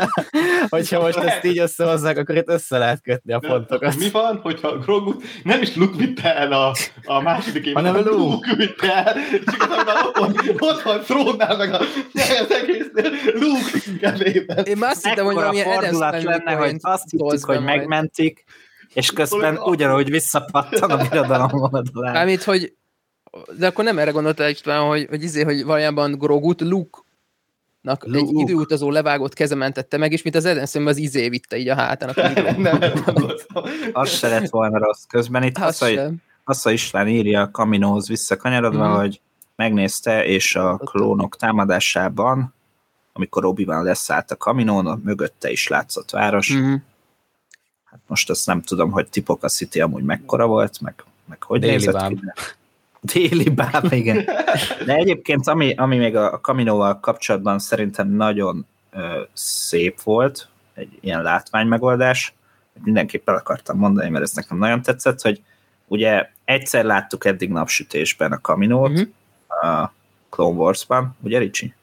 hogyha 0.76 1.00
most 1.00 1.16
ezt 1.18 1.44
így 1.44 1.58
összehozzák, 1.58 2.18
akkor 2.18 2.36
itt 2.36 2.48
össze 2.48 2.78
lehet 2.78 3.00
kötni 3.02 3.32
a 3.32 3.38
pontokat. 3.38 3.96
Mi 3.98 4.10
van, 4.10 4.38
hogyha 4.42 4.78
Grogu 4.78 5.14
nem 5.42 5.62
is 5.62 5.76
Luke 5.76 5.96
vitte 5.96 6.36
el 6.36 6.52
a, 6.52 6.74
a 7.04 7.20
második 7.22 7.66
évben, 7.66 7.84
Hanem 7.84 8.02
Luke. 8.04 8.16
Luke 8.16 8.54
vitte 8.56 9.04
el, 9.04 9.16
és 9.32 9.40
igazából 9.54 9.92
ott, 10.06 10.16
van- 10.18 10.56
ott 10.58 10.82
van 10.82 11.00
trónnál, 11.00 11.56
meg 11.56 11.72
a, 11.72 11.78
az 12.12 12.50
egésznél 12.62 13.12
Luke 13.34 13.78
kezében. 14.00 14.64
Én 14.64 14.76
már 14.78 14.90
azt 14.90 15.06
hittem, 15.06 15.24
hogy 15.24 15.34
Ekkora 15.34 15.52
valamilyen 15.52 15.66
Adam 15.66 15.82
fordulat 15.82 16.20
Stanley 16.20 16.38
lenne, 16.44 16.60
hogy 16.60 16.76
azt 16.80 17.10
hittük, 17.10 17.41
be 17.46 17.54
hogy 17.54 17.62
majd. 17.64 17.78
megmentik, 17.78 18.44
és 18.94 19.10
közben 19.10 19.58
ugyanúgy 19.58 20.10
visszapattan 20.10 20.90
a 20.90 20.96
birodalom 21.08 21.50
oldalán. 21.52 22.12
Mármint, 22.18 22.42
hogy 22.42 22.74
de 23.58 23.66
akkor 23.66 23.84
nem 23.84 23.98
erre 23.98 24.10
gondoltál 24.10 24.50
István, 24.50 24.86
hogy, 24.86 25.06
hogy, 25.08 25.22
izé, 25.22 25.42
hogy 25.42 25.64
valójában 25.64 26.12
Grogut 26.18 26.60
Luke-nak 26.60 28.04
egy 28.04 28.10
Luke. 28.10 28.40
időutazó 28.42 28.90
levágott 28.90 29.32
keze 29.34 29.54
mentette 29.54 29.96
meg, 29.96 30.12
és 30.12 30.22
mint 30.22 30.34
az 30.36 30.44
Eden 30.44 30.66
szemben 30.66 30.92
az 30.92 30.98
izé 30.98 31.28
vitte 31.28 31.56
így 31.56 31.68
a 31.68 31.74
a 31.74 32.06
mikro- 32.28 32.56
Nem, 32.58 32.78
nem 32.78 32.92
gondoltam. 33.04 33.64
Az 33.92 34.10
se 34.10 34.28
lett 34.28 34.48
volna 34.48 34.78
rossz. 34.78 35.02
Közben 35.08 35.42
itt 35.42 35.58
sem. 35.94 36.16
Assza 36.44 36.70
István 36.70 37.08
írja 37.08 37.40
a 37.40 37.50
Kaminóhoz 37.50 38.08
visszakanyarodva, 38.08 38.88
Mhm. 38.88 38.98
hogy 38.98 39.20
megnézte, 39.56 40.24
és 40.24 40.56
a 40.56 40.76
klónok 40.76 41.36
támadásában, 41.36 42.54
amikor 43.12 43.44
obi 43.44 43.64
leszállt 43.64 44.30
a 44.30 44.36
Kaminón, 44.36 45.00
mögötte 45.04 45.50
is 45.50 45.68
látszott 45.68 46.10
város. 46.10 46.52
Mhm. 46.54 46.74
Hát 47.92 48.00
most 48.06 48.30
azt 48.30 48.46
nem 48.46 48.62
tudom, 48.62 48.90
hogy 48.90 49.08
Tipoca 49.08 49.48
City 49.48 49.80
amúgy 49.80 50.02
mekkora 50.02 50.46
volt, 50.46 50.80
meg, 50.80 51.04
meg 51.24 51.42
hogy 51.42 51.60
Déli 51.60 51.72
nézett 51.72 51.92
báb. 51.94 52.12
ki. 52.12 52.20
Déli 53.12 53.50
báb, 53.50 53.92
igen. 54.02 54.24
De 54.84 54.94
egyébként, 54.94 55.48
ami, 55.48 55.74
ami 55.74 55.96
még 55.96 56.16
a 56.16 56.40
Kaminóval 56.40 57.00
kapcsolatban 57.00 57.58
szerintem 57.58 58.08
nagyon 58.08 58.66
ö, 58.92 59.22
szép 59.32 60.00
volt, 60.02 60.48
egy 60.74 60.98
ilyen 61.00 61.22
látványmegoldás, 61.22 62.34
mindenképp 62.82 63.28
el 63.28 63.34
akartam 63.34 63.78
mondani, 63.78 64.08
mert 64.10 64.24
ez 64.24 64.32
nekem 64.32 64.58
nagyon 64.58 64.82
tetszett, 64.82 65.20
hogy 65.20 65.42
ugye 65.86 66.28
egyszer 66.44 66.84
láttuk 66.84 67.24
eddig 67.24 67.50
napsütésben 67.50 68.32
a 68.32 68.40
Kaminót, 68.40 68.90
Mhm. 68.90 69.02
a 69.68 69.92
Clone 70.30 70.56
Wars-ban, 70.58 71.16
ugye 71.22 71.38
Ricsi? 71.38 71.74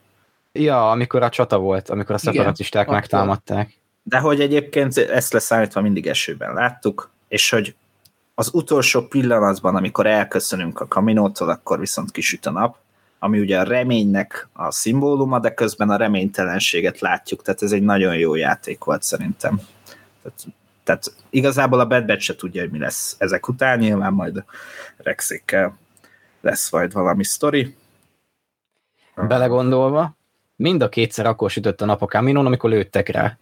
Ja, 0.52 0.90
amikor 0.90 1.22
a 1.22 1.28
csata 1.28 1.58
volt, 1.58 1.88
amikor 1.90 2.14
a 2.14 2.18
Igen, 2.22 2.34
szeparatisták 2.34 2.82
akkor. 2.82 2.94
megtámadták. 2.94 3.78
De 4.02 4.18
hogy 4.18 4.40
egyébként 4.40 4.96
ezt 4.96 5.32
leszámítva 5.32 5.80
mindig 5.80 6.06
esőben 6.06 6.54
láttuk, 6.54 7.10
és 7.28 7.50
hogy 7.50 7.74
az 8.34 8.50
utolsó 8.52 9.06
pillanatban, 9.06 9.76
amikor 9.76 10.06
elköszönünk 10.06 10.80
a 10.80 10.88
kaminótól, 10.88 11.48
akkor 11.48 11.78
viszont 11.78 12.10
kisüt 12.10 12.46
a 12.46 12.50
nap, 12.50 12.76
ami 13.18 13.40
ugye 13.40 13.58
a 13.58 13.62
reménynek 13.62 14.48
a 14.52 14.70
szimbóluma, 14.70 15.38
de 15.38 15.54
közben 15.54 15.90
a 15.90 15.96
reménytelenséget 15.96 17.00
látjuk, 17.00 17.42
tehát 17.42 17.62
ez 17.62 17.72
egy 17.72 17.82
nagyon 17.82 18.16
jó 18.16 18.34
játék 18.34 18.84
volt 18.84 19.02
szerintem. 19.02 19.60
Tehát, 20.22 20.46
tehát 20.84 21.12
igazából 21.30 21.80
a 21.80 21.86
Bad 21.86 22.06
Batch 22.06 22.22
se 22.22 22.36
tudja, 22.36 22.60
hogy 22.60 22.70
mi 22.70 22.78
lesz 22.78 23.14
ezek 23.18 23.48
után, 23.48 23.78
nyilván 23.78 24.12
majd 24.12 24.36
a 24.36 24.44
Rexékkel 24.96 25.76
lesz 26.40 26.70
majd 26.70 26.92
valami 26.92 27.24
sztori. 27.24 27.76
Belegondolva, 29.14 30.16
mind 30.56 30.82
a 30.82 30.88
kétszer 30.88 31.26
akkor 31.26 31.50
sütött 31.50 31.80
a 31.80 31.84
nap 31.84 32.02
a 32.02 32.06
kaminón, 32.06 32.46
amikor 32.46 32.70
lőttek 32.70 33.08
rá. 33.08 33.38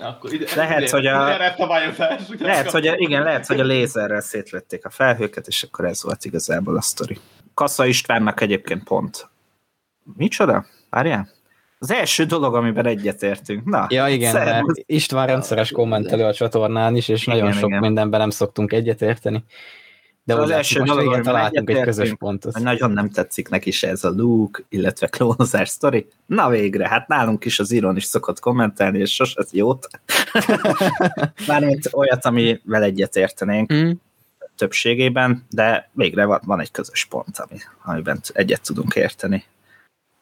Akkor 0.00 0.32
ide, 0.32 0.46
Lehet, 0.56 0.80
ide- 0.80 0.90
hogy 0.90 1.06
a- 1.06 1.54
szabályozás. 1.56 2.20
Lehet, 2.38 2.70
hogy 2.70 2.86
a, 2.86 2.94
igen, 2.96 3.22
lehet, 3.22 3.46
hogy 3.46 3.60
a 3.60 3.64
lézerrel 3.64 4.20
szétlőtték 4.20 4.84
a 4.84 4.90
felhőket, 4.90 5.46
és 5.46 5.62
akkor 5.62 5.84
ez 5.84 6.02
volt 6.02 6.24
igazából 6.24 6.76
a 6.76 6.80
sztori. 6.80 7.18
Kassa 7.54 7.86
Istvánnak 7.86 8.40
egyébként 8.40 8.84
pont. 8.84 9.28
Micsoda? 10.16 10.66
Várjál? 10.90 11.28
Az 11.78 11.90
első 11.92 12.24
dolog, 12.24 12.54
amiben 12.54 12.86
egyetértünk. 12.86 13.64
Na, 13.64 13.86
Ja, 13.88 14.08
igen, 14.08 14.32
mert. 14.32 14.64
István 14.86 15.26
rendszeres 15.26 15.70
kommentelő 15.70 16.24
a 16.24 16.34
csatornán 16.34 16.96
is, 16.96 17.08
és 17.08 17.26
Igen, 17.26 17.38
nagyon 17.38 17.52
sok 17.52 17.68
igen. 17.68 17.80
mindenben 17.80 18.20
nem 18.20 18.30
szoktunk 18.30 18.72
egyetérteni. 18.72 19.44
De 20.24 20.34
Az 20.34 20.50
első 20.50 20.78
most 20.78 20.90
dolog, 20.90 21.08
végén 21.08 21.22
találtunk 21.22 21.70
egy 21.70 21.80
közös 21.80 22.14
pontot. 22.18 22.58
nagyon 22.58 22.90
nem 22.90 23.10
tetszik 23.10 23.48
neki 23.48 23.70
se 23.70 23.88
ez 23.88 24.04
a 24.04 24.10
Luke, 24.10 24.62
illetve 24.68 25.06
klónozás 25.06 25.68
sztori. 25.68 26.08
Na 26.26 26.48
végre, 26.48 26.88
hát 26.88 27.08
nálunk 27.08 27.44
is 27.44 27.58
az 27.58 27.72
Iron 27.72 27.96
is 27.96 28.04
szokott 28.04 28.40
kommentelni, 28.40 28.98
és 28.98 29.14
sose 29.14 29.44
jót. 29.50 29.88
Mármint 31.46 31.88
olyat, 31.92 32.24
amivel 32.24 32.82
egyetértenénk. 32.82 33.70
Mhm. 33.70 33.90
többségében, 34.56 35.46
de 35.50 35.90
végre 35.92 36.24
van, 36.24 36.40
van 36.44 36.60
egy 36.60 36.70
közös 36.70 37.04
pont, 37.04 37.38
ami, 37.38 37.58
amiben 37.84 38.20
egyet 38.32 38.62
tudunk 38.62 38.94
érteni. 38.94 39.44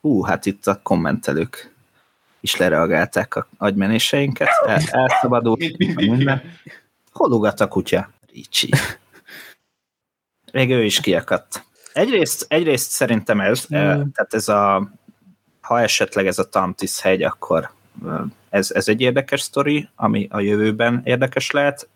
Hú, 0.00 0.22
hát 0.22 0.46
itt 0.46 0.66
a 0.66 0.80
kommentelők 0.82 1.74
is 2.40 2.56
lereagálták 2.56 3.34
a 3.34 3.48
agymenéseinket, 3.56 4.48
El, 4.66 4.80
elszabadult 4.90 5.78
minden. 5.94 6.42
Hol 7.12 7.32
ugat 7.32 7.60
a 7.60 7.68
kutya? 7.68 8.10
Ricsi. 8.32 8.68
Még 10.52 10.70
ő 10.70 10.84
is 10.84 11.00
kiakadt. 11.00 11.64
Egyrészt, 11.92 12.44
egyrészt 12.48 12.90
szerintem 12.90 13.40
ez, 13.40 13.66
Mm. 13.74 13.76
eh, 13.76 13.82
tehát 13.92 14.34
ez 14.34 14.48
a, 14.48 14.90
ha 15.60 15.80
esetleg 15.80 16.26
ez 16.26 16.38
a 16.38 16.48
Tantis 16.48 17.00
hegy, 17.00 17.22
akkor 17.22 17.70
eh, 18.06 18.20
ez, 18.50 18.70
ez 18.70 18.88
egy 18.88 19.00
érdekes 19.00 19.40
sztori, 19.40 19.88
ami 19.96 20.26
a 20.30 20.40
jövőben 20.40 21.00
érdekes 21.04 21.50
lehet, 21.50 21.88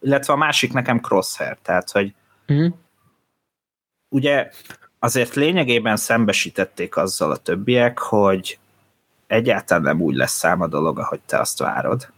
illetve 0.00 0.32
a 0.32 0.36
másik 0.36 0.72
nekem 0.72 1.00
Crosshair, 1.00 1.56
tehát 1.62 1.90
hogy 1.90 2.14
Mhm. 2.46 2.66
ugye 4.08 4.50
azért 4.98 5.34
lényegében 5.34 5.96
szembesítették 5.96 6.96
azzal 6.96 7.30
a 7.30 7.36
többiek, 7.36 7.98
hogy 7.98 8.58
egyáltalán 9.26 9.82
nem 9.82 10.00
úgy 10.00 10.14
lesz 10.14 10.32
szám 10.32 10.60
a 10.60 10.66
dolog, 10.66 10.98
ahogy 10.98 11.20
te 11.26 11.38
azt 11.38 11.58
várod. 11.58 12.08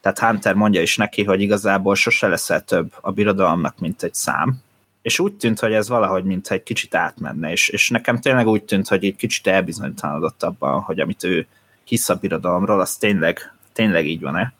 Tehát 0.00 0.18
Hunter 0.18 0.54
mondja 0.54 0.82
is 0.82 0.96
neki, 0.96 1.24
hogy 1.24 1.40
igazából 1.40 1.94
sose 1.94 2.26
leszel 2.28 2.64
több 2.64 2.92
a 3.00 3.10
birodalomnak, 3.12 3.78
mint 3.78 4.02
egy 4.02 4.14
szám. 4.14 4.62
És 5.02 5.18
úgy 5.18 5.34
tűnt, 5.34 5.60
hogy 5.60 5.72
ez 5.72 5.88
valahogy 5.88 6.24
mint 6.24 6.50
egy 6.50 6.62
kicsit 6.62 6.94
átmenne, 6.94 7.50
és, 7.50 7.68
és 7.68 7.88
nekem 7.88 8.20
tényleg 8.20 8.46
úgy 8.46 8.64
tűnt, 8.64 8.88
hogy 8.88 9.04
egy 9.04 9.16
kicsit 9.16 9.46
elbizonytalanodott 9.46 10.42
abban, 10.42 10.80
hogy 10.80 11.00
amit 11.00 11.24
ő 11.24 11.46
hisz 11.84 12.08
a 12.08 12.14
birodalomról, 12.14 12.80
az 12.80 12.96
tényleg, 12.96 13.54
tényleg 13.72 14.06
így 14.06 14.20
van-e. 14.20 14.52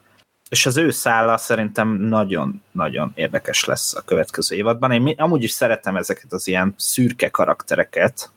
És 0.49 0.65
az 0.65 0.77
ő 0.77 0.89
szála 0.89 1.37
szerintem 1.37 1.89
nagyon-nagyon 1.89 3.11
érdekes 3.15 3.65
lesz 3.65 3.95
a 3.95 4.01
következő 4.01 4.55
évadban. 4.55 4.91
Én 4.91 5.15
amúgy 5.17 5.43
is 5.43 5.51
szeretem 5.51 5.95
ezeket 5.95 6.33
az 6.33 6.47
ilyen 6.47 6.73
szürke 6.77 7.29
karaktereket, 7.29 8.31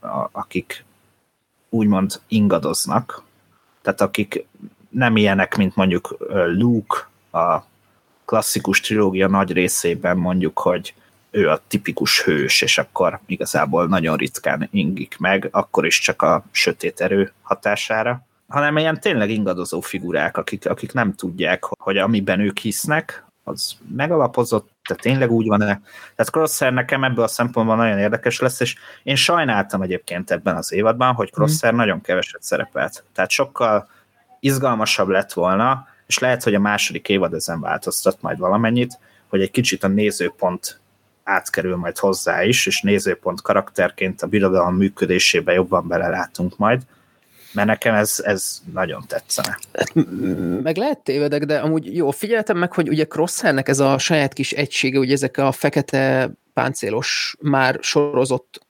a- 0.00 0.28
akik 0.32 0.84
úgymond 1.68 2.20
ingadoznak, 2.28 3.22
tehát 3.82 4.00
akik 4.00 4.46
nem 4.88 5.16
ilyenek, 5.16 5.56
mint 5.56 5.76
mondjuk 5.76 6.16
Luke 6.56 7.08
a 7.32 7.62
klasszikus 8.24 8.80
trilógia 8.80 9.28
nagy 9.28 9.52
részében 9.52 10.16
mondjuk, 10.16 10.58
hogy 10.58 10.94
ő 11.30 11.48
a 11.48 11.60
tipikus 11.68 12.22
hős, 12.22 12.62
és 12.62 12.78
akkor 12.78 13.20
igazából 13.26 13.86
nagyon 13.86 14.16
ritkán 14.16 14.68
ingik 14.70 15.16
meg, 15.18 15.48
akkor 15.50 15.86
is 15.86 15.98
csak 15.98 16.22
a 16.22 16.44
sötét 16.50 17.00
erő 17.00 17.32
hatására, 17.42 18.26
hanem 18.48 18.76
ilyen 18.76 19.00
tényleg 19.00 19.30
ingadozó 19.30 19.80
figurák, 19.80 20.36
akik, 20.36 20.68
akik 20.68 20.92
nem 20.92 21.14
tudják, 21.14 21.64
hogy 21.64 21.96
amiben 21.96 22.40
ők 22.40 22.58
hisznek, 22.58 23.24
az 23.44 23.72
megalapozott, 23.96 24.70
tehát 24.88 25.02
tényleg 25.02 25.30
úgy 25.30 25.46
van-e. 25.46 25.80
Tehát 26.16 26.30
Crosshair 26.30 26.72
nekem 26.72 27.04
ebből 27.04 27.24
a 27.24 27.28
szempontból 27.28 27.76
nagyon 27.76 27.98
érdekes 27.98 28.40
lesz, 28.40 28.60
és 28.60 28.76
én 29.02 29.16
sajnáltam 29.16 29.82
egyébként 29.82 30.30
ebben 30.30 30.56
az 30.56 30.72
évadban, 30.72 31.14
hogy 31.14 31.30
Crosshair 31.30 31.74
nagyon 31.74 32.00
keveset 32.00 32.42
szerepelt. 32.42 33.04
Tehát 33.14 33.30
sokkal 33.30 33.88
izgalmasabb 34.40 35.08
lett 35.08 35.32
volna, 35.32 35.86
és 36.06 36.18
lehet, 36.18 36.42
hogy 36.42 36.54
a 36.54 36.60
második 36.60 37.08
évad 37.08 37.34
ezen 37.34 37.60
változtat 37.60 38.22
majd 38.22 38.38
valamennyit, 38.38 38.98
hogy 39.28 39.40
egy 39.40 39.50
kicsit 39.50 39.84
a 39.84 39.88
nézőpont 39.88 40.80
átkerül 41.24 41.76
majd 41.76 41.98
hozzá 41.98 42.44
is, 42.44 42.66
és 42.66 42.80
nézőpont 42.80 43.42
karakterként 43.42 44.22
a 44.22 44.26
birodalom 44.26 44.74
működésébe 44.74 45.52
jobban 45.52 45.88
belelátunk 45.88 46.56
majd, 46.56 46.82
mert 47.52 47.68
nekem 47.68 47.94
ez, 47.94 48.16
ez 48.24 48.62
nagyon 48.72 49.04
tetszene. 49.06 49.58
Meg 50.62 50.76
lehet 50.76 50.98
tévedek, 50.98 51.44
de 51.44 51.58
amúgy 51.58 51.96
jó, 51.96 52.10
figyeltem 52.10 52.58
meg, 52.58 52.72
hogy 52.72 52.88
ugye 52.88 53.04
Crosshairnek 53.04 53.68
ez 53.68 53.78
a 53.78 53.98
saját 53.98 54.32
kis 54.32 54.52
egysége, 54.52 54.98
ugye 54.98 55.12
ezek 55.12 55.36
a 55.36 55.52
fekete 55.52 56.30
páncélos, 56.52 57.36
már 57.40 57.78
sorozott 57.80 58.66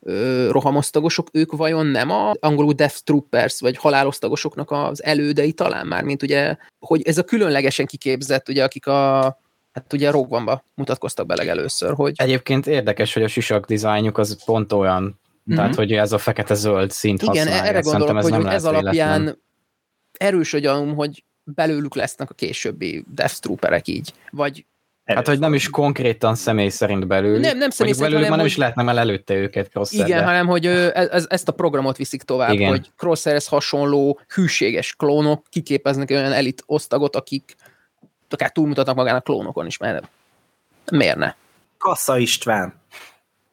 ö, 0.00 0.48
rohamosztagosok, 0.50 1.28
ők 1.32 1.52
vajon 1.52 1.86
nem 1.86 2.10
a 2.10 2.32
angolul 2.40 2.72
Death 2.72 2.98
Troopers, 3.04 3.60
vagy 3.60 3.76
halálosztagosoknak 3.76 4.70
az 4.70 5.02
elődei 5.02 5.52
talán 5.52 5.86
már, 5.86 6.02
mint 6.02 6.22
ugye, 6.22 6.56
hogy 6.78 7.02
ez 7.02 7.18
a 7.18 7.24
különlegesen 7.24 7.86
kiképzett, 7.86 8.48
ugye, 8.48 8.64
akik 8.64 8.86
a 8.86 9.40
Hát 9.72 9.92
ugye 9.92 10.10
Rogue 10.10 10.62
mutatkoztak 10.74 11.26
be 11.26 11.34
legelőször, 11.34 11.94
hogy... 11.94 12.12
Egyébként 12.16 12.66
érdekes, 12.66 13.14
hogy 13.14 13.22
a 13.22 13.28
sisak 13.28 13.66
dizájnjuk 13.66 14.18
az 14.18 14.44
pont 14.44 14.72
olyan, 14.72 15.02
mm-hmm. 15.02 15.56
tehát 15.56 15.74
hogy 15.74 15.92
ez 15.92 16.12
a 16.12 16.18
fekete-zöld 16.18 16.90
szint 16.90 17.22
Igen, 17.22 17.36
használja. 17.36 17.62
erre 17.62 17.80
gondolok, 17.80 18.16
ez 18.16 18.22
hogy, 18.22 18.32
nem 18.32 18.46
ez 18.46 18.64
alapján 18.64 19.20
véletlen. 19.20 19.42
erős 20.18 20.54
a 20.54 20.58
gyanúm, 20.58 20.94
hogy 20.94 21.24
belőlük 21.44 21.94
lesznek 21.94 22.30
a 22.30 22.34
későbbi 22.34 23.04
Death 23.14 23.34
Trooperek 23.34 23.88
így. 23.88 24.12
Vagy 24.30 24.66
Hát, 25.04 25.26
hogy 25.26 25.38
nem 25.38 25.54
is 25.54 25.70
konkrétan 25.70 26.34
személy 26.34 26.68
szerint 26.68 27.06
belül. 27.06 27.38
Nem, 27.38 27.58
nem 27.58 27.70
személy 27.70 27.92
szerint, 27.92 27.98
belül 27.98 28.12
már 28.12 28.22
hanem, 28.22 28.36
nem 28.36 28.46
is 28.46 28.56
lehetne, 28.56 28.82
mert 28.82 28.98
előtte 28.98 29.34
őket 29.34 29.68
cross 29.68 29.92
Igen, 29.92 30.24
hanem 30.24 30.46
hogy 30.46 30.66
ö, 30.66 30.88
ez, 30.94 31.26
ezt 31.28 31.48
a 31.48 31.52
programot 31.52 31.96
viszik 31.96 32.22
tovább, 32.22 32.52
Igen. 32.52 32.68
hogy 32.68 32.90
Crosshairhez 32.96 33.46
hasonló 33.46 34.20
hűséges 34.34 34.94
klónok 34.94 35.46
kiképeznek 35.48 36.10
olyan 36.10 36.32
elit 36.32 36.62
osztagot, 36.66 37.16
akik 37.16 37.54
akár 38.32 38.52
túlmutatnak 38.52 38.96
magának 38.96 39.24
klónokon 39.24 39.66
is, 39.66 39.76
mert 39.76 40.08
miért 40.90 41.16
ne? 41.16 41.34
Kassa 41.78 42.18
István. 42.18 42.80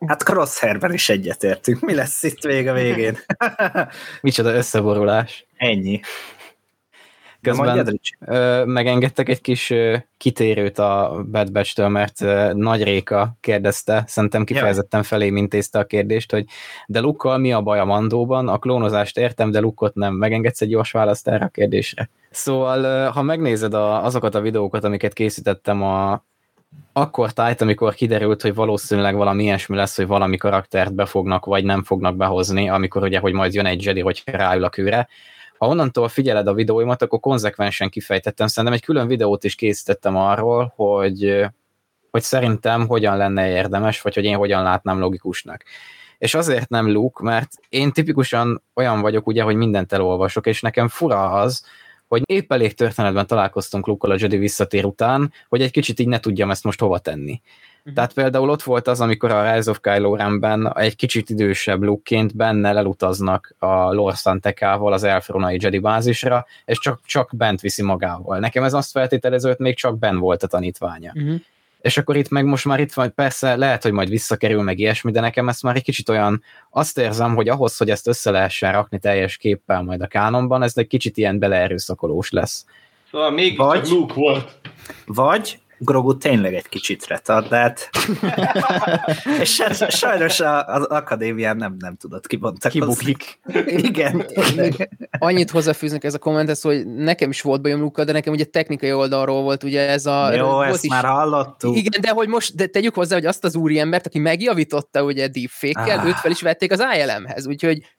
Hát 0.08 0.24
Crosshairben 0.24 0.94
is 0.94 1.10
egyetértünk. 1.10 1.80
Mi 1.80 1.96
lesz 1.96 2.24
itt 2.24 2.42
vége 2.42 2.74
végén? 2.74 3.18
Micsoda 4.22 4.54
összeborulás. 4.54 5.46
Ennyi. 5.58 6.00
Közben-. 7.42 8.00
Ö, 8.20 8.66
megengedtek 8.66 9.30
egy 9.30 9.42
kis 9.42 9.70
ö, 9.70 9.98
kitérőt 10.18 10.80
a 10.80 11.24
Bad 11.32 11.52
Batch-től, 11.52 11.88
mert 11.88 12.22
ö, 12.22 12.54
Nagy 12.54 12.84
Réka 12.84 13.38
kérdezte, 13.40 14.04
szerintem 14.08 14.44
kifejezetten 14.44 15.04
felé 15.04 15.26
intézte 15.26 15.80
a 15.80 15.86
kérdést, 15.86 16.32
hogy 16.32 16.46
de 16.88 17.00
Lukkal 17.00 17.38
mi 17.38 17.54
a 17.54 17.62
baj 17.62 17.80
a 17.80 17.86
mandóban? 17.86 18.48
A 18.48 18.58
klónozást 18.58 19.18
értem, 19.18 19.52
de 19.52 19.60
Lukkot 19.60 19.96
nem. 19.96 20.14
Megengedsz 20.14 20.62
egy 20.62 20.70
gyors 20.70 20.92
választ 20.92 21.28
erre 21.28 21.46
a 21.46 21.50
kérdésre? 21.50 22.10
Szóval, 22.30 22.84
ö, 22.84 23.10
ha 23.14 23.22
megnézed 23.22 23.74
a, 23.74 24.06
azokat 24.06 24.36
a 24.36 24.42
videókat, 24.42 24.84
amiket 24.84 25.14
készítettem 25.14 25.84
a 25.84 26.24
akkor 26.94 27.32
tájt, 27.32 27.62
amikor 27.62 27.94
kiderült, 27.94 28.42
hogy 28.42 28.54
valószínűleg 28.54 29.16
valami 29.16 29.44
ilyesmi 29.44 29.76
lesz, 29.76 29.96
hogy 29.96 30.08
valami 30.08 30.38
karaktert 30.38 30.94
befognak, 30.94 31.46
vagy 31.46 31.64
nem 31.64 31.84
fognak 31.84 32.16
behozni, 32.16 32.70
amikor 32.70 33.04
ugye, 33.04 33.20
hogy 33.20 33.34
majd 33.34 33.54
jön 33.54 33.66
egy 33.66 33.84
Jedi, 33.86 34.02
hogy 34.02 34.22
ráül 34.26 34.64
a 34.64 34.70
kőre, 34.70 35.08
ha 35.60 35.68
onnantól 35.68 36.08
figyeled 36.08 36.48
a 36.48 36.54
videóimat, 36.54 37.02
akkor 37.02 37.20
konzekvensen 37.20 37.90
kifejtettem. 37.90 38.48
Szerintem 38.48 38.74
egy 38.74 38.86
külön 38.86 39.08
videót 39.08 39.44
is 39.44 39.56
készítettem 39.56 40.16
arról, 40.16 40.74
hogy, 40.76 41.46
hogy 42.12 42.22
szerintem 42.22 42.88
hogyan 42.88 43.18
lenne 43.18 43.50
érdemes, 43.50 44.02
vagy 44.02 44.16
hogy 44.16 44.24
én 44.24 44.38
hogyan 44.38 44.64
látnám 44.64 45.00
logikusnak. 45.00 45.64
És 46.18 46.34
azért 46.34 46.70
nem 46.70 46.92
Luke, 46.92 47.24
mert 47.24 47.52
én 47.70 47.92
tipikusan 47.92 48.64
olyan 48.74 49.02
vagyok, 49.02 49.28
ugye, 49.28 49.44
hogy 49.44 49.56
mindent 49.56 49.94
elolvasok, 49.94 50.48
és 50.48 50.62
nekem 50.62 50.88
fura 50.88 51.32
az, 51.32 51.66
hogy 52.08 52.22
épp 52.26 52.52
elég 52.52 52.74
történetben 52.74 53.28
találkoztunk 53.28 53.88
luke 53.88 54.08
a 54.08 54.16
Jedi 54.20 54.38
visszatér 54.38 54.86
után, 54.86 55.34
hogy 55.50 55.62
egy 55.62 55.72
kicsit 55.72 56.00
így 56.00 56.08
ne 56.08 56.20
tudjam 56.20 56.52
ezt 56.52 56.64
most 56.64 56.80
hova 56.80 57.00
tenni. 57.00 57.42
Mhm. 57.84 57.94
Tehát 57.96 58.14
például 58.14 58.50
ott 58.50 58.64
volt 58.64 58.88
az, 58.88 59.02
amikor 59.02 59.32
a 59.32 59.54
Rise 59.54 59.70
of 59.70 59.80
Kylo 59.82 60.16
Renben 60.16 60.78
egy 60.78 60.96
kicsit 60.96 61.30
idősebb 61.30 61.84
Luke-ként 61.84 62.36
benne 62.36 62.70
elutaznak 62.70 63.56
a 63.60 63.94
Lord 63.94 64.18
Santekával 64.18 64.94
az 64.94 65.04
Elfronai 65.04 65.58
Jedi 65.62 65.80
bázisra, 65.80 66.46
és 66.66 66.80
csak, 66.80 67.00
csak 67.06 67.30
bent 67.34 67.62
viszi 67.62 67.84
magával. 67.84 68.40
Nekem 68.40 68.64
ez 68.64 68.74
azt 68.74 68.92
feltételező, 68.92 69.48
hogy 69.48 69.60
még 69.60 69.76
csak 69.76 69.98
ben 70.00 70.18
volt 70.18 70.44
a 70.44 70.48
tanítványa. 70.48 71.12
Uh-huh. 71.16 71.36
És 71.82 71.98
akkor 71.98 72.16
itt 72.18 72.30
meg 72.30 72.46
most 72.46 72.66
már 72.66 72.80
itt 72.80 72.94
van, 72.94 73.14
persze 73.14 73.56
lehet, 73.56 73.84
hogy 73.84 73.92
majd 73.92 74.10
visszakerül 74.10 74.62
meg 74.62 74.80
ilyesmi, 74.80 75.12
de 75.12 75.20
nekem 75.20 75.50
ezt 75.50 75.64
már 75.64 75.76
egy 75.76 75.84
kicsit 75.84 76.10
olyan, 76.10 76.44
azt 76.70 76.98
érzem, 76.98 77.36
hogy 77.36 77.50
ahhoz, 77.50 77.78
hogy 77.78 77.90
ezt 77.90 78.08
össze 78.08 78.32
lehessen 78.32 78.72
rakni 78.72 79.00
teljes 79.00 79.38
képpel 79.38 79.82
majd 79.84 80.02
a 80.02 80.08
kánonban, 80.08 80.64
ez 80.64 80.74
egy 80.76 80.88
kicsit 80.88 81.18
ilyen 81.18 81.40
beleerőszakolós 81.40 82.32
lesz. 82.32 82.66
Szóval 83.12 83.32
még 83.32 83.58
Vagy- 83.58 83.82
csak 83.82 83.92
Luke 83.92 84.14
volt. 84.14 84.60
Vagy 85.06 85.60
Grogu 85.82 86.18
tényleg 86.18 86.54
egy 86.54 86.68
kicsit 86.70 87.08
retardált, 87.08 87.90
és 89.42 89.62
hát 89.62 89.92
sajnos 89.92 90.40
a- 90.40 90.66
az 90.66 90.84
akadémián 90.86 91.58
nem, 91.58 91.76
nem 91.80 91.96
tudott 91.96 92.28
kibontakozni. 92.28 92.80
Kibukik. 92.80 93.40
Igen, 93.66 94.26
tényleg. 94.28 94.90
Annyit 95.20 95.50
hozzáfűznek 95.50 96.04
ez 96.04 96.14
a 96.14 96.18
kommenthez, 96.18 96.62
hogy 96.62 96.88
nekem 96.88 97.30
is 97.30 97.42
volt 97.42 97.62
bajom 97.62 97.80
Luka, 97.80 98.04
de 98.04 98.12
nekem 98.12 98.34
ugye 98.34 98.44
technikai 98.46 98.94
oldalról 98.94 99.42
volt 99.42 99.64
ugye 99.64 99.90
ez 99.90 100.06
a... 100.06 100.34
Jó, 100.34 100.62
ezt 100.62 100.88
már 100.88 101.06
hallottuk. 101.06 101.76
Igen, 101.78 102.02
de 102.02 102.10
hogy 102.10 102.28
most 102.28 102.56
de 102.56 102.66
tegyük 102.68 102.96
hozzá, 102.96 103.16
hogy 103.16 103.26
azt 103.26 103.44
az 103.44 103.56
úriembert, 103.56 104.06
aki 104.06 104.20
megjavította 104.20 105.04
ugye 105.04 105.28
deepfake-kel, 105.28 106.00
Ah. 106.00 106.06
őt 106.08 106.16
fel 106.16 106.32
is 106.32 106.42
vették 106.42 106.72
az 106.72 106.80
ILM-hez, 106.98 107.48
úgyhogy 107.48 107.98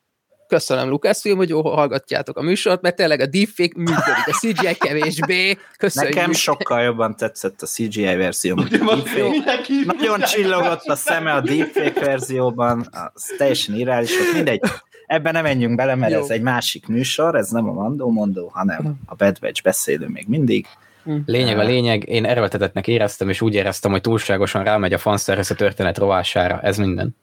köszönöm 0.50 0.88
Lucasfilm, 0.88 1.36
hogy 1.36 1.48
jó, 1.48 1.62
hallgatjátok 1.62 2.36
a 2.36 2.42
műsort, 2.42 2.82
mert 2.82 2.96
tényleg 2.96 3.20
a 3.20 3.26
deepfake 3.26 3.72
működik, 3.76 4.26
a 4.26 4.32
CGI 4.32 4.74
kevésbé, 4.78 5.58
köszönjük. 5.78 6.14
Nekem 6.14 6.32
sokkal 6.32 6.82
jobban 6.82 7.16
tetszett 7.16 7.62
a 7.62 7.66
CGI 7.66 8.16
verzió. 8.16 8.64
Nagyon 9.84 10.20
csillogott 10.20 10.84
a 10.84 10.96
szeme 10.96 11.32
a 11.32 11.40
deepfake 11.40 12.00
verzióban, 12.00 12.88
az 13.14 13.34
teljesen 13.38 13.74
irreális 13.74 14.18
volt, 14.18 14.32
mindegy. 14.32 14.60
Ebben 15.06 15.32
nem 15.32 15.42
menjünk 15.42 15.76
bele, 15.76 15.94
mert 15.94 16.12
Jó. 16.12 16.20
ez 16.20 16.30
egy 16.30 16.42
másik 16.42 16.86
műsor, 16.86 17.34
ez 17.34 17.48
nem 17.48 17.68
a 17.68 17.72
Mandó-mondó, 17.72 18.50
hanem 18.52 18.94
a 19.06 19.14
Bad 19.14 19.38
Batch 19.40 19.62
beszélő 19.62 20.06
még 20.08 20.24
mindig. 20.28 20.66
Lényeg 21.26 21.58
a 21.58 21.62
lényeg, 21.62 22.08
én 22.08 22.24
erőltetetnek 22.24 22.88
éreztem, 22.88 23.28
és 23.28 23.40
úgy 23.40 23.54
éreztem, 23.54 23.90
hogy 23.90 24.00
túlságosan 24.00 24.64
rámegy 24.64 24.92
a 24.92 24.98
fanszervisz 24.98 25.50
a 25.50 25.54
történet 25.54 25.98
rovására. 25.98 26.60
Ez 26.62 26.76
minden. 26.76 27.16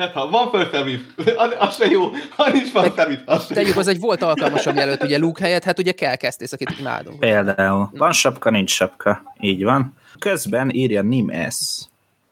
Tehát 0.00 0.14
ha 0.14 0.30
van 0.30 0.50
fölszemít, 0.50 1.14
az, 1.36 1.54
az 1.58 1.76
se 1.76 1.86
jó, 1.86 2.10
ha 2.36 2.50
nincs 2.50 2.70
fölszemít, 2.70 3.22
az 3.24 3.46
se 3.46 3.54
Tegyük 3.54 3.68
jó. 3.68 3.74
hozzá, 3.74 3.90
hogy 3.90 4.00
volt 4.00 4.22
alkalmasabb 4.22 4.74
jelölt 4.74 5.02
ugye 5.02 5.18
Luke 5.18 5.44
helyett, 5.44 5.64
hát 5.64 5.78
ugye 5.78 5.92
kell 5.92 6.16
kezdész, 6.16 6.52
akit 6.52 6.78
imádunk. 6.78 7.18
Például 7.18 7.90
van 7.92 8.12
sapka, 8.12 8.50
nincs 8.50 8.70
sapka, 8.70 9.22
így 9.40 9.64
van. 9.64 9.94
Közben 10.18 10.70
írja 10.70 11.02
Nimes, 11.02 11.58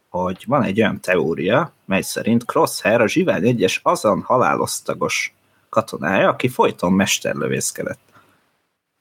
hogy 0.09 0.45
van 0.47 0.63
egy 0.63 0.81
olyan 0.81 1.01
teória, 1.01 1.73
mely 1.85 2.03
szerint 2.03 2.45
Crosshair 2.45 3.01
a 3.01 3.09
Zsivány 3.09 3.47
egyes 3.47 3.81
azon 3.83 4.23
halálosztagos 4.23 5.35
katonája, 5.69 6.29
aki 6.29 6.49
folyton 6.49 6.93
mesterlövészkedett. 6.93 8.01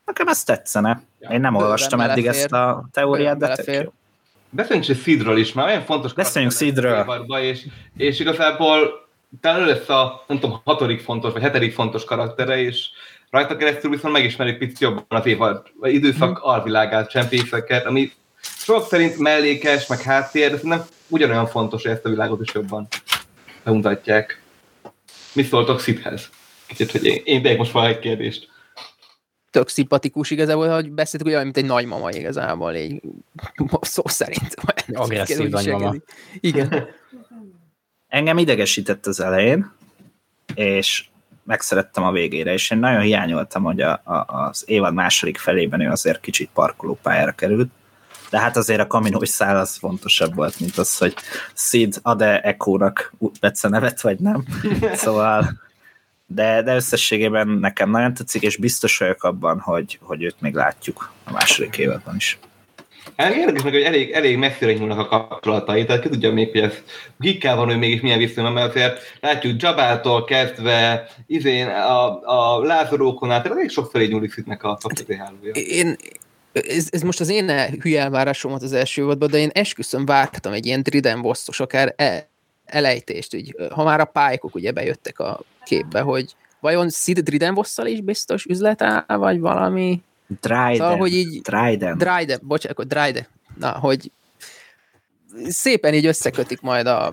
Nekem 0.05 0.27
ez 0.27 0.43
tetszene. 0.43 1.01
Én 1.19 1.39
nem 1.39 1.55
olvastam 1.55 1.99
eddig 1.99 2.25
ezt 2.25 2.51
a 2.51 2.87
teóriát, 2.91 3.37
de 3.37 3.55
tök 3.55 3.83
jó. 3.83 3.93
Beszéljünk 4.49 4.89
is 4.89 5.01
Sidről 5.01 5.37
is, 5.37 5.53
már 5.53 5.67
olyan 5.67 5.83
fontos 5.83 6.13
Beszéljünk 6.13 6.53
évadban, 6.59 7.41
És, 7.41 7.65
és 7.97 8.19
igazából 8.19 9.07
talán 9.41 9.61
ő 9.61 9.65
lesz 9.65 9.89
a, 9.89 10.23
nem 10.27 10.39
tudom, 10.39 10.61
hatodik 10.63 10.99
fontos, 10.99 11.33
vagy 11.33 11.41
hetedik 11.41 11.73
fontos 11.73 12.03
karaktere, 12.03 12.61
és 12.61 12.89
rajta 13.29 13.55
keresztül 13.55 13.91
viszont 13.91 14.13
megismerjük 14.13 14.57
picit 14.57 14.79
jobban 14.79 15.05
az 15.07 15.25
évad, 15.25 15.63
vagy 15.79 15.93
időszak 15.93 16.39
alvilágát, 16.39 17.09
csempészeket, 17.09 17.85
ami 17.85 18.11
sok 18.41 18.87
szerint 18.87 19.17
mellékes, 19.17 19.87
meg 19.87 20.01
háttér, 20.01 20.49
de 20.49 20.55
szerintem 20.55 20.85
ugyanolyan 21.07 21.47
fontos, 21.47 21.81
hogy 21.81 21.91
ezt 21.91 22.05
a 22.05 22.09
világot 22.09 22.41
is 22.41 22.53
jobban 22.53 22.87
bemutatják. 23.63 24.41
Mit 25.33 25.47
szóltok 25.47 25.79
Sidhez? 25.79 26.29
Kicsit, 26.67 26.91
hogy 26.91 27.05
én, 27.05 27.43
én 27.43 27.57
most 27.57 27.71
fel 27.71 27.87
egy 27.87 27.99
kérdést. 27.99 28.49
Tök 29.51 29.69
szimpatikus 29.69 30.31
igazából, 30.31 30.69
hogy 30.69 30.91
beszéltük, 30.91 31.21
hogy 31.21 31.31
olyan, 31.31 31.43
mint 31.43 31.57
egy 31.57 31.65
nagymama 31.65 32.09
igazából, 32.09 32.73
így 32.73 33.01
szó 33.81 34.03
szerint. 34.05 34.55
Agresszív 34.93 35.49
nagymama. 35.49 35.93
Igen. 36.39 36.87
Engem 38.07 38.37
idegesített 38.37 39.05
az 39.05 39.19
elején, 39.19 39.71
és 40.55 41.05
megszerettem 41.43 42.03
a 42.03 42.11
végére, 42.11 42.53
és 42.53 42.71
én 42.71 42.77
nagyon 42.77 43.01
hiányoltam, 43.01 43.63
hogy 43.63 43.81
a, 43.81 44.01
a, 44.03 44.25
az 44.47 44.63
évad 44.65 44.93
második 44.93 45.37
felében 45.37 45.81
ő 45.81 45.89
azért 45.89 46.19
kicsit 46.19 46.49
parkolópályára 46.53 47.31
került, 47.31 47.69
de 48.29 48.39
hát 48.39 48.57
azért 48.57 48.79
a 48.79 48.87
kaminós 48.87 49.29
szál 49.29 49.57
az 49.57 49.75
fontosabb 49.75 50.35
volt, 50.35 50.59
mint 50.59 50.77
az, 50.77 50.97
hogy 50.97 51.15
Sid 51.53 51.95
ad-e 52.01 52.39
Echo-nak 52.43 53.13
nevet, 53.61 54.01
vagy 54.01 54.19
nem. 54.19 54.45
Szóval, 54.93 55.59
de, 56.27 56.61
de 56.61 56.75
összességében 56.75 57.47
nekem 57.47 57.89
nagyon 57.89 58.13
tetszik, 58.13 58.41
és 58.41 58.57
biztos 58.57 58.97
vagyok 58.97 59.23
abban, 59.23 59.59
hogy, 59.59 59.99
hogy 60.01 60.23
őt 60.23 60.41
még 60.41 60.53
látjuk 60.53 61.11
a 61.23 61.31
második 61.31 61.77
évadban 61.77 62.15
is. 62.15 62.39
Hát 63.17 63.35
érdekes 63.35 63.63
meg, 63.63 63.73
hogy 63.73 63.81
elég, 63.81 64.11
elég 64.11 64.37
messzire 64.37 64.73
nyúlnak 64.73 65.11
a 65.11 65.27
kapcsolatai, 65.27 65.85
tehát 65.85 66.01
ki 66.01 66.09
tudja 66.09 66.33
még, 66.33 66.51
hogy 66.51 66.61
ez 66.61 66.73
kikkel 67.19 67.55
van 67.55 67.69
ő 67.69 67.75
mégis 67.75 68.01
milyen 68.01 68.17
viszonyban, 68.17 68.53
mert 68.53 68.75
azért 68.75 68.99
látjuk 69.19 69.61
Jabától 69.61 70.23
kezdve, 70.23 71.09
izén, 71.27 71.67
a, 71.67 72.21
a 72.23 72.59
lázarókon 72.63 73.31
át, 73.31 73.45
elég 73.45 73.69
sok 73.69 73.91
felé 73.91 74.05
nyúlik 74.05 74.31
szitnek 74.31 74.63
a 74.63 74.77
kapcsolati 74.77 75.15
hálója. 75.15 75.51
Én, 75.53 75.95
ez, 76.51 76.87
ez, 76.89 77.01
most 77.01 77.19
az 77.19 77.29
én 77.29 77.51
hülye 77.81 78.01
elvárásom 78.01 78.51
volt 78.51 78.63
az 78.63 78.73
első 78.73 79.01
évadban, 79.01 79.29
de 79.29 79.37
én 79.37 79.49
esküszöm 79.53 80.05
vártam 80.05 80.53
egy 80.53 80.65
ilyen 80.65 80.81
Driden 80.81 81.21
bosszos, 81.21 81.59
akár 81.59 81.93
e, 81.95 82.29
elejtést, 82.65 83.35
úgy, 83.35 83.55
ha 83.71 83.83
már 83.83 83.99
a 83.99 84.05
pálykok 84.05 84.55
ugye 84.55 84.71
bejöttek 84.71 85.19
a 85.19 85.39
képbe, 85.67 86.01
hogy 86.01 86.35
vajon 86.59 86.89
Sid 86.89 87.19
Driden 87.19 87.53
bosszal 87.53 87.85
is 87.85 88.01
biztos 88.01 88.45
üzlet 88.45 88.81
áll, 88.81 89.17
vagy 89.17 89.39
valami? 89.39 90.01
Dryden. 90.41 90.75
Szóval, 90.75 90.97
hogy 90.97 91.13
így- 91.13 91.41
Dryden. 91.41 91.97
Dryden, 91.97 92.39
bocsánat, 92.43 92.79
akkor 92.79 92.85
Dryden. 92.85 93.27
Na, 93.59 93.69
hogy 93.69 94.11
szépen 95.47 95.93
így 95.93 96.05
összekötik 96.05 96.61
majd 96.61 96.87
a 96.87 97.11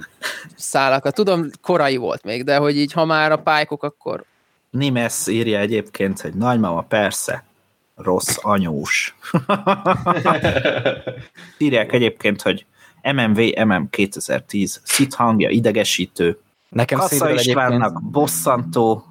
szálakat. 0.56 1.14
Tudom, 1.14 1.50
korai 1.62 1.96
volt 1.96 2.24
még, 2.24 2.44
de 2.44 2.56
hogy 2.56 2.76
így, 2.76 2.92
ha 2.92 3.04
már 3.04 3.32
a 3.32 3.42
pálykok, 3.42 3.82
akkor 3.82 4.24
Nimes 4.70 5.26
írja 5.26 5.58
egyébként, 5.58 6.20
hogy 6.20 6.34
nagymama 6.34 6.82
persze, 6.82 7.44
rossz 7.96 8.36
anyós. 8.40 9.16
Írják 11.58 11.92
egyébként, 11.92 12.42
hogy 12.42 12.66
MMV 13.12 13.38
MM 13.66 13.88
2010, 13.90 14.80
szit 14.84 15.14
hangja 15.14 15.48
idegesítő, 15.48 16.38
Nekem 16.74 16.98
Kassa 16.98 17.30
Istvánnak 17.30 17.90
egyébként... 17.90 18.10
bosszantó, 18.10 19.04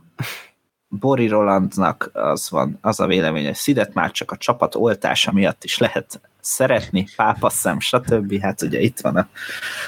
Bori 0.87 1.27
Rolandnak 1.27 2.09
az 2.13 2.49
van, 2.49 2.77
az 2.81 2.99
a 2.99 3.05
vélemény, 3.05 3.45
hogy 3.45 3.55
Szidet 3.55 3.93
már 3.93 4.11
csak 4.11 4.31
a 4.31 4.37
csapat 4.37 4.75
oltása 4.75 5.31
miatt 5.31 5.63
is 5.63 5.77
lehet 5.77 6.21
szeretni, 6.39 7.05
pápasszem, 7.15 7.79
stb. 7.79 8.39
Hát 8.41 8.61
ugye 8.61 8.79
itt 8.79 8.99
van 8.99 9.15
a, 9.15 9.27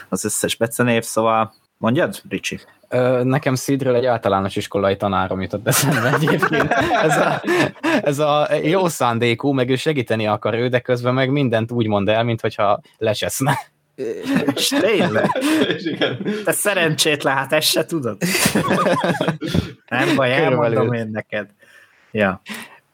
az 0.09 0.25
összes 0.25 0.55
becenév, 0.55 1.03
szóval 1.03 1.53
mondjad, 1.77 2.21
Ricsi? 2.29 2.59
Ö, 2.89 3.23
Nekem 3.23 3.55
Szidről 3.55 3.95
egy 3.95 4.05
általános 4.05 4.55
iskolai 4.55 4.97
tanárom 4.97 5.41
jutott 5.41 5.67
eszembe 5.67 6.13
egyébként. 6.13 6.71
Ez 7.03 7.17
a, 7.17 7.41
ez 8.01 8.19
a 8.19 8.47
jó 8.63 8.87
szándékú, 8.87 9.51
meg 9.51 9.69
ő 9.69 9.75
segíteni 9.75 10.27
akar 10.27 10.53
ő, 10.53 10.67
de 10.67 10.79
közben 10.79 11.13
meg 11.13 11.29
mindent 11.29 11.71
úgy 11.71 11.87
mond 11.87 12.09
el, 12.09 12.23
mintha 12.23 12.81
lecseszne. 12.97 13.59
És 14.55 14.67
tényleg, 14.67 15.29
És 15.77 15.83
igen. 15.85 16.17
te 16.43 16.51
szerencsétlen, 16.51 17.35
hát 17.35 17.53
ezt 17.53 17.67
se 17.67 17.85
tudod. 17.85 18.17
Nem 19.89 20.15
baj, 20.15 20.33
elmondom 20.33 20.93
én 20.93 21.09
neked. 21.11 21.49
Ja. 22.11 22.41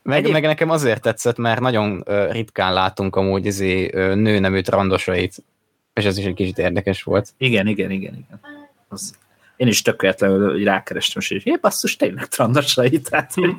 Meg, 0.04 0.18
Egyéb- 0.18 0.34
meg 0.34 0.43
nekem 0.43 0.70
azért 0.70 1.02
tetszett, 1.02 1.38
mert 1.38 1.60
nagyon 1.60 2.04
ritkán 2.30 2.74
látunk 2.74 3.16
amúgy 3.16 3.45
izé, 3.45 3.89
ö, 3.93 4.16
nőnemű 4.16 4.62
randosait, 4.66 5.36
és 5.93 6.06
ez 6.06 6.18
is 6.18 6.26
egy 6.26 6.34
kicsit 6.34 6.58
érdekes 6.58 7.04
volt. 7.04 7.30
Igen, 7.38 7.68
igen, 7.68 7.91
igen, 7.91 8.14
igen. 8.14 8.39
Az, 8.88 9.14
én 9.56 9.68
is 9.68 9.82
tökéletlenül 9.82 10.58
így 10.58 10.64
rákerestem, 10.64 11.22
és 11.30 11.45
"Jé, 11.45 11.58
basszus, 11.62 11.95
tényleg 11.95 12.28
trandosai, 12.28 13.02
tehát 13.02 13.34
hogy 13.34 13.56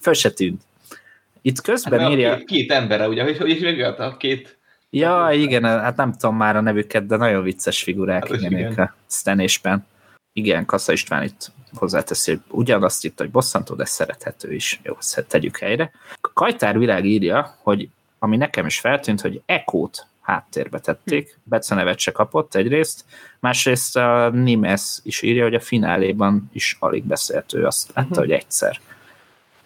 föl 0.00 0.12
se 0.14 0.30
tűnt. 0.30 0.62
Itt 1.42 1.56
Hát, 1.56 1.64
közben 1.64 2.00
a 2.00 2.10
írja, 2.10 2.36
két, 2.36 2.44
két 2.46 2.72
embere, 2.72 3.08
ugye, 3.08 3.22
hogy, 3.22 3.38
hogy 3.38 3.50
is 3.50 3.60
megölt 3.60 3.98
a 3.98 4.16
két... 4.16 4.58
ja, 4.94 5.28
igen, 5.32 5.64
hát 5.64 5.96
nem 5.96 6.12
tudom 6.12 6.36
már 6.36 6.56
a 6.56 6.60
nevüket, 6.60 7.06
de 7.06 7.16
nagyon 7.16 7.42
vicces 7.42 7.82
figurák, 7.82 8.28
Hát, 8.28 8.40
igen, 8.40 8.58
igen. 8.58 8.78
a 8.78 8.94
Stan 9.08 9.40
és 9.40 9.58
Ben. 9.58 9.86
Igen, 10.32 10.64
Kassa 10.64 10.92
István 10.92 11.22
itt 11.22 11.52
hozzáteszi, 11.74 12.30
hogy 12.30 12.40
ugyanazt 12.48 13.04
itt, 13.04 13.18
hogy 13.18 13.30
bosszantó, 13.30 13.74
de 13.74 13.84
szerethető 13.84 14.52
is. 14.52 14.80
Jó, 14.82 14.96
ezt 14.98 15.24
tegyük 15.28 15.56
helyre. 15.56 15.90
Kajtár 16.32 16.78
világ 16.78 17.04
írja, 17.04 17.56
hogy 17.62 17.88
ami 18.18 18.36
nekem 18.36 18.66
is 18.66 18.80
feltűnt, 18.80 19.20
hogy 19.20 19.42
Ekót 19.46 20.06
háttérbe 20.20 20.80
tették, 20.80 21.38
becenevet 21.42 21.98
se 21.98 22.10
kapott 22.10 22.54
egyrészt, 22.54 23.04
másrészt 23.40 23.96
a 23.96 24.30
Nimes 24.30 24.98
is 25.02 25.22
írja, 25.22 25.42
hogy 25.42 25.54
a 25.54 25.60
fináléban 25.60 26.50
is 26.52 26.76
alig 26.80 27.04
beszélt 27.04 27.52
ő, 27.52 27.66
azt 27.66 27.90
látta, 27.94 28.20
hogy 28.20 28.30
egyszer. 28.30 28.80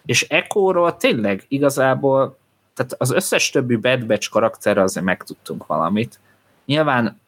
És 0.05 0.23
Ekóról 0.23 0.97
tényleg 0.97 1.45
igazából, 1.47 2.38
tehát 2.79 2.95
az 2.97 3.11
összes 3.11 3.49
többi 3.49 3.75
Bad 3.75 4.05
Batch 4.05 4.29
karakterre 4.29 4.81
azért 4.81 5.05
megtudtunk 5.05 5.65
valamit. 5.65 6.19
Nyilván 6.65 7.19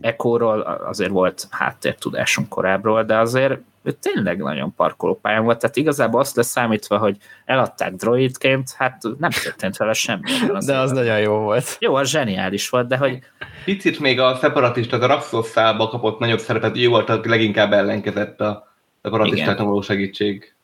Ekóról 0.00 0.60
azért 0.60 1.10
volt 1.10 1.46
háttértudásunk 1.50 2.48
korábbról, 2.48 3.04
de 3.04 3.18
azért 3.18 3.60
ő 3.82 3.92
tényleg 3.92 4.38
nagyon 4.38 4.74
parkolópályán 4.74 5.44
volt, 5.44 5.58
tehát 5.58 5.76
igazából 5.76 6.20
azt 6.20 6.36
leszámítva, 6.36 6.98
hogy 6.98 7.16
eladták 7.44 7.94
droidként, 7.94 8.72
hát 8.72 9.02
nem 9.18 9.30
történt 9.30 9.76
vele 9.76 9.92
semmi. 9.92 10.30
az 10.52 10.66
De 10.66 10.78
az 10.78 10.90
évben. 10.90 11.04
nagyon 11.04 11.20
jó 11.20 11.36
volt. 11.36 11.76
Jó, 11.80 11.94
az 11.94 12.08
zseniális 12.08 12.68
volt, 12.68 12.88
de 12.88 12.96
hogy 12.96 13.18
Picit 13.64 14.00
még 14.00 14.20
a 14.20 14.36
szeparatista, 14.36 14.98
a 14.98 15.06
Raxosszálba 15.06 15.88
kapott 15.88 16.18
nagyobb 16.18 16.38
szerepet, 16.38 16.76
ő 16.76 16.88
volt, 16.88 17.08
aki 17.08 17.28
leginkább 17.28 17.72
ellenkezett 17.72 18.40
a 18.40 18.74
szeparatistáknak 19.02 19.66
való 19.66 19.80
segítség. 19.80 20.54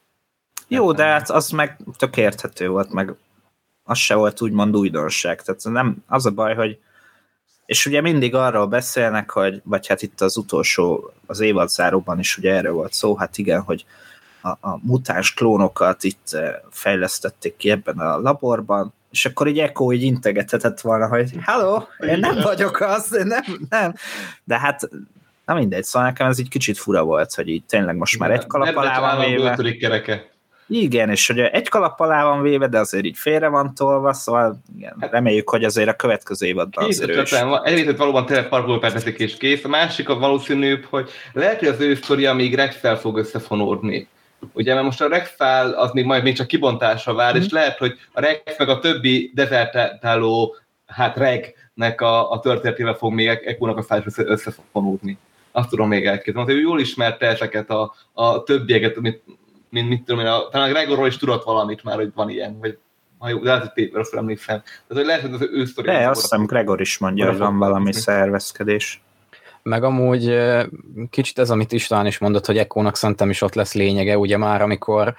jó, 0.69 0.93
de 0.93 1.05
hát 1.05 1.31
az 1.31 1.51
meg 1.51 1.77
tök 1.99 2.17
érthető 2.17 2.69
volt, 2.69 2.93
meg 2.93 3.15
az 3.91 3.99
se 3.99 4.15
volt 4.15 4.41
úgymond 4.41 4.77
újdonság. 4.77 5.43
Tehát 5.43 5.63
nem, 5.65 5.97
az 6.07 6.27
a 6.27 6.31
baj, 6.31 6.55
hogy 6.55 6.79
és 7.67 7.87
ugye 7.87 8.01
mindig 8.01 8.35
arról 8.35 8.67
beszélnek, 8.67 9.31
hogy, 9.31 9.61
vagy 9.65 9.87
hát 9.87 10.03
itt 10.03 10.21
az 10.21 10.37
utolsó, 10.37 11.13
az 11.27 11.41
évadzáróban 11.41 12.19
is 12.19 12.39
ugye 12.39 12.55
erről 12.55 12.73
volt 12.73 12.93
szó, 12.93 13.17
hát 13.17 13.39
igen, 13.39 13.61
hogy 13.61 13.85
a, 14.43 14.49
a 14.49 14.79
mutáns 14.83 15.35
klónokat 15.35 16.05
itt 16.05 16.33
eh, 16.33 16.55
fejlesztették 16.71 17.57
ki 17.57 17.71
ebben 17.71 17.99
a 17.99 18.19
laborban, 18.19 18.93
és 19.11 19.25
akkor 19.25 19.49
így 19.49 19.59
Echo 19.59 19.93
így 19.93 20.03
integethetett 20.03 20.81
volna, 20.81 21.09
hogy 21.09 21.31
hello, 21.41 21.83
én 21.99 22.19
nem 22.19 22.41
vagyok 22.43 22.81
az, 22.81 23.15
én 23.17 23.27
nem, 23.27 23.43
nem. 23.69 23.95
De 24.45 24.59
hát 24.59 24.89
na 25.47 25.55
mindegy, 25.55 25.85
szóval 25.85 26.09
nekem 26.09 26.29
ez 26.29 26.39
így 26.39 26.49
kicsit 26.49 26.79
fura 26.79 27.05
volt, 27.05 27.35
hogy 27.35 27.49
így 27.49 27.65
tényleg 27.65 27.97
most 27.97 28.19
már 28.19 28.31
egy 28.31 28.47
kalap 28.47 28.77
alá 28.77 29.01
van 29.01 29.27
véve. 29.27 29.77
Kereke. 29.81 30.31
Igen, 30.73 31.11
és 31.11 31.29
ugye 31.29 31.51
egy 31.51 31.69
kalap 31.69 32.01
alá 32.01 32.25
van 32.25 32.43
véve, 32.43 32.67
de 32.69 32.79
azért 32.79 33.05
így 33.05 33.19
félre 33.19 33.49
van 33.49 33.75
tolva, 33.75 34.13
szóval 34.13 34.61
igen, 34.77 34.97
reméljük, 35.11 35.51
hogy 35.51 35.65
azért 35.65 35.89
a 35.89 35.95
következő 35.95 36.47
évadban 36.47 36.85
van. 37.49 37.65
Egyrészt 37.65 37.87
hogy 37.87 37.97
valóban 37.97 38.27
tényleg 38.27 38.49
parkolópát 38.49 38.93
teszik 38.93 39.19
és 39.19 39.37
kész. 39.37 39.65
A 39.65 39.69
másik 39.69 40.09
a 40.09 40.19
valószínűbb, 40.19 40.85
hogy 40.85 41.11
lehet, 41.33 41.59
hogy 41.59 41.69
az 41.69 41.81
ő 41.81 41.95
sztoria 41.95 42.35
még 42.35 42.55
Rexel 42.55 42.97
fog 42.99 43.19
összefonódni. 43.19 44.09
Ugye, 44.53 44.73
mert 44.73 44.85
most 44.85 45.01
a 45.01 45.09
Rexfál 45.09 45.71
az 45.73 45.93
még 45.93 46.05
majd 46.05 46.23
még 46.23 46.35
csak 46.37 46.47
kibontásra 46.47 47.15
vár, 47.15 47.35
Mhm. 47.35 47.43
és 47.43 47.51
lehet, 47.51 47.79
hogy 47.79 47.99
a 48.13 48.21
Rex 48.21 48.59
meg 48.59 48.69
a 48.69 48.79
többi 48.79 49.33
dezertáló, 49.35 50.57
hát 50.87 51.17
Regnek 51.17 52.01
a, 52.01 52.31
a 52.31 52.41
történetével 52.41 52.95
fog 52.95 53.13
még 53.13 53.29
Ekónak 53.29 53.77
a 53.77 53.83
szállás 53.83 54.07
össze, 54.07 54.23
összefonódni. 54.27 55.19
Azt 55.53 55.69
tudom 55.69 55.89
még 55.89 56.07
elképzelni. 56.07 56.49
Azért 56.49 56.65
ő 56.65 56.69
jól 56.69 56.81
ismerte 56.81 57.27
ezeket 57.27 57.71
a, 57.71 57.95
a 58.13 58.43
többieket, 58.43 58.97
amit, 58.97 59.23
mint 59.71 59.89
mit 59.89 60.05
tudom 60.05 60.21
én, 60.21 60.27
a, 60.27 60.49
talán 60.49 60.69
a 60.69 60.73
Gregorról 60.73 61.07
is 61.07 61.17
tudott 61.17 61.45
valamit 61.45 61.83
már, 61.85 61.97
hogy 61.97 62.13
van 62.15 62.31
ilyen, 62.31 62.59
vagy 62.61 62.79
ha 63.19 63.29
jó, 63.29 63.39
de 63.39 63.55
lehet, 63.55 63.73
hogy 63.75 63.91
rosszul 63.93 64.19
emlékszem. 64.19 64.63
Tehát, 64.63 64.87
hogy 64.89 65.05
lehet, 65.05 65.21
hogy 65.21 65.33
az 65.33 65.49
ő 65.53 65.65
sztoria. 65.65 65.93
De 65.93 66.09
azt 66.09 66.21
hiszem 66.21 66.45
Gregor 66.45 66.81
is 66.81 66.99
mondja, 66.99 67.27
hogy 67.27 67.39
van 67.39 67.59
valami 67.59 67.93
szervezkedés. 67.93 69.03
Meg 69.63 69.85
amúgy 69.85 70.37
kicsit 71.11 71.39
ez, 71.39 71.51
amit 71.51 71.73
István 71.73 72.07
is 72.07 72.19
mondott, 72.19 72.47
hogy 72.47 72.59
Ekónak 72.59 72.97
szerintem 72.97 73.31
is 73.31 73.43
ott 73.43 73.55
lesz 73.55 73.75
lényege, 73.75 74.19
ugye 74.19 74.37
már 74.37 74.63
amikor 74.63 75.15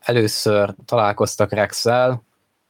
először 0.00 0.74
találkoztak 0.84 1.52
Rexel, 1.52 2.22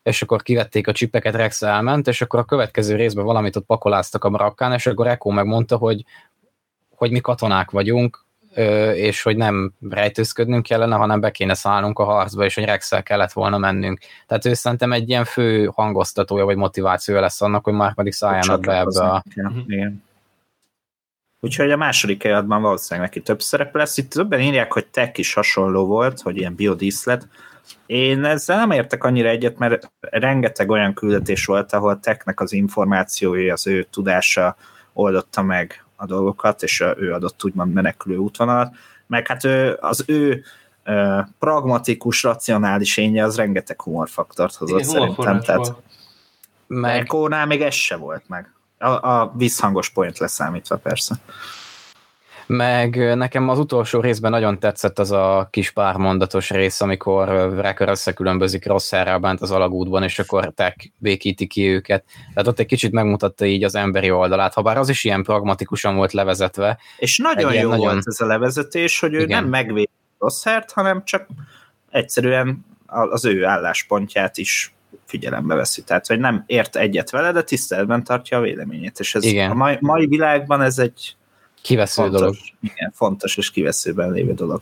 és 0.02 0.22
akkor 0.22 0.42
kivették 0.42 0.88
a 0.88 0.92
csipeket, 0.92 1.34
Rex 1.34 1.62
elment, 1.62 2.06
és 2.06 2.20
akkor 2.20 2.38
a 2.40 2.44
következő 2.44 2.96
részben 2.96 3.24
valamit 3.24 3.56
ott 3.56 3.66
pakoláztak 3.66 4.24
a 4.24 4.30
barakkán, 4.30 4.72
és 4.72 4.86
akkor 4.86 5.06
Eko 5.06 5.30
megmondta, 5.30 5.76
hogy, 5.76 6.04
hogy 6.94 7.10
mi 7.10 7.20
katonák 7.20 7.70
vagyunk, 7.70 8.25
és 8.94 9.22
hogy 9.22 9.36
nem 9.36 9.72
rejtőzködnünk 9.90 10.66
kellene, 10.66 10.96
hanem 10.96 11.20
be 11.20 11.30
kéne 11.30 11.54
szállnunk 11.54 11.98
a 11.98 12.04
harcba, 12.04 12.44
és 12.44 12.54
hogy 12.54 12.64
Rexel 12.64 13.02
kellett 13.02 13.32
volna 13.32 13.58
mennünk. 13.58 13.98
Tehát 14.26 14.44
ő 14.44 14.54
szerintem 14.54 14.92
egy 14.92 15.08
ilyen 15.08 15.24
fő 15.24 15.70
hangoztatója, 15.74 16.44
vagy 16.44 16.56
motivációja 16.56 17.20
lesz 17.20 17.40
annak, 17.40 17.64
hogy 17.64 17.74
már 17.74 17.94
pedig 17.94 18.12
szálljanak 18.12 18.60
be 18.60 18.78
ebbe 18.78 19.00
a... 19.00 19.22
Igen. 19.66 20.04
Úgyhogy 21.40 21.70
a 21.70 21.76
második 21.76 22.24
évadban 22.24 22.62
valószínűleg 22.62 23.08
neki 23.08 23.22
több 23.22 23.40
szerep 23.40 23.74
lesz. 23.74 23.96
Itt 23.96 24.10
többen 24.10 24.40
írják, 24.40 24.72
hogy 24.72 24.86
tech 24.86 25.18
is 25.18 25.32
hasonló 25.32 25.86
volt, 25.86 26.20
hogy 26.20 26.36
ilyen 26.36 26.54
biodíszlet. 26.54 27.28
Én 27.86 28.24
ezzel 28.24 28.56
nem 28.56 28.70
értek 28.70 29.04
annyira 29.04 29.28
egyet, 29.28 29.58
mert 29.58 29.92
rengeteg 30.00 30.70
olyan 30.70 30.94
küldetés 30.94 31.44
volt, 31.44 31.72
ahol 31.72 32.00
technek 32.00 32.40
az 32.40 32.52
információi, 32.52 33.50
az 33.50 33.66
ő 33.66 33.86
tudása 33.90 34.56
oldotta 34.92 35.42
meg 35.42 35.84
a 35.96 36.06
dolgokat, 36.06 36.62
és 36.62 36.84
ő 36.96 37.12
adott 37.12 37.44
úgymond 37.44 37.72
menekülő 37.72 38.16
útvonalat. 38.16 38.74
Meg 39.06 39.26
hát 39.26 39.44
ő, 39.44 39.76
az 39.80 40.04
ő 40.06 40.44
ö, 40.84 41.20
pragmatikus, 41.38 42.22
racionális 42.22 42.96
énje 42.96 43.24
az 43.24 43.36
rengeteg 43.36 43.82
humorfaktort 43.82 44.54
hozott 44.54 44.78
Igen, 44.78 44.90
szerintem. 44.90 45.40
Tehát. 45.40 45.74
Meg, 46.66 47.00
Ekónál 47.00 47.46
még 47.46 47.62
ez 47.62 47.74
se 47.74 47.96
volt 47.96 48.28
meg. 48.28 48.52
A, 48.78 48.88
a 48.88 49.32
visszhangos 49.36 49.90
point 49.90 50.18
leszámítva 50.18 50.76
persze. 50.76 51.14
Meg 52.46 53.16
nekem 53.16 53.48
az 53.48 53.58
utolsó 53.58 54.00
részben 54.00 54.30
nagyon 54.30 54.58
tetszett 54.58 54.98
az 54.98 55.10
a 55.10 55.48
kis 55.50 55.70
pármondatos 55.70 56.50
rész, 56.50 56.80
amikor 56.80 57.28
Wrecker 57.28 57.88
összekülönbözik 57.88 58.66
rossz 58.66 58.90
bent 59.20 59.40
az 59.40 59.50
alagútban, 59.50 60.02
és 60.02 60.18
akkor 60.18 60.52
Tech 60.54 60.76
békíti 60.98 61.46
ki 61.46 61.68
őket. 61.68 62.04
Tehát 62.34 62.48
ott 62.48 62.58
egy 62.58 62.66
kicsit 62.66 62.92
megmutatta 62.92 63.44
így 63.44 63.64
az 63.64 63.74
emberi 63.74 64.10
oldalát, 64.10 64.54
ha 64.54 64.62
bár 64.62 64.78
az 64.78 64.88
is 64.88 65.04
ilyen 65.04 65.22
pragmatikusan 65.22 65.96
volt 65.96 66.12
levezetve. 66.12 66.78
És 66.98 67.18
nagyon 67.18 67.54
jó 67.54 67.68
nagyon- 67.68 67.86
volt 67.86 68.06
ez 68.06 68.20
a 68.20 68.26
levezetés, 68.26 69.00
hogy 69.00 69.14
ő 69.14 69.20
Igen. 69.20 69.40
nem 69.40 69.50
megvédi 69.50 69.90
Rosszert, 70.18 70.72
hanem 70.72 71.04
csak 71.04 71.26
egyszerűen 71.90 72.64
az 72.86 73.24
ő 73.24 73.44
álláspontját 73.44 74.38
is 74.38 74.74
figyelembe 75.04 75.54
veszi. 75.54 75.82
Tehát, 75.82 76.06
hogy 76.06 76.18
nem 76.18 76.44
ért 76.46 76.76
egyet 76.76 77.10
vele, 77.10 77.32
de 77.32 77.42
tiszteletben 77.42 78.04
tartja 78.04 78.38
a 78.38 78.40
véleményét. 78.40 78.98
És 78.98 79.14
ez 79.14 79.24
Igen. 79.24 79.50
a 79.50 79.54
mai, 79.54 79.76
mai 79.80 80.06
világban 80.06 80.62
ez 80.62 80.78
egy 80.78 81.16
Kivesző 81.66 82.02
fontos, 82.02 82.20
dolog. 82.20 82.34
Igen, 82.60 82.92
fontos 82.94 83.36
és 83.36 83.50
kiveszőben 83.50 84.10
lévő 84.10 84.34
dolog. 84.34 84.60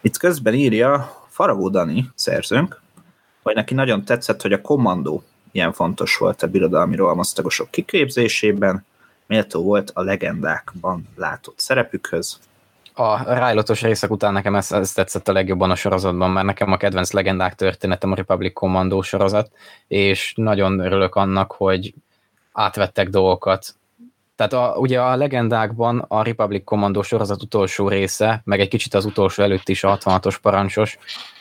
Itt 0.00 0.16
közben 0.16 0.54
írja 0.54 1.16
Faragó 1.28 1.68
Dani 1.68 2.10
szerzőnk, 2.14 2.80
hogy 3.42 3.54
neki 3.54 3.74
nagyon 3.74 4.04
tetszett, 4.04 4.42
hogy 4.42 4.52
a 4.52 4.60
kommandó 4.60 5.22
ilyen 5.52 5.72
fontos 5.72 6.16
volt 6.16 6.42
a 6.42 6.46
birodalmi 6.46 6.96
rohamosztagosok 6.96 7.70
kiképzésében, 7.70 8.84
méltó 9.26 9.62
volt 9.62 9.90
a 9.94 10.02
legendákban 10.02 11.08
látott 11.16 11.58
szerepükhöz. 11.58 12.38
A 12.94 13.22
rájlotos 13.22 13.82
részek 13.82 14.10
után 14.10 14.32
nekem 14.32 14.54
ez, 14.54 14.72
ez 14.72 14.92
tetszett 14.92 15.28
a 15.28 15.32
legjobban 15.32 15.70
a 15.70 15.74
sorozatban, 15.74 16.30
mert 16.30 16.46
nekem 16.46 16.72
a 16.72 16.76
kedvenc 16.76 17.12
legendák 17.12 17.54
történetem 17.54 18.12
a 18.12 18.14
Republic 18.14 18.52
Commando 18.52 19.02
sorozat, 19.02 19.50
és 19.88 20.32
nagyon 20.36 20.78
örülök 20.78 21.14
annak, 21.14 21.52
hogy 21.52 21.94
átvettek 22.52 23.08
dolgokat. 23.08 23.74
Tehát 24.40 24.52
a, 24.52 24.78
ugye 24.78 25.00
a 25.00 25.16
legendákban 25.16 26.04
a 26.08 26.22
Republic 26.22 26.64
Commando 26.64 27.02
sorozat 27.02 27.42
utolsó 27.42 27.88
része, 27.88 28.40
meg 28.44 28.60
egy 28.60 28.68
kicsit 28.68 28.94
az 28.94 29.04
utolsó 29.04 29.42
előtt 29.42 29.68
is 29.68 29.84
a 29.84 29.98
66-os 29.98 30.36
parancsos, 30.42 30.98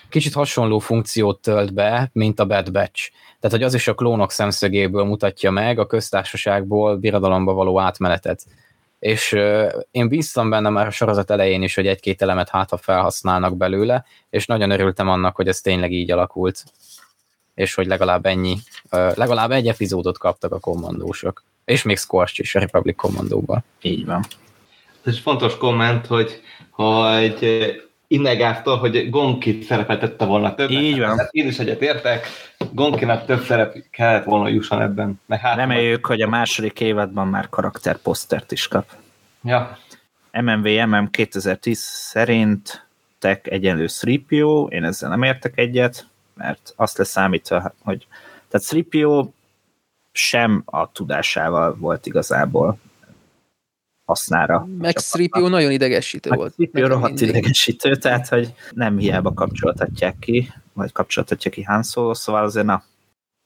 kicsit 0.10 0.34
hasonló 0.34 0.80
funkciót 0.80 1.42
tölt 1.42 1.74
be, 1.74 2.10
mint 2.14 2.40
a 2.40 2.46
Bad 2.46 2.72
Batch. 2.72 3.12
Tehát, 3.40 3.58
hogy 3.58 3.66
az 3.66 3.74
is 3.74 3.88
a 3.88 3.94
klónok 3.94 4.32
szemszögéből 4.32 5.04
mutatja 5.04 5.52
meg 5.52 5.80
a 5.80 5.88
köztársaságból 5.88 6.98
birodalomba 6.98 7.54
való 7.54 7.80
átmenetet. 7.80 8.46
És 9.00 9.32
uh, 9.32 9.74
én 9.92 10.08
bíztam 10.08 10.50
benne 10.50 10.70
már 10.70 10.88
a 10.88 10.92
sorozat 10.92 11.32
elején 11.32 11.62
is, 11.62 11.76
hogy 11.76 11.88
egy-két 11.88 12.22
elemet 12.22 12.50
hátra 12.50 12.78
felhasználnak 12.78 13.58
belőle, 13.58 14.06
és 14.30 14.46
nagyon 14.46 14.72
örültem 14.72 15.10
annak, 15.10 15.36
hogy 15.36 15.48
ez 15.48 15.62
tényleg 15.62 15.92
így 15.92 16.12
alakult. 16.12 16.64
És 17.56 17.74
hogy 17.74 17.88
legalább 17.88 18.26
ennyi, 18.26 18.58
uh, 18.92 19.16
legalább 19.16 19.52
egy 19.52 19.68
epizódot 19.68 20.18
kaptak 20.18 20.54
a 20.54 20.60
kommandósok. 20.60 21.44
És 21.70 21.84
még 21.84 21.98
Scorch 21.98 22.40
is 22.40 22.56
a 22.56 22.60
Republic 22.60 22.96
kommandóban. 22.96 23.64
Így 23.82 24.06
van. 24.06 24.24
Ez 25.04 25.20
fontos 25.20 25.58
komment, 25.58 26.06
hogy, 26.06 26.42
hogy 26.70 27.66
Innegáztól, 28.08 28.78
hogy 28.78 29.10
Gonki 29.10 29.62
szerepeltette 29.62 30.26
volna 30.26 30.56
többet. 30.56 30.82
Így 30.82 31.00
van. 31.00 31.18
Hát 31.18 31.30
én 31.32 31.48
is 31.48 31.60
egyet 31.60 31.82
értek, 31.82 32.28
Gonkinak 32.72 33.26
több 33.26 33.44
szerep 33.44 33.76
kellett 33.92 34.24
volna 34.24 34.48
jusson 34.48 34.82
ebben. 34.82 35.22
Meg 35.26 35.40
hát, 35.40 35.56
Reméljük, 35.56 36.06
hogy 36.06 36.22
a 36.22 36.28
második 36.28 36.80
évadban 36.80 37.28
már 37.28 37.50
karakterposztert 37.50 38.52
is 38.52 38.68
kap. 38.68 38.86
Ja. 39.44 39.78
MMV 40.32 40.68
MM 40.88 41.10
2010 41.12 41.80
szerint 41.80 42.88
tek 43.20 43.48
egyenlő 43.48 43.88
3 44.28 44.68
én 44.70 44.84
ezzel 44.84 45.10
nem 45.10 45.24
értek 45.24 45.58
egyet, 45.58 46.08
mert 46.34 46.74
azt 46.76 46.98
leszámítva, 46.98 47.74
hogy 47.84 48.08
tehát 48.48 48.90
3 48.92 49.34
sem 50.12 50.62
a 50.66 50.92
tudásával 50.92 51.76
volt 51.76 52.06
igazából 52.06 52.78
hasznára. 54.06 54.68
Max 54.78 55.12
3 55.32 55.50
nagyon 55.50 55.72
idegesítő 55.72 56.30
volt. 56.30 56.54
3 56.74 56.90
rohadt 56.90 57.20
mindig. 57.20 57.30
idegesítő, 57.30 57.96
tehát 57.96 58.28
hogy 58.28 58.54
nem 58.72 58.98
hiába 58.98 59.34
kapcsoltatják 59.34 60.20
ki, 60.20 60.54
vagy 60.74 60.92
kapcsoltatja 60.92 61.52
ki 61.52 61.64
Han 61.64 61.84
Solo, 61.84 62.14
szóval 62.14 62.44
azért 62.44 62.68
a 62.68 62.84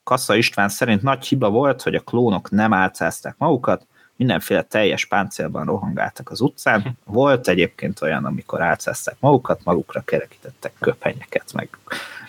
Kassa 0.03 0.35
István 0.35 0.69
szerint 0.69 1.01
nagy 1.01 1.25
hiba 1.25 1.49
volt, 1.49 1.81
hogy 1.81 1.95
a 1.95 1.99
klónok 1.99 2.49
nem 2.49 2.73
álcázták 2.73 3.35
magukat, 3.37 3.87
mindenféle 4.15 4.61
teljes 4.61 5.05
páncélban 5.05 5.65
rohangáltak 5.65 6.29
az 6.29 6.41
utcán. 6.41 6.97
Volt 7.05 7.47
egyébként 7.47 8.01
olyan, 8.01 8.25
amikor 8.25 8.61
álcázták 8.61 9.15
magukat, 9.19 9.63
magukra 9.63 10.01
kerekítettek 10.01 10.73
köpenyeket, 10.79 11.53
meg 11.53 11.69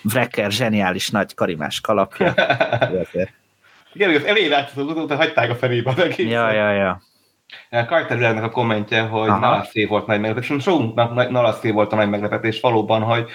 Wrecker 0.03 0.51
zseniális 0.51 1.09
nagy 1.09 1.33
karimás 1.33 1.81
kalapja. 1.81 2.33
Igen, 3.95 4.15
az 4.15 4.23
elég 4.23 4.49
látszott, 4.49 4.89
utána 4.89 5.15
hagyták 5.15 5.49
a 5.49 5.55
felébe 5.55 5.89
az 5.89 5.99
egész. 5.99 6.31
Ja, 6.31 6.51
ja, 6.51 6.71
ja. 6.71 7.01
Kajterületnek 7.87 8.43
a 8.43 8.49
kommentje, 8.49 9.01
hogy 9.01 9.27
Nalaszé 9.27 9.85
volt 9.85 10.07
nagy 10.07 10.19
meglepetés, 10.19 10.63
sokunknak 10.63 11.29
Nalaszé 11.29 11.71
volt 11.71 11.91
a 11.91 11.95
nagy 11.95 12.09
meglepetés 12.09 12.59
valóban, 12.59 13.01
hogy 13.01 13.25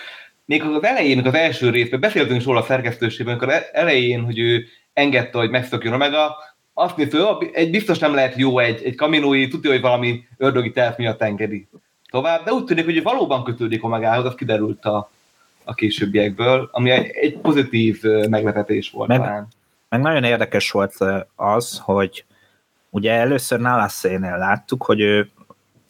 még 0.45 0.63
az 0.63 0.85
elején, 0.85 1.27
az 1.27 1.35
első 1.35 1.71
részben, 1.71 2.01
beszéltünk 2.01 2.41
is 2.41 2.47
róla 2.47 2.61
a 2.61 2.65
szerkesztőségben, 2.65 3.35
amikor 3.35 3.55
e- 3.55 3.69
elején, 3.73 4.25
hogy 4.25 4.39
ő 4.39 4.65
engedte, 4.93 5.39
hogy 5.39 5.51
megszökjön 5.51 5.93
Omega, 5.93 6.37
azt 6.75 6.97
nézve, 6.97 7.37
egy 7.53 7.71
biztos 7.71 7.99
nem 7.99 8.15
lehet 8.15 8.37
jó 8.37 8.59
egy, 8.59 8.83
egy 8.85 8.95
kaminói, 8.95 9.49
tudja, 9.49 9.71
hogy 9.71 9.81
valami 9.81 10.25
ördögi 10.37 10.71
terv 10.71 10.99
miatt 10.99 11.23
engedi 11.23 11.69
tovább, 12.11 12.45
de 12.45 12.53
úgy 12.53 12.65
tűnik, 12.65 12.85
hogy 12.85 13.03
valóban 13.03 13.45
kötődik 13.45 13.85
Omegához, 13.85 14.25
az 14.25 14.35
kiderült 14.35 14.85
a, 14.85 15.11
a 15.65 15.75
későbbiekből, 15.75 16.69
ami 16.73 16.91
egy, 16.91 17.11
egy 17.11 17.37
pozitív 17.37 18.03
meglepetés 18.29 18.91
volt 18.91 19.09
meg, 19.09 19.19
talán. 19.19 19.49
Meg 19.91 20.01
nagyon 20.01 20.25
érdekes 20.25 20.71
volt 20.71 20.97
az, 21.37 21.81
hogy 21.83 22.25
Ugye 22.91 23.13
először 23.13 23.61
Nalasszénél 23.61 24.37
láttuk, 24.37 24.83
hogy 24.83 25.01
ő 25.01 25.31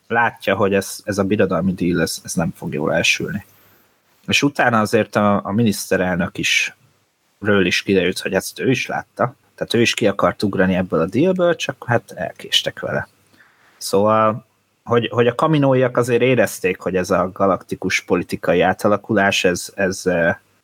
látja, 0.09 0.55
hogy 0.55 0.75
ez, 0.75 1.01
ez 1.05 1.19
a 1.19 1.25
birodalmi 1.25 1.73
díl, 1.73 2.01
ez, 2.01 2.21
ez 2.25 2.35
nem 2.35 2.53
fog 2.57 2.73
jól 2.73 2.95
elsülni. 2.95 3.45
És 4.27 4.43
utána 4.43 4.81
azért 4.81 5.17
a, 5.17 5.41
a 5.45 5.53
miniszterelnök 5.53 6.39
is 6.39 6.77
ről 7.41 7.67
is 7.67 7.83
kiderült, 7.83 8.19
hogy 8.19 8.35
ezt 8.35 8.59
ő 8.59 8.71
is 8.71 8.87
látta, 8.87 9.35
tehát 9.55 9.75
ő 9.75 9.81
is 9.81 9.95
ki 9.95 10.07
akart 10.07 10.43
ugrani 10.43 10.75
ebből 10.75 11.01
a 11.01 11.07
dílből, 11.07 11.57
csak 11.57 11.85
hát 11.87 12.11
elkéstek 12.11 12.81
vele. 12.81 13.09
Szóval, 13.77 14.47
hogy, 14.85 15.09
hogy 15.13 15.27
a 15.27 15.35
kaminóiak 15.35 15.97
azért 15.97 16.23
érezték, 16.23 16.81
hogy 16.81 16.97
ez 16.97 17.11
a 17.11 17.31
galaktikus 17.33 18.01
politikai 18.01 18.61
átalakulás, 18.61 19.45
ez, 19.45 19.73
ez 19.75 20.03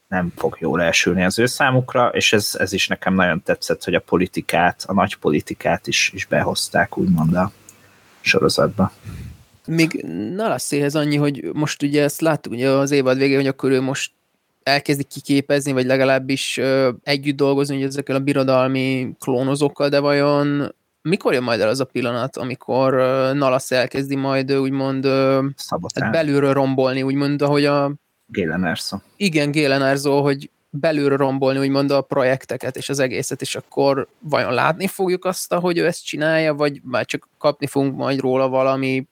nem 0.09 0.33
fog 0.37 0.57
jól 0.61 0.83
elsülni 0.83 1.25
az 1.25 1.39
ő 1.39 1.47
számukra, 1.47 2.09
és 2.09 2.33
ez, 2.33 2.51
ez 2.59 2.73
is 2.73 2.89
nekem 2.89 3.15
nagyon 3.15 3.43
tetszett, 3.43 3.85
hogy 3.85 3.95
a 3.95 4.01
politikát, 4.01 4.85
a 4.87 4.93
nagy 4.93 5.17
politikát 5.17 5.87
is, 5.87 6.11
is 6.15 6.27
behozták, 6.27 6.99
úgymond 6.99 7.35
a 7.35 7.53
sorozatba. 8.21 8.93
Még 9.67 10.05
Nalasszéhez 10.35 10.95
annyi, 10.95 11.17
hogy 11.17 11.51
most 11.53 11.83
ugye 11.83 12.03
ezt 12.03 12.21
láttuk 12.21 12.53
ugye 12.53 12.71
az 12.71 12.91
évad 12.91 13.19
végén, 13.19 13.37
hogy 13.37 13.47
akkor 13.47 13.71
ő 13.71 13.81
most 13.81 14.13
elkezdi 14.63 15.05
kiképezni, 15.05 15.73
vagy 15.73 15.87
legalábbis 15.87 16.57
ö, 16.57 16.91
együtt 17.03 17.37
dolgozni 17.37 17.77
ugye 17.77 17.87
ezekkel 17.87 18.17
a 18.17 18.21
birodalmi 18.21 19.15
klónozókkal, 19.19 19.89
de 19.89 19.99
vajon 19.99 20.75
mikor 21.03 21.33
jön 21.33 21.43
majd 21.43 21.61
el 21.61 21.69
az 21.69 21.81
a 21.81 21.85
pillanat, 21.85 22.37
amikor 22.37 22.95
uh, 22.95 23.33
Nalasz 23.33 23.71
elkezdi 23.71 24.17
majd 24.17 24.53
úgymond 24.53 25.07
uh, 25.07 25.45
hát 25.95 26.11
belülről 26.11 26.53
rombolni, 26.53 27.03
úgymond, 27.03 27.43
ahogy 27.43 27.65
a 27.65 27.95
Gélen 28.27 28.65
Erso. 28.65 28.97
Igen, 29.17 29.51
Gélen 29.51 29.83
Erso, 29.83 30.23
hogy 30.23 30.51
belülről 30.71 31.17
rombolni, 31.17 31.59
úgymond 31.59 31.91
a 31.91 32.01
projekteket 32.01 32.77
és 32.77 32.89
az 32.89 32.99
egészet, 32.99 33.41
és 33.41 33.55
akkor 33.55 34.09
vajon 34.19 34.53
látni 34.53 34.87
fogjuk 34.87 35.25
azt, 35.25 35.55
hogy 35.55 35.79
ő 35.79 35.87
ezt 35.87 36.05
csinálja, 36.05 36.55
vagy 36.55 36.81
már 36.85 37.05
csak 37.05 37.29
kapni 37.39 37.67
fogunk 37.67 37.97
majd 37.97 38.21
róla 38.21 38.49
valami 38.49 39.07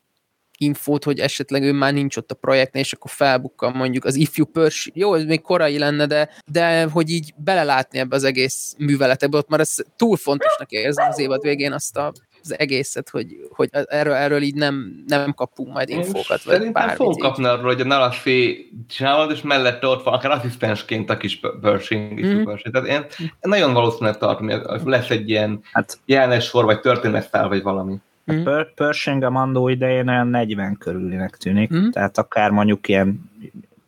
infót, 0.58 1.04
hogy 1.04 1.18
esetleg 1.18 1.62
ő 1.62 1.72
már 1.72 1.92
nincs 1.92 2.16
ott 2.16 2.30
a 2.30 2.34
projektnél, 2.34 2.82
és 2.82 2.92
akkor 2.92 3.10
felbukkan 3.10 3.72
mondjuk 3.72 4.04
az 4.04 4.14
ifjú 4.14 4.44
pörs, 4.44 4.90
jó, 4.94 5.14
ez 5.14 5.24
még 5.24 5.40
korai 5.40 5.78
lenne, 5.78 6.06
de, 6.06 6.30
de 6.46 6.84
hogy 6.84 7.10
így 7.10 7.34
belelátni 7.36 7.98
ebbe 7.98 8.16
az 8.16 8.24
egész 8.24 8.74
műveletekbe, 8.78 9.36
ott 9.36 9.48
már 9.48 9.60
ez 9.60 9.74
túl 9.96 10.16
fontosnak 10.16 10.70
érzem 10.70 11.08
az 11.08 11.18
évad 11.18 11.42
végén 11.42 11.72
azt 11.72 11.96
a 11.96 12.12
az 12.44 12.58
egészet, 12.58 13.08
hogy, 13.08 13.48
hogy 13.50 13.68
erről, 13.72 14.14
erről 14.14 14.42
így 14.42 14.54
nem, 14.54 15.04
nem 15.06 15.32
kapunk 15.32 15.72
majd 15.72 15.88
infókat. 15.88 16.42
Vagy 16.42 16.54
Szerintem 16.54 16.88
fogunk 16.88 17.18
kapni 17.18 17.44
arról, 17.44 17.64
hogy 17.64 17.80
a 17.80 17.84
Nalaszi 17.84 18.70
csinálod, 18.88 19.30
és 19.30 19.42
mellette 19.42 19.86
ott 19.86 20.02
van 20.04 20.14
akár 20.14 20.30
asszisztensként 20.30 21.10
a 21.10 21.16
kis 21.16 21.40
Pershing. 21.60 22.24
Mm. 22.26 22.42
Tehát 22.44 22.88
én, 22.88 23.06
én 23.20 23.28
nagyon 23.40 23.72
valószínűleg 23.72 24.18
tartom, 24.18 24.48
hogy 24.48 24.80
lesz 24.84 25.10
egy 25.10 25.28
ilyen 25.28 25.60
hát, 25.72 25.98
jelenes 26.04 26.44
sor, 26.44 26.64
vagy 26.64 26.80
történetszál, 26.80 27.48
vagy 27.48 27.62
valami. 27.62 27.96
Mm. 28.32 28.46
A 28.46 28.66
Pershing 28.74 29.22
a 29.22 29.30
Mandó 29.30 29.68
idején 29.68 30.08
olyan 30.08 30.28
40 30.28 30.76
körülinek 30.78 31.36
tűnik, 31.36 31.74
mm. 31.74 31.88
tehát 31.88 32.18
akár 32.18 32.50
mondjuk 32.50 32.88
ilyen 32.88 33.30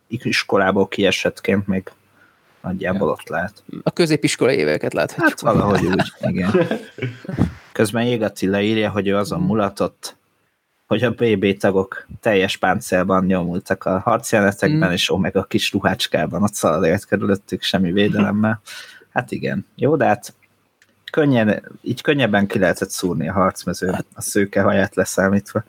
iskolából 0.08 0.88
kiesettként 0.88 1.66
még 1.66 1.90
nagyjából 2.62 3.06
ja. 3.06 3.12
ott 3.12 3.28
lehet. 3.28 3.62
A 3.82 3.90
középiskolai 3.90 4.56
éveket 4.56 4.92
láthatjuk. 4.92 5.28
Hát 5.28 5.40
valahogy 5.40 5.86
úgy, 5.86 6.12
igen. 6.20 6.50
Közben 7.76 8.04
Jégaci 8.04 8.46
írja, 8.46 8.90
hogy 8.90 9.08
ő 9.08 9.16
azon 9.16 9.40
mulatott, 9.40 10.16
hogy 10.86 11.02
a 11.02 11.10
BB 11.10 11.56
tagok 11.56 12.06
teljes 12.20 12.56
páncélban 12.56 13.24
nyomultak 13.24 13.84
a 13.84 13.98
harcjelenetekben, 13.98 14.88
mm. 14.88 14.92
és 14.92 15.12
meg 15.16 15.36
a 15.36 15.44
kis 15.44 15.72
ruhácskában 15.72 16.42
ott 16.42 16.54
szaladélt 16.54 17.04
körülöttük 17.04 17.62
semmi 17.62 17.92
védelemmel. 17.92 18.60
Hát 19.12 19.30
igen, 19.30 19.66
jó, 19.74 19.96
de 19.96 20.04
hát 20.04 20.34
könnyen, 21.12 21.62
így 21.82 22.00
könnyebben 22.00 22.46
ki 22.46 22.58
lehetett 22.58 22.90
szúrni 22.90 23.28
a 23.28 23.32
harcmezőn, 23.32 23.94
hát- 23.94 24.06
a 24.14 24.20
szőke 24.20 24.62
haját 24.62 24.94
leszámítva. 24.94 25.64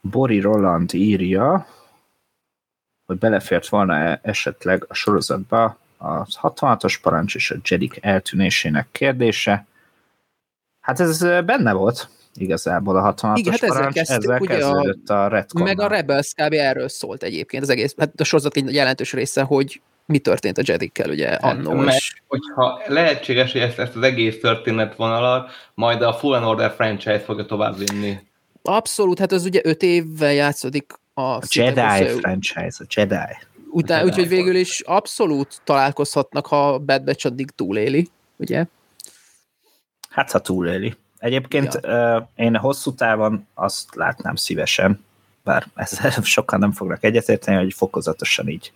Bori 0.00 0.40
Roland 0.40 0.94
írja, 0.94 1.66
hogy 3.06 3.18
belefért 3.18 3.68
volna 3.68 3.94
-e 3.94 4.20
esetleg 4.22 4.84
a 4.88 4.94
sorozatba 4.94 5.78
a 5.96 6.24
66-os 6.24 6.98
parancs 7.02 7.34
és 7.34 7.50
a 7.50 7.56
Jedik 7.64 7.98
eltűnésének 8.00 8.88
kérdése. 8.92 9.66
Hát 10.88 11.00
ez 11.00 11.18
benne 11.44 11.72
volt 11.72 12.08
igazából 12.34 12.96
a 12.96 13.14
66-os 13.14 13.32
Igen, 13.36 13.52
hát 13.52 13.60
parancs, 13.60 13.96
ezzel, 13.96 14.16
kezdtük, 14.18 14.50
ezzel 14.50 14.72
kezdődött 14.72 15.08
a, 15.08 15.24
a 15.24 15.28
retcon 15.28 15.62
Meg 15.62 15.80
a 15.80 15.86
Rebels 15.88 16.32
kb. 16.34 16.52
erről 16.52 16.88
szólt 16.88 17.22
egyébként 17.22 17.62
az 17.62 17.68
egész, 17.68 17.94
hát 17.98 18.20
a 18.20 18.24
sorozat 18.24 18.56
egy 18.56 18.74
jelentős 18.74 19.12
része, 19.12 19.42
hogy 19.42 19.80
mi 20.06 20.18
történt 20.18 20.58
a 20.58 20.62
Jedikkel, 20.64 21.10
ugye, 21.10 21.28
hát, 21.28 21.42
annó 21.42 21.72
mert, 21.72 21.98
hogyha 22.26 22.82
lehetséges, 22.86 23.52
hogy 23.52 23.60
ezt, 23.60 23.78
ezt 23.78 23.96
az 23.96 24.02
egész 24.02 24.40
történetvonalat 24.40 25.50
majd 25.74 26.02
a 26.02 26.12
Full 26.12 26.42
Order 26.42 26.70
franchise 26.70 27.20
fogja 27.20 27.44
tovább 27.44 27.78
vinni. 27.78 28.18
Abszolút, 28.62 29.18
hát 29.18 29.32
az 29.32 29.44
ugye 29.44 29.60
öt 29.64 29.82
évvel 29.82 30.32
játszódik 30.32 30.92
a, 31.14 31.20
a 31.20 31.40
Jedi 31.50 31.80
össze, 31.80 32.18
franchise, 32.18 32.76
a 32.78 32.84
Jedi. 32.94 33.36
Után, 33.70 34.04
úgyhogy 34.04 34.28
végül 34.28 34.56
is 34.56 34.80
abszolút 34.80 35.60
találkozhatnak, 35.64 36.46
ha 36.46 36.78
Bad 36.78 37.04
Batch 37.04 37.26
addig 37.26 37.50
túléli, 37.50 38.08
ugye? 38.36 38.66
Hát, 40.08 40.30
ha 40.30 40.38
túléli. 40.38 40.94
Egyébként 41.18 41.78
ja. 41.82 42.30
én 42.34 42.56
hosszú 42.56 42.94
távon 42.94 43.46
azt 43.54 43.94
látnám 43.94 44.34
szívesen, 44.34 45.04
bár 45.44 45.66
ezzel 45.74 46.10
sokan 46.22 46.58
nem 46.58 46.72
fognak 46.72 47.04
egyetérteni, 47.04 47.56
hogy 47.56 47.72
fokozatosan 47.72 48.48
így 48.48 48.72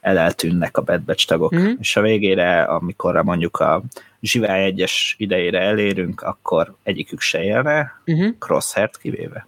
eleltűnnek 0.00 0.76
a 0.76 0.82
Bad 0.82 1.00
Batch 1.02 1.26
tagok, 1.26 1.50
Mhm. 1.52 1.70
és 1.78 1.96
a 1.96 2.00
végére, 2.00 2.62
amikor 2.62 3.22
mondjuk 3.22 3.56
a 3.60 3.82
Zsivály 4.20 4.64
egyes 4.64 5.14
idejére 5.18 5.60
elérünk, 5.60 6.22
akkor 6.22 6.74
egyikük 6.82 7.20
se 7.20 7.42
élne, 7.42 8.00
Uh-huh. 8.06 8.34
Crosshairt 8.38 8.96
kivéve. 8.98 9.46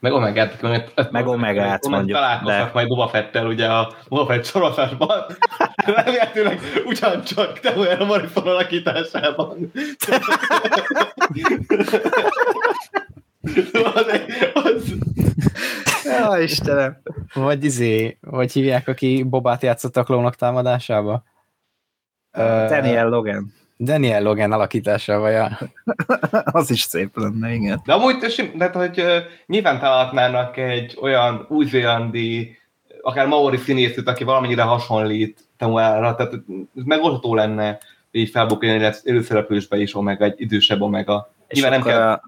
Meg 0.00 0.12
Omegát, 0.12 0.62
meg, 0.62 0.90
Meg 1.10 1.26
Omegát 1.26 1.88
mondjuk, 1.88 2.16
Találkoznak 2.18 2.66
de- 2.66 2.70
majd 2.74 2.88
Boba 2.88 3.08
Fettel 3.08 3.46
ugye 3.46 3.66
a 3.66 3.92
Boba 4.08 4.26
Fett 4.26 4.44
sorozatban. 4.44 5.24
Remélhetőleg 5.94 6.60
ugyancsak 6.84 7.60
te 7.60 7.76
olyan 7.76 8.00
a 8.00 8.04
Morrison 8.04 8.46
alakításában. 8.46 9.70
az, 13.94 14.06
az, 14.54 14.94
Ja, 16.04 16.38
Istenem. 16.42 16.96
Vagy 17.34 17.64
izé, 17.64 18.18
hogy 18.26 18.52
hívják, 18.52 18.88
aki 18.88 19.22
Bobát 19.22 19.62
játszott 19.62 19.96
a 19.96 20.02
klónok 20.02 20.34
támadásába? 20.34 21.24
Daniel 22.32 23.08
Logan. 23.08 23.52
Daniel 23.78 24.22
Logan 24.22 24.52
alakításával, 24.52 25.30
ja. 25.30 25.58
Az 26.60 26.70
is 26.70 26.80
szép 26.80 27.16
lenne, 27.16 27.52
igen. 27.52 27.82
De 27.84 27.92
amúgy, 27.92 28.18
tehát, 28.58 28.74
hogy 28.74 29.02
nyilván 29.46 29.78
találhatnának 29.78 30.56
egy 30.56 30.98
olyan 31.00 31.46
új-zélandi, 31.48 32.58
akár 33.02 33.26
maori 33.26 33.56
színészűt, 33.56 34.08
aki 34.08 34.24
valamennyire 34.24 34.62
hasonlít 34.62 35.40
Temuára, 35.56 36.14
tehát 36.14 36.32
ez 36.32 36.82
megoldható 36.84 37.34
lenne 37.34 37.78
így 38.10 38.30
felbukni 38.30 38.68
egy 38.68 38.96
előszereplősbe 39.04 39.76
is 39.76 39.94
Omega, 39.94 40.24
egy 40.24 40.40
idősebb 40.40 40.80
Omega. 40.80 41.32
És 41.48 41.60
Nyilván 41.60 41.78
nem 41.78 41.88
kell, 41.88 42.10
a 42.10 42.22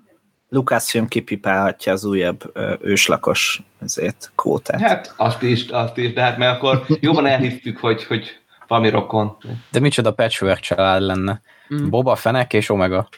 Lucasfilm 0.49 1.09
kipipálhatja 1.09 1.93
az 1.93 2.05
újabb 2.05 2.51
ö, 2.53 2.75
őslakos 2.81 3.63
ezért, 3.83 4.33
kvótát. 4.35 4.81
hát 4.81 5.15
azt 5.17 5.43
is, 5.43 5.69
azt 5.69 5.97
is, 5.97 6.13
de 6.13 6.23
hát 6.23 6.39
mert 6.39 6.57
akkor 6.57 6.85
jobban 7.01 7.27
elhisztük, 7.27 7.79
hogy, 7.79 8.05
hogy 8.05 8.41
valami 8.69 8.89
rokon. 8.89 9.37
De 9.71 9.81
micsoda 9.81 10.13
patchwork 10.13 10.59
család 10.59 11.03
lenne. 11.03 11.41
Mm. 11.75 11.89
Boba, 11.89 12.17
Fenek 12.17 12.53
és 12.53 12.69
Omega. 12.69 13.09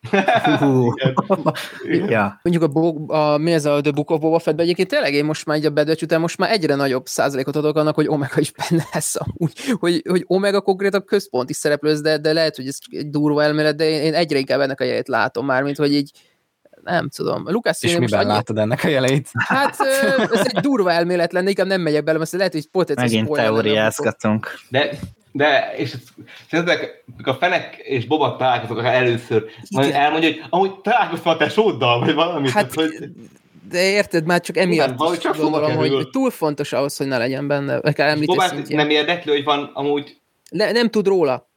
Ja. 2.08 2.40
Mondjuk 2.42 2.64
a, 2.64 2.68
Bo- 2.68 3.10
a, 3.10 3.38
mi 3.38 3.52
ez 3.52 3.64
a 3.64 3.80
The 3.80 3.90
Book 3.90 4.10
of 4.10 4.20
Boba 4.20 4.38
Fettben 4.38 4.64
egyébként 4.64 4.88
tényleg 4.88 5.14
én 5.14 5.24
most 5.24 5.46
már 5.46 5.56
így 5.56 5.64
a 5.64 5.70
Batch 5.70 6.02
után 6.02 6.20
most 6.20 6.38
már 6.38 6.50
egyre 6.50 6.74
nagyobb 6.74 7.06
százalékot 7.06 7.56
adok 7.56 7.76
annak, 7.76 7.94
hogy 7.94 8.08
Omega 8.08 8.40
is 8.40 8.52
benne 8.52 8.84
lesz 8.92 9.16
úgy, 9.34 9.52
hogy, 9.78 10.02
hogy 10.08 10.24
Omega 10.26 10.60
konkrétan 10.60 11.04
központi 11.04 11.52
szereplő, 11.52 12.00
de, 12.00 12.18
de 12.18 12.32
lehet, 12.32 12.56
hogy 12.56 12.66
ez 12.66 12.78
egy 12.90 13.08
durva 13.08 13.42
elmélet, 13.42 13.76
de 13.76 13.88
én, 13.88 14.02
én 14.02 14.14
egyre 14.14 14.38
inkább 14.38 14.60
ennek 14.60 14.80
a 14.80 14.84
jelét 14.84 15.08
látom 15.08 15.46
már, 15.46 15.62
mint 15.62 15.76
hogy 15.76 15.92
így 15.92 16.10
nem 16.90 17.08
tudom. 17.08 17.42
Lucas 17.46 17.82
És 17.82 17.98
miben 17.98 18.20
annyi, 18.20 18.28
látod 18.28 18.58
ennek 18.58 18.84
a 18.84 18.88
jeleit? 18.88 19.28
Hát 19.32 19.76
ez 20.32 20.46
egy 20.46 20.60
durva 20.60 20.92
elmélet 20.92 21.32
lenne, 21.32 21.48
inkább 21.48 21.66
nem 21.66 21.80
megyek 21.80 22.04
bele, 22.04 22.18
mert 22.18 22.32
lehet, 22.32 22.52
hogy 22.52 22.66
potenciális 22.70 23.12
Megint 23.12 23.36
teóriázgatunk. 23.36 24.58
De, 24.68 24.90
de 25.32 25.74
és 25.76 25.94
szerintetek, 26.50 27.04
a 27.22 27.32
fenek 27.32 27.76
és 27.76 28.06
Boba 28.06 28.36
találkozok 28.36 28.84
először, 28.84 29.44
majd 29.70 29.88
Igen. 29.88 30.00
elmondja, 30.00 30.28
hogy 30.28 30.42
amúgy 30.50 30.80
találkoztam 30.80 31.32
a 31.32 31.36
tesóddal, 31.36 32.00
vagy 32.00 32.14
valami. 32.14 32.50
Hát, 32.50 32.74
hogy, 32.74 32.90
de 33.70 33.90
érted, 33.90 34.24
már 34.24 34.40
csak 34.40 34.56
Igen, 34.56 34.68
emiatt 34.68 34.96
valahogy 34.96 35.16
is 35.16 35.22
csak 35.22 35.36
gondolom, 35.36 35.76
hogy, 35.76 36.08
túl 36.10 36.30
fontos 36.30 36.72
ahhoz, 36.72 36.96
hogy 36.96 37.06
ne 37.06 37.18
legyen 37.18 37.46
benne, 37.46 37.80
Bobát 38.24 38.48
szintjén. 38.48 38.76
nem 38.76 38.90
érdekli, 38.90 39.32
hogy 39.32 39.44
van 39.44 39.70
amúgy 39.74 40.18
Ne, 40.50 40.72
nem 40.72 40.90
tud 40.90 41.06
róla. 41.06 41.50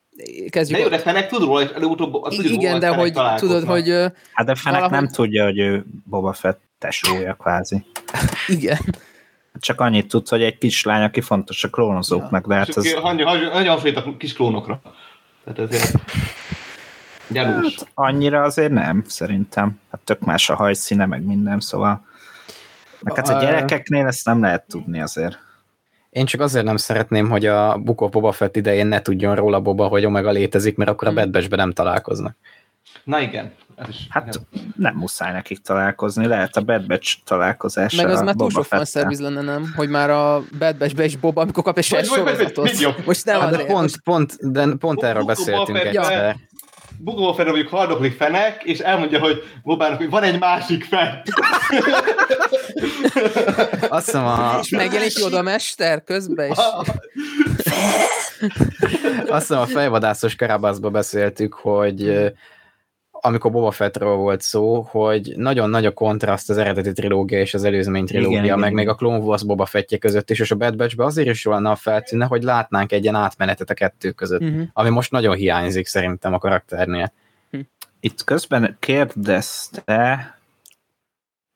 Kezdjük. 0.49 0.77
De 0.77 0.83
jó, 0.83 0.89
de 0.89 0.97
Fenek 0.97 1.27
tud 1.27 1.43
róla, 1.43 1.61
és 1.61 1.69
előutóbb 1.69 2.13
azt 2.13 2.35
tudjuk, 2.35 2.53
igen, 2.53 2.79
de 2.79 2.87
hogy 2.87 3.13
tudod, 3.35 3.63
hogy 3.63 3.89
Hát 4.33 4.45
de 4.45 4.55
Fenek 4.55 4.79
Valahogy- 4.79 4.91
nem 4.91 5.07
tudja, 5.07 5.43
hogy 5.43 5.59
ő 5.59 5.85
Boba 6.05 6.33
Fett 6.33 6.61
tesója 6.79 7.33
kvázi. 7.33 7.85
igen. 8.47 8.79
Csak 9.59 9.79
annyit 9.81 10.07
tud, 10.07 10.27
hogy 10.27 10.43
egy 10.43 10.57
kislány, 10.57 11.03
aki 11.03 11.21
fontos 11.21 11.63
a 11.63 11.69
klónozóknak, 11.69 12.47
de 12.47 12.55
hát 12.55 12.77
ez... 12.77 12.93
Nagyon, 13.03 13.27
hasonlít 13.67 13.97
a 13.97 14.17
kis 14.17 14.33
klónokra. 14.33 14.81
Tehát 15.43 15.71
ezért 15.71 15.95
gyanús. 17.27 17.75
Hát 17.77 17.87
annyira 17.93 18.41
azért 18.41 18.71
nem, 18.71 19.03
szerintem. 19.07 19.79
Hát 19.91 20.01
tök 20.03 20.19
más 20.19 20.49
a 20.49 20.55
hajszíne, 20.55 21.05
meg 21.05 21.23
minden, 21.23 21.59
szóval... 21.59 22.05
Meg 22.99 23.15
hát 23.15 23.29
a 23.29 23.37
A- 23.37 23.41
gyerekeknél 23.41 24.05
ezt 24.07 24.25
nem 24.25 24.41
lehet 24.41 24.63
tudni 24.67 25.01
azért. 25.01 25.39
Én 26.11 26.25
csak 26.25 26.41
azért 26.41 26.65
nem 26.65 26.77
szeretném, 26.77 27.29
hogy 27.29 27.45
a 27.45 27.77
Book 27.77 28.01
of 28.01 28.11
Boba 28.11 28.31
Fett 28.31 28.55
idején 28.55 28.87
ne 28.87 29.01
tudjon 29.01 29.35
róla 29.35 29.59
Boba, 29.59 29.87
hogy 29.87 30.05
Omega 30.05 30.31
létezik, 30.31 30.75
mert 30.77 30.89
akkor 30.89 31.07
a 31.07 31.11
Hmm. 31.11 31.31
Batch-ben 31.31 31.59
nem 31.59 31.71
találkoznak. 31.71 32.35
Na 33.03 33.19
igen. 33.19 33.51
Hát 34.09 34.39
igen. 34.51 34.63
nem 34.75 34.95
muszáj 34.95 35.31
nekik 35.31 35.61
találkozni, 35.61 36.25
lehet 36.25 36.55
a 36.57 36.61
Bad 36.61 36.87
Batch 36.87 37.17
találkozása. 37.25 38.03
Meg 38.03 38.11
az 38.11 38.21
már 38.21 38.35
túl 38.35 38.49
sok 38.49 38.65
fanszerviz 38.65 39.19
lenne, 39.19 39.41
nem? 39.41 39.73
Hogy 39.75 39.89
már 39.89 40.09
a 40.09 40.43
Bad 40.59 40.77
Batch-be 40.77 41.05
is 41.05 41.15
Boba, 41.15 41.41
amikor 41.41 41.63
kap 41.63 41.77
egy 41.77 41.83
sorozatot. 41.83 43.05
Most 43.05 43.25
nem 43.25 43.39
Hát, 43.39 43.51
De 43.51 43.65
pont, 43.65 44.01
pont, 44.03 44.51
de 44.51 44.67
pont 44.79 45.03
erről 45.03 45.23
beszéltünk 45.23 45.77
egyszer. 45.77 46.35
Bugó 47.03 47.33
Fenn 47.33 47.45
mondjuk 47.45 47.67
haldoklik 47.67 48.15
Fenek, 48.15 48.63
és 48.63 48.79
elmondja, 48.79 49.19
hogy 49.19 49.43
Bobának, 49.63 49.97
hogy 49.97 50.09
van 50.09 50.23
egy 50.23 50.39
másik 50.39 50.83
Fett. 50.83 51.25
Azt 53.89 54.05
hiszem 54.05 54.25
a, 54.25 54.57
És 54.61 54.69
megjelenik 54.69 55.17
Yoda 55.17 55.37
a 55.37 55.41
mester 55.41 56.03
közben, 56.03 56.49
és 56.49 56.57
Azt 59.27 59.47
hiszem 59.47 59.61
a 59.61 59.65
fejvadászos 59.65 60.35
karabászba 60.35 60.89
beszéltük, 60.89 61.53
hogy 61.53 62.31
amikor 63.21 63.51
Boba 63.51 63.71
Fettről 63.71 64.15
volt 64.15 64.41
szó, 64.41 64.81
hogy 64.81 65.33
nagyon 65.37 65.69
nagy 65.69 65.85
a 65.85 65.93
kontraszt 65.93 66.49
az 66.49 66.57
eredeti 66.57 66.91
trilógia 66.91 67.39
és 67.39 67.53
az 67.53 67.63
előzmény 67.63 68.05
trilógia, 68.05 68.43
Igen, 68.43 68.59
meg 68.59 68.71
igen. 68.71 68.73
még 68.83 68.87
a 68.87 68.95
Clone 68.95 69.17
Wars 69.17 69.43
Boba 69.43 69.65
Fettje 69.65 69.97
között 69.97 70.29
is, 70.29 70.39
és 70.39 70.51
a 70.51 70.55
Bad 70.55 70.75
Batch-be 70.75 71.05
azért 71.05 71.29
is 71.29 71.45
lenne, 71.45 71.69
ha 71.69 71.75
feltűnne, 71.75 72.25
hogy 72.25 72.43
látnánk 72.43 72.91
egy 72.91 73.03
ilyen 73.03 73.15
átmenetet 73.15 73.69
a 73.69 73.73
kettő 73.73 74.11
között, 74.11 74.41
Mhm. 74.41 74.61
ami 74.73 74.89
most 74.89 75.11
nagyon 75.11 75.35
hiányzik 75.35 75.87
szerintem 75.87 76.33
a 76.33 76.39
karakternél. 76.39 77.11
Itt 77.99 78.23
közben 78.23 78.75
kérdezte 78.79 80.37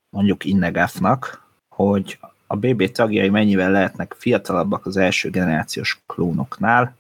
mondjuk 0.10 0.46
Innegafnak, 0.46 1.44
hogy 1.70 2.20
a 2.48 2.56
BB 2.56 2.92
tagjai 2.92 3.30
mennyivel 3.30 3.72
lehetnek 3.72 4.16
fiatalabbak 4.18 4.86
az 4.86 4.98
első 4.98 5.30
generációs 5.30 6.02
klónoknál. 6.08 6.96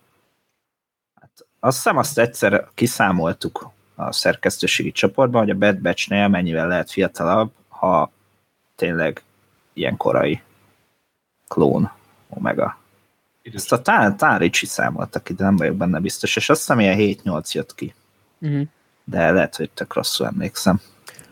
Hát 1.21 1.31
azt 1.59 1.75
hiszem 1.75 1.97
azt 1.97 2.19
egyszer 2.19 2.67
kiszámoltuk 2.73 3.69
a 3.95 4.11
szerkesztőségi 4.11 4.91
csoportban, 4.91 5.41
hogy 5.41 5.49
a 5.49 5.55
Bad 5.55 5.77
Batch-nél 5.79 6.27
mennyivel 6.27 6.67
lehet 6.67 6.91
fiatalabb, 6.91 7.51
ha 7.67 8.11
tényleg 8.75 9.21
ilyen 9.73 9.97
korai 9.97 10.41
klón 11.47 11.91
Omega. 12.29 12.77
Ezt 13.53 13.71
a 13.71 13.81
Tán, 13.81 14.17
Tán 14.17 14.39
Ricsi 14.39 14.65
számolta 14.65 15.19
ki, 15.19 15.33
de 15.33 15.43
nem 15.43 15.55
vagyok 15.55 15.75
benne 15.75 15.99
biztos, 15.99 16.35
és 16.35 16.49
azt 16.49 16.59
hiszem 16.59 16.79
ilyen 16.79 16.97
7-8 16.97 17.51
jött 17.51 17.75
ki 17.75 17.93
Mhm. 18.37 18.61
de 19.03 19.31
lehet, 19.31 19.55
hogy 19.55 19.69
tök 19.69 19.93
rosszul 19.93 20.25
emlékszem. 20.25 20.81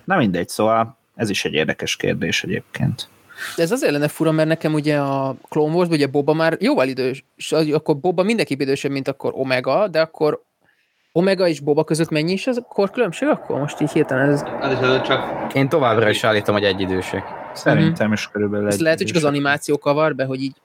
Na 0.03 0.17
mindegy, 0.17 0.49
szóval 0.49 0.97
ez 1.15 1.29
is 1.29 1.45
egy 1.45 1.53
érdekes 1.53 1.95
kérdés 1.95 2.43
egyébként. 2.43 3.07
De 3.55 3.63
ez 3.63 3.71
azért 3.71 3.91
lenne 3.91 4.07
fura, 4.07 4.31
mert 4.31 4.47
nekem 4.47 4.73
ugye 4.73 4.99
a 4.99 5.35
Clone 5.49 5.73
Wars, 5.75 5.89
ugye 5.89 6.07
Boba 6.07 6.33
már 6.33 6.57
jóval 6.59 6.87
idős, 6.87 7.25
akkor 7.73 7.97
Boba 7.97 8.23
mindenki 8.23 8.53
idősebb, 8.59 8.91
mint 8.91 9.07
akkor 9.07 9.31
Omega, 9.35 9.87
de 9.87 10.01
akkor 10.01 10.43
Omega 11.15 11.47
és 11.47 11.59
Boba 11.59 11.83
között 11.83 12.09
mennyi 12.09 12.31
is 12.31 12.47
az 12.47 12.61
a 12.69 12.89
különbség 12.91 13.27
akkor? 13.27 13.59
Most 13.59 13.81
így 13.81 13.91
hirtelen 13.91 14.29
ez... 14.29 14.43
Az 14.59 15.01
csak 15.01 15.53
Én 15.53 15.69
továbbra 15.69 16.09
is 16.09 16.23
állítom, 16.23 16.55
hogy 16.55 16.63
egy 16.63 16.79
idősek. 16.79 17.23
Szerintem 17.53 18.11
is 18.11 18.27
körülbelül 18.27 18.67
Ez 18.67 18.73
egy 18.73 18.79
lehet, 18.79 18.97
hogy 18.97 19.07
csak 19.07 19.17
az 19.17 19.23
animáció 19.23 19.77
kavar 19.77 20.15
be, 20.15 20.25
hogy 20.25 20.41
így... 20.41 20.55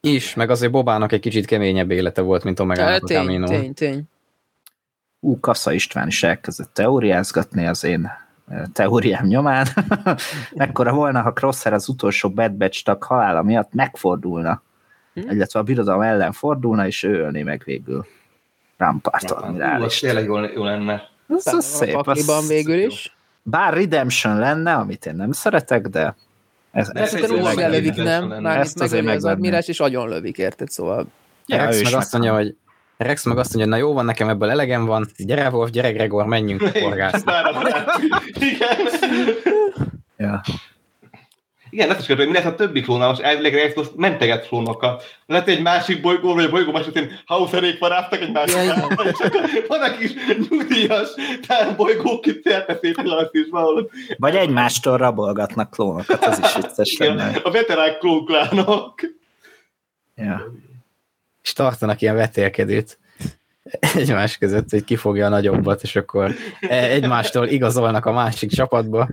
Is, 0.00 0.34
meg 0.34 0.50
azért 0.50 0.72
Bobának 0.72 1.12
egy 1.12 1.20
kicsit 1.20 1.46
keményebb 1.46 1.90
élete 1.90 2.20
volt, 2.20 2.44
mint 2.44 2.60
Omegának 2.60 3.02
a 3.02 3.06
tény, 3.06 3.44
tény, 3.44 3.74
tény. 3.74 4.02
Ú, 5.20 5.40
Kassa 5.40 5.72
István 5.72 6.06
is 6.06 6.22
elkezdett 6.22 6.74
teóriázgatni 6.74 7.66
az 7.66 7.84
én 7.84 8.10
teóriám 8.72 9.26
nyomán. 9.26 9.66
Mekkora 10.54 10.92
volna, 10.92 11.20
ha 11.20 11.32
Crosshair 11.32 11.74
az 11.74 11.88
utolsó 11.88 12.30
Bad 12.30 12.52
Batch 12.52 12.84
tag 12.84 13.02
halála 13.02 13.42
miatt 13.42 13.72
megfordulna, 13.72 14.62
Hm? 15.14 15.30
illetve 15.30 15.58
a 15.58 15.62
birodalom 15.62 16.00
ellen 16.00 16.32
fordulna, 16.32 16.86
és 16.86 17.02
ő 17.02 17.20
ölné 17.20 17.42
meg 17.42 17.62
végül 17.64 18.06
Rampart 18.76 19.30
Ú, 19.30 19.34
az 19.34 19.42
admirális. 19.42 19.98
tényleg 19.98 20.24
jó, 20.24 20.38
jó 20.44 20.64
lenne. 20.64 21.02
Ez, 21.28 21.44
van 21.44 21.60
szép. 21.60 21.94
a 21.96 22.00
pakliban 22.02 22.36
az- 22.36 22.48
végül 22.48 22.78
is. 22.78 23.16
Bár 23.42 23.74
Redemption 23.74 24.38
lenne, 24.38 24.74
amit 24.74 25.06
én 25.06 25.14
nem 25.14 25.32
szeretek, 25.32 25.86
de 25.86 26.14
ez, 26.72 26.88
De 26.92 27.00
ez, 27.00 27.14
ez 27.14 27.22
ez 27.22 27.30
úgy 27.30 27.36
meg- 27.42 27.54
lenne. 27.54 27.60
lelövik, 27.68 27.94
nem? 27.96 28.32
Ezt 28.32 28.40
Mármint 28.42 28.80
azért 28.80 29.02
megöli 29.04 29.16
az 29.16 29.24
admirás, 29.24 29.68
és 29.68 29.80
agyon 29.80 30.08
lövik, 30.08 30.38
érted? 30.38 30.70
Szóval... 30.70 31.06
Ja, 31.46 31.56
Rex 31.64 31.82
meg 31.82 31.94
azt 31.94 32.12
mondja, 32.12 32.34
hogy 32.34 32.56
Rex 32.96 33.24
meg 33.24 33.38
azt 33.38 33.54
mondja, 33.54 33.72
na 33.72 33.78
jó 33.80 33.92
van, 33.92 34.04
nekem 34.04 34.28
ebből 34.28 34.50
elegem 34.50 34.84
van, 34.84 35.06
gyere 35.16 35.48
Wolf, 35.50 35.70
gyere 35.70 35.90
Gregor, 35.92 36.26
menjünk 36.26 36.62
horgászni. 36.82 37.32
Igen. 38.34 38.78
Ja. 40.16 40.40
Igen, 41.76 41.90
ezt 41.90 42.00
is 42.00 42.06
kérdezik, 42.06 42.32
mi 42.32 42.38
lesz 42.38 42.46
a 42.46 42.54
többi 42.54 42.80
klónál, 42.80 43.08
most 43.08 43.20
elvileg 43.20 43.72
most 43.76 43.96
menteget 43.96 44.46
klónokat. 44.46 45.04
Lehet 45.26 45.48
egy 45.48 45.62
másik 45.62 46.00
bolygó, 46.00 46.34
vagy 46.34 46.44
a 46.44 46.50
bolygó 46.50 46.72
másik, 46.72 47.22
hauszerék 47.24 47.78
varáztak 47.78 48.20
egy 48.20 48.32
másik 48.32 48.56
és 49.04 49.20
akkor 49.20 49.40
vannak 49.68 50.00
is 50.00 50.12
nyugdíjas 50.48 51.08
bolygók 51.76 52.26
itt 52.26 52.46
elteszét 52.46 53.02
is 53.30 53.46
valahol. 53.50 53.90
Vagy 54.16 54.36
egymástól 54.36 54.96
rabolgatnak 54.96 55.70
klónokat, 55.70 56.24
az 56.24 56.38
is 56.38 56.54
vicces 56.54 56.96
lenne. 56.98 57.40
A 57.42 57.50
veterán 57.50 57.98
klónklánok. 57.98 59.00
Ja. 60.14 60.52
És 61.42 61.52
tartanak 61.52 62.00
ilyen 62.00 62.14
vetélkedőt 62.14 62.98
egymás 63.94 64.38
között, 64.38 64.70
hogy 64.70 64.84
ki 64.84 64.96
fogja 64.96 65.26
a 65.26 65.28
nagyobbat, 65.28 65.82
és 65.82 65.96
akkor 65.96 66.34
egymástól 66.68 67.46
igazolnak 67.46 68.06
a 68.06 68.12
másik 68.12 68.50
csapatba. 68.50 69.08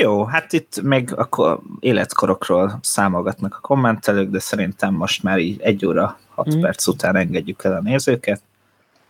Jó, 0.00 0.24
hát 0.24 0.52
itt 0.52 0.82
még 0.82 1.14
akkor 1.14 1.60
életkorokról 1.80 2.78
számolgatnak 2.82 3.54
a 3.54 3.60
kommentelők, 3.60 4.30
de 4.30 4.38
szerintem 4.38 4.94
most 4.94 5.22
már 5.22 5.38
így 5.38 5.60
egy 5.60 5.86
óra, 5.86 6.18
hat 6.34 6.56
mm. 6.56 6.60
perc 6.60 6.86
után 6.86 7.16
engedjük 7.16 7.64
el 7.64 7.72
a 7.72 7.80
nézőket. 7.80 8.40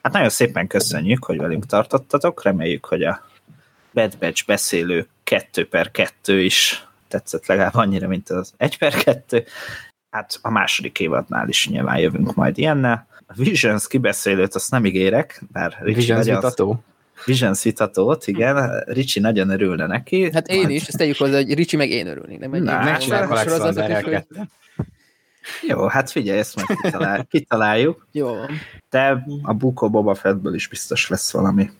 Hát 0.02 0.12
nagyon 0.12 0.28
szépen 0.28 0.66
köszönjük, 0.66 1.24
hogy 1.24 1.38
velünk 1.38 1.66
tartottatok, 1.66 2.42
reméljük, 2.42 2.84
hogy 2.84 3.02
a 3.02 3.22
Bad 3.92 4.18
Batch 4.18 4.46
beszélő 4.46 5.06
2 5.24 5.68
per 5.68 5.90
2 5.90 6.42
is 6.42 6.86
tetszett 7.08 7.46
legalább 7.46 7.74
annyira, 7.74 8.08
mint 8.08 8.30
az 8.30 8.52
1 8.56 8.78
per 8.78 8.94
2. 8.94 9.44
Hát 10.10 10.38
a 10.42 10.50
második 10.50 11.00
évadnál 11.00 11.48
is 11.48 11.68
nyilván 11.68 11.98
jövünk 11.98 12.34
majd 12.34 12.58
ilyennel. 12.58 13.06
A 13.26 13.32
Visions 13.36 13.86
kibeszélőt 13.86 14.54
azt 14.54 14.70
nem 14.70 14.86
ígérek, 14.86 15.42
bár 15.52 15.76
Ricsi 15.80 15.98
Visions 15.98 16.26
vitató. 16.26 16.82
Visions 17.24 17.62
vitatót, 17.62 18.26
igen, 18.26 18.84
Ricsi 18.86 19.20
nagyon 19.20 19.50
örülne 19.50 19.86
neki. 19.86 20.32
Hát 20.32 20.48
én 20.48 20.68
is, 20.68 20.86
ezt 20.86 20.96
tegyük 20.96 21.16
hozzá, 21.16 21.36
hogy 21.36 21.54
Ricsi 21.54 21.76
meg 21.76 21.90
én 21.90 22.06
örülnék. 22.06 22.38
Nem, 22.38 22.50
Na, 22.50 22.84
megcsináljuk 22.84 23.30
Alexander 23.30 24.26
Jó, 25.62 25.86
hát 25.86 26.10
figyelj, 26.10 26.38
ezt 26.38 26.56
meg 26.56 26.78
kitalál, 26.82 27.24
kitaláljuk. 27.30 28.06
Jó. 28.12 28.34
De 28.90 29.24
a 29.42 29.52
Buko 29.52 29.90
Boba 29.90 30.14
Fettből 30.14 30.54
is 30.54 30.68
biztos 30.68 31.08
lesz 31.08 31.32
valami 31.32 31.70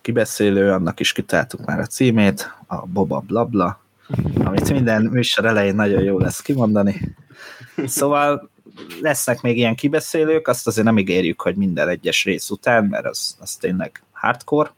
kibeszélő, 0.00 0.72
annak 0.72 1.00
is 1.00 1.12
kitaláltuk 1.12 1.64
már 1.64 1.78
a 1.78 1.86
címét, 1.86 2.54
a 2.66 2.86
Boba 2.86 3.20
Blabla, 3.26 3.80
amit 4.44 4.70
minden 4.70 5.02
műsor 5.02 5.44
elején 5.44 5.74
nagyon 5.74 6.02
jó 6.02 6.18
lesz 6.18 6.40
kimondani. 6.40 7.16
Szóval 7.86 8.50
lesznek 9.00 9.40
még 9.40 9.56
ilyen 9.56 9.74
kibeszélők, 9.74 10.48
azt 10.48 10.66
azért 10.66 10.86
nem 10.86 10.98
ígérjük, 10.98 11.40
hogy 11.40 11.56
minden 11.56 11.88
egyes 11.88 12.24
rész 12.24 12.50
után, 12.50 12.84
mert 12.84 13.06
az, 13.06 13.36
az 13.40 13.56
tényleg 13.56 14.02
hardcore, 14.20 14.70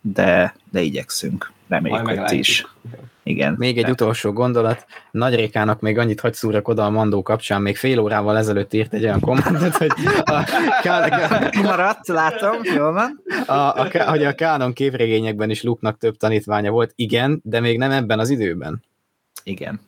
de, 0.00 0.54
de 0.70 0.80
igyekszünk. 0.80 1.52
Reméljük, 1.68 2.08
hogy 2.08 2.24
ti 2.24 2.38
is. 2.38 2.66
Igen. 3.22 3.54
Még 3.58 3.78
egy 3.78 3.84
de... 3.84 3.90
utolsó 3.90 4.32
gondolat. 4.32 4.86
Nagy 5.10 5.34
Rékának 5.34 5.80
még 5.80 5.98
annyit 5.98 6.20
hagy 6.20 6.34
szúrak 6.34 6.68
oda 6.68 6.84
a 6.84 6.90
Mandó 6.90 7.22
kapcsán, 7.22 7.62
még 7.62 7.76
fél 7.76 7.98
órával 7.98 8.36
ezelőtt 8.36 8.72
írt 8.72 8.92
egy 8.92 9.04
olyan 9.04 9.20
kommentet, 9.20 9.76
hogy 9.76 9.92
a, 10.24 10.42
Maradt, 11.62 12.06
látom, 12.06 12.56
jól 12.62 12.92
van. 12.92 13.22
A, 13.46 13.52
a, 13.52 14.10
hogy 14.10 14.24
a 14.24 14.34
Kánon 14.34 14.72
képregényekben 14.72 15.50
is 15.50 15.62
Luknak 15.62 15.98
több 15.98 16.16
tanítványa 16.16 16.70
volt. 16.70 16.92
Igen, 16.94 17.40
de 17.44 17.60
még 17.60 17.78
nem 17.78 17.90
ebben 17.90 18.18
az 18.18 18.30
időben. 18.30 18.82
Igen. 19.42 19.80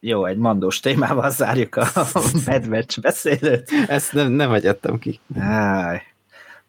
Jó, 0.00 0.24
egy 0.24 0.36
mandós 0.36 0.80
témával 0.80 1.30
zárjuk 1.30 1.76
a 1.76 1.86
medvecs 2.46 3.00
beszélőt. 3.00 3.70
Ezt 3.86 4.12
nem, 4.12 4.32
nem 4.32 4.48
hagyattam 4.48 4.98
ki. 4.98 5.20
Áj. 5.38 6.02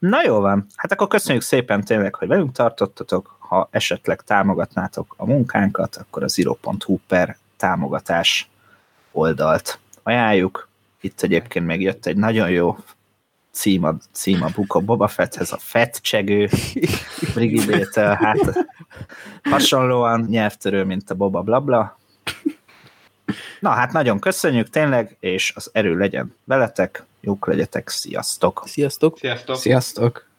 Na 0.09 0.23
jó 0.25 0.39
van, 0.39 0.65
hát 0.75 0.91
akkor 0.91 1.07
köszönjük 1.07 1.43
szépen 1.43 1.83
tényleg, 1.83 2.15
hogy 2.15 2.27
velünk 2.27 2.51
tartottatok. 2.51 3.35
Ha 3.39 3.67
esetleg 3.71 4.21
támogatnátok 4.21 5.13
a 5.17 5.25
munkánkat, 5.25 5.95
akkor 5.95 6.23
a 6.23 6.27
zero.hu 6.27 6.99
per 7.07 7.37
támogatás 7.57 8.49
oldalt 9.11 9.79
ajánljuk. 10.03 10.67
Itt 11.01 11.21
egyébként 11.21 11.65
még 11.65 11.81
jött 11.81 12.05
egy 12.05 12.17
nagyon 12.17 12.49
jó 12.49 12.77
cím 13.51 13.83
a, 13.83 13.95
cím 14.11 14.43
a 14.43 14.49
Buka 14.55 14.79
Boba 14.79 15.07
Fetthez, 15.07 15.51
a 15.51 15.57
Fett 15.57 15.99
csegő 16.01 16.49
Brigidétől, 17.33 18.13
hát 18.13 18.67
hasonlóan 19.43 20.25
nyelvtörő, 20.29 20.83
mint 20.83 21.09
a 21.09 21.15
Boba 21.15 21.41
Blabla. 21.41 21.97
Na 23.59 23.69
hát 23.69 23.91
nagyon 23.91 24.19
köszönjük 24.19 24.69
tényleg, 24.69 25.17
és 25.19 25.53
az 25.55 25.69
erő 25.73 25.97
legyen 25.97 26.35
veletek, 26.43 27.03
jók 27.23 27.47
legyetek, 27.47 27.89
sziasztok! 27.89 28.63
Sziasztok! 28.65 29.17
Sziasztok! 29.17 29.57
Sziasztok! 29.57 30.32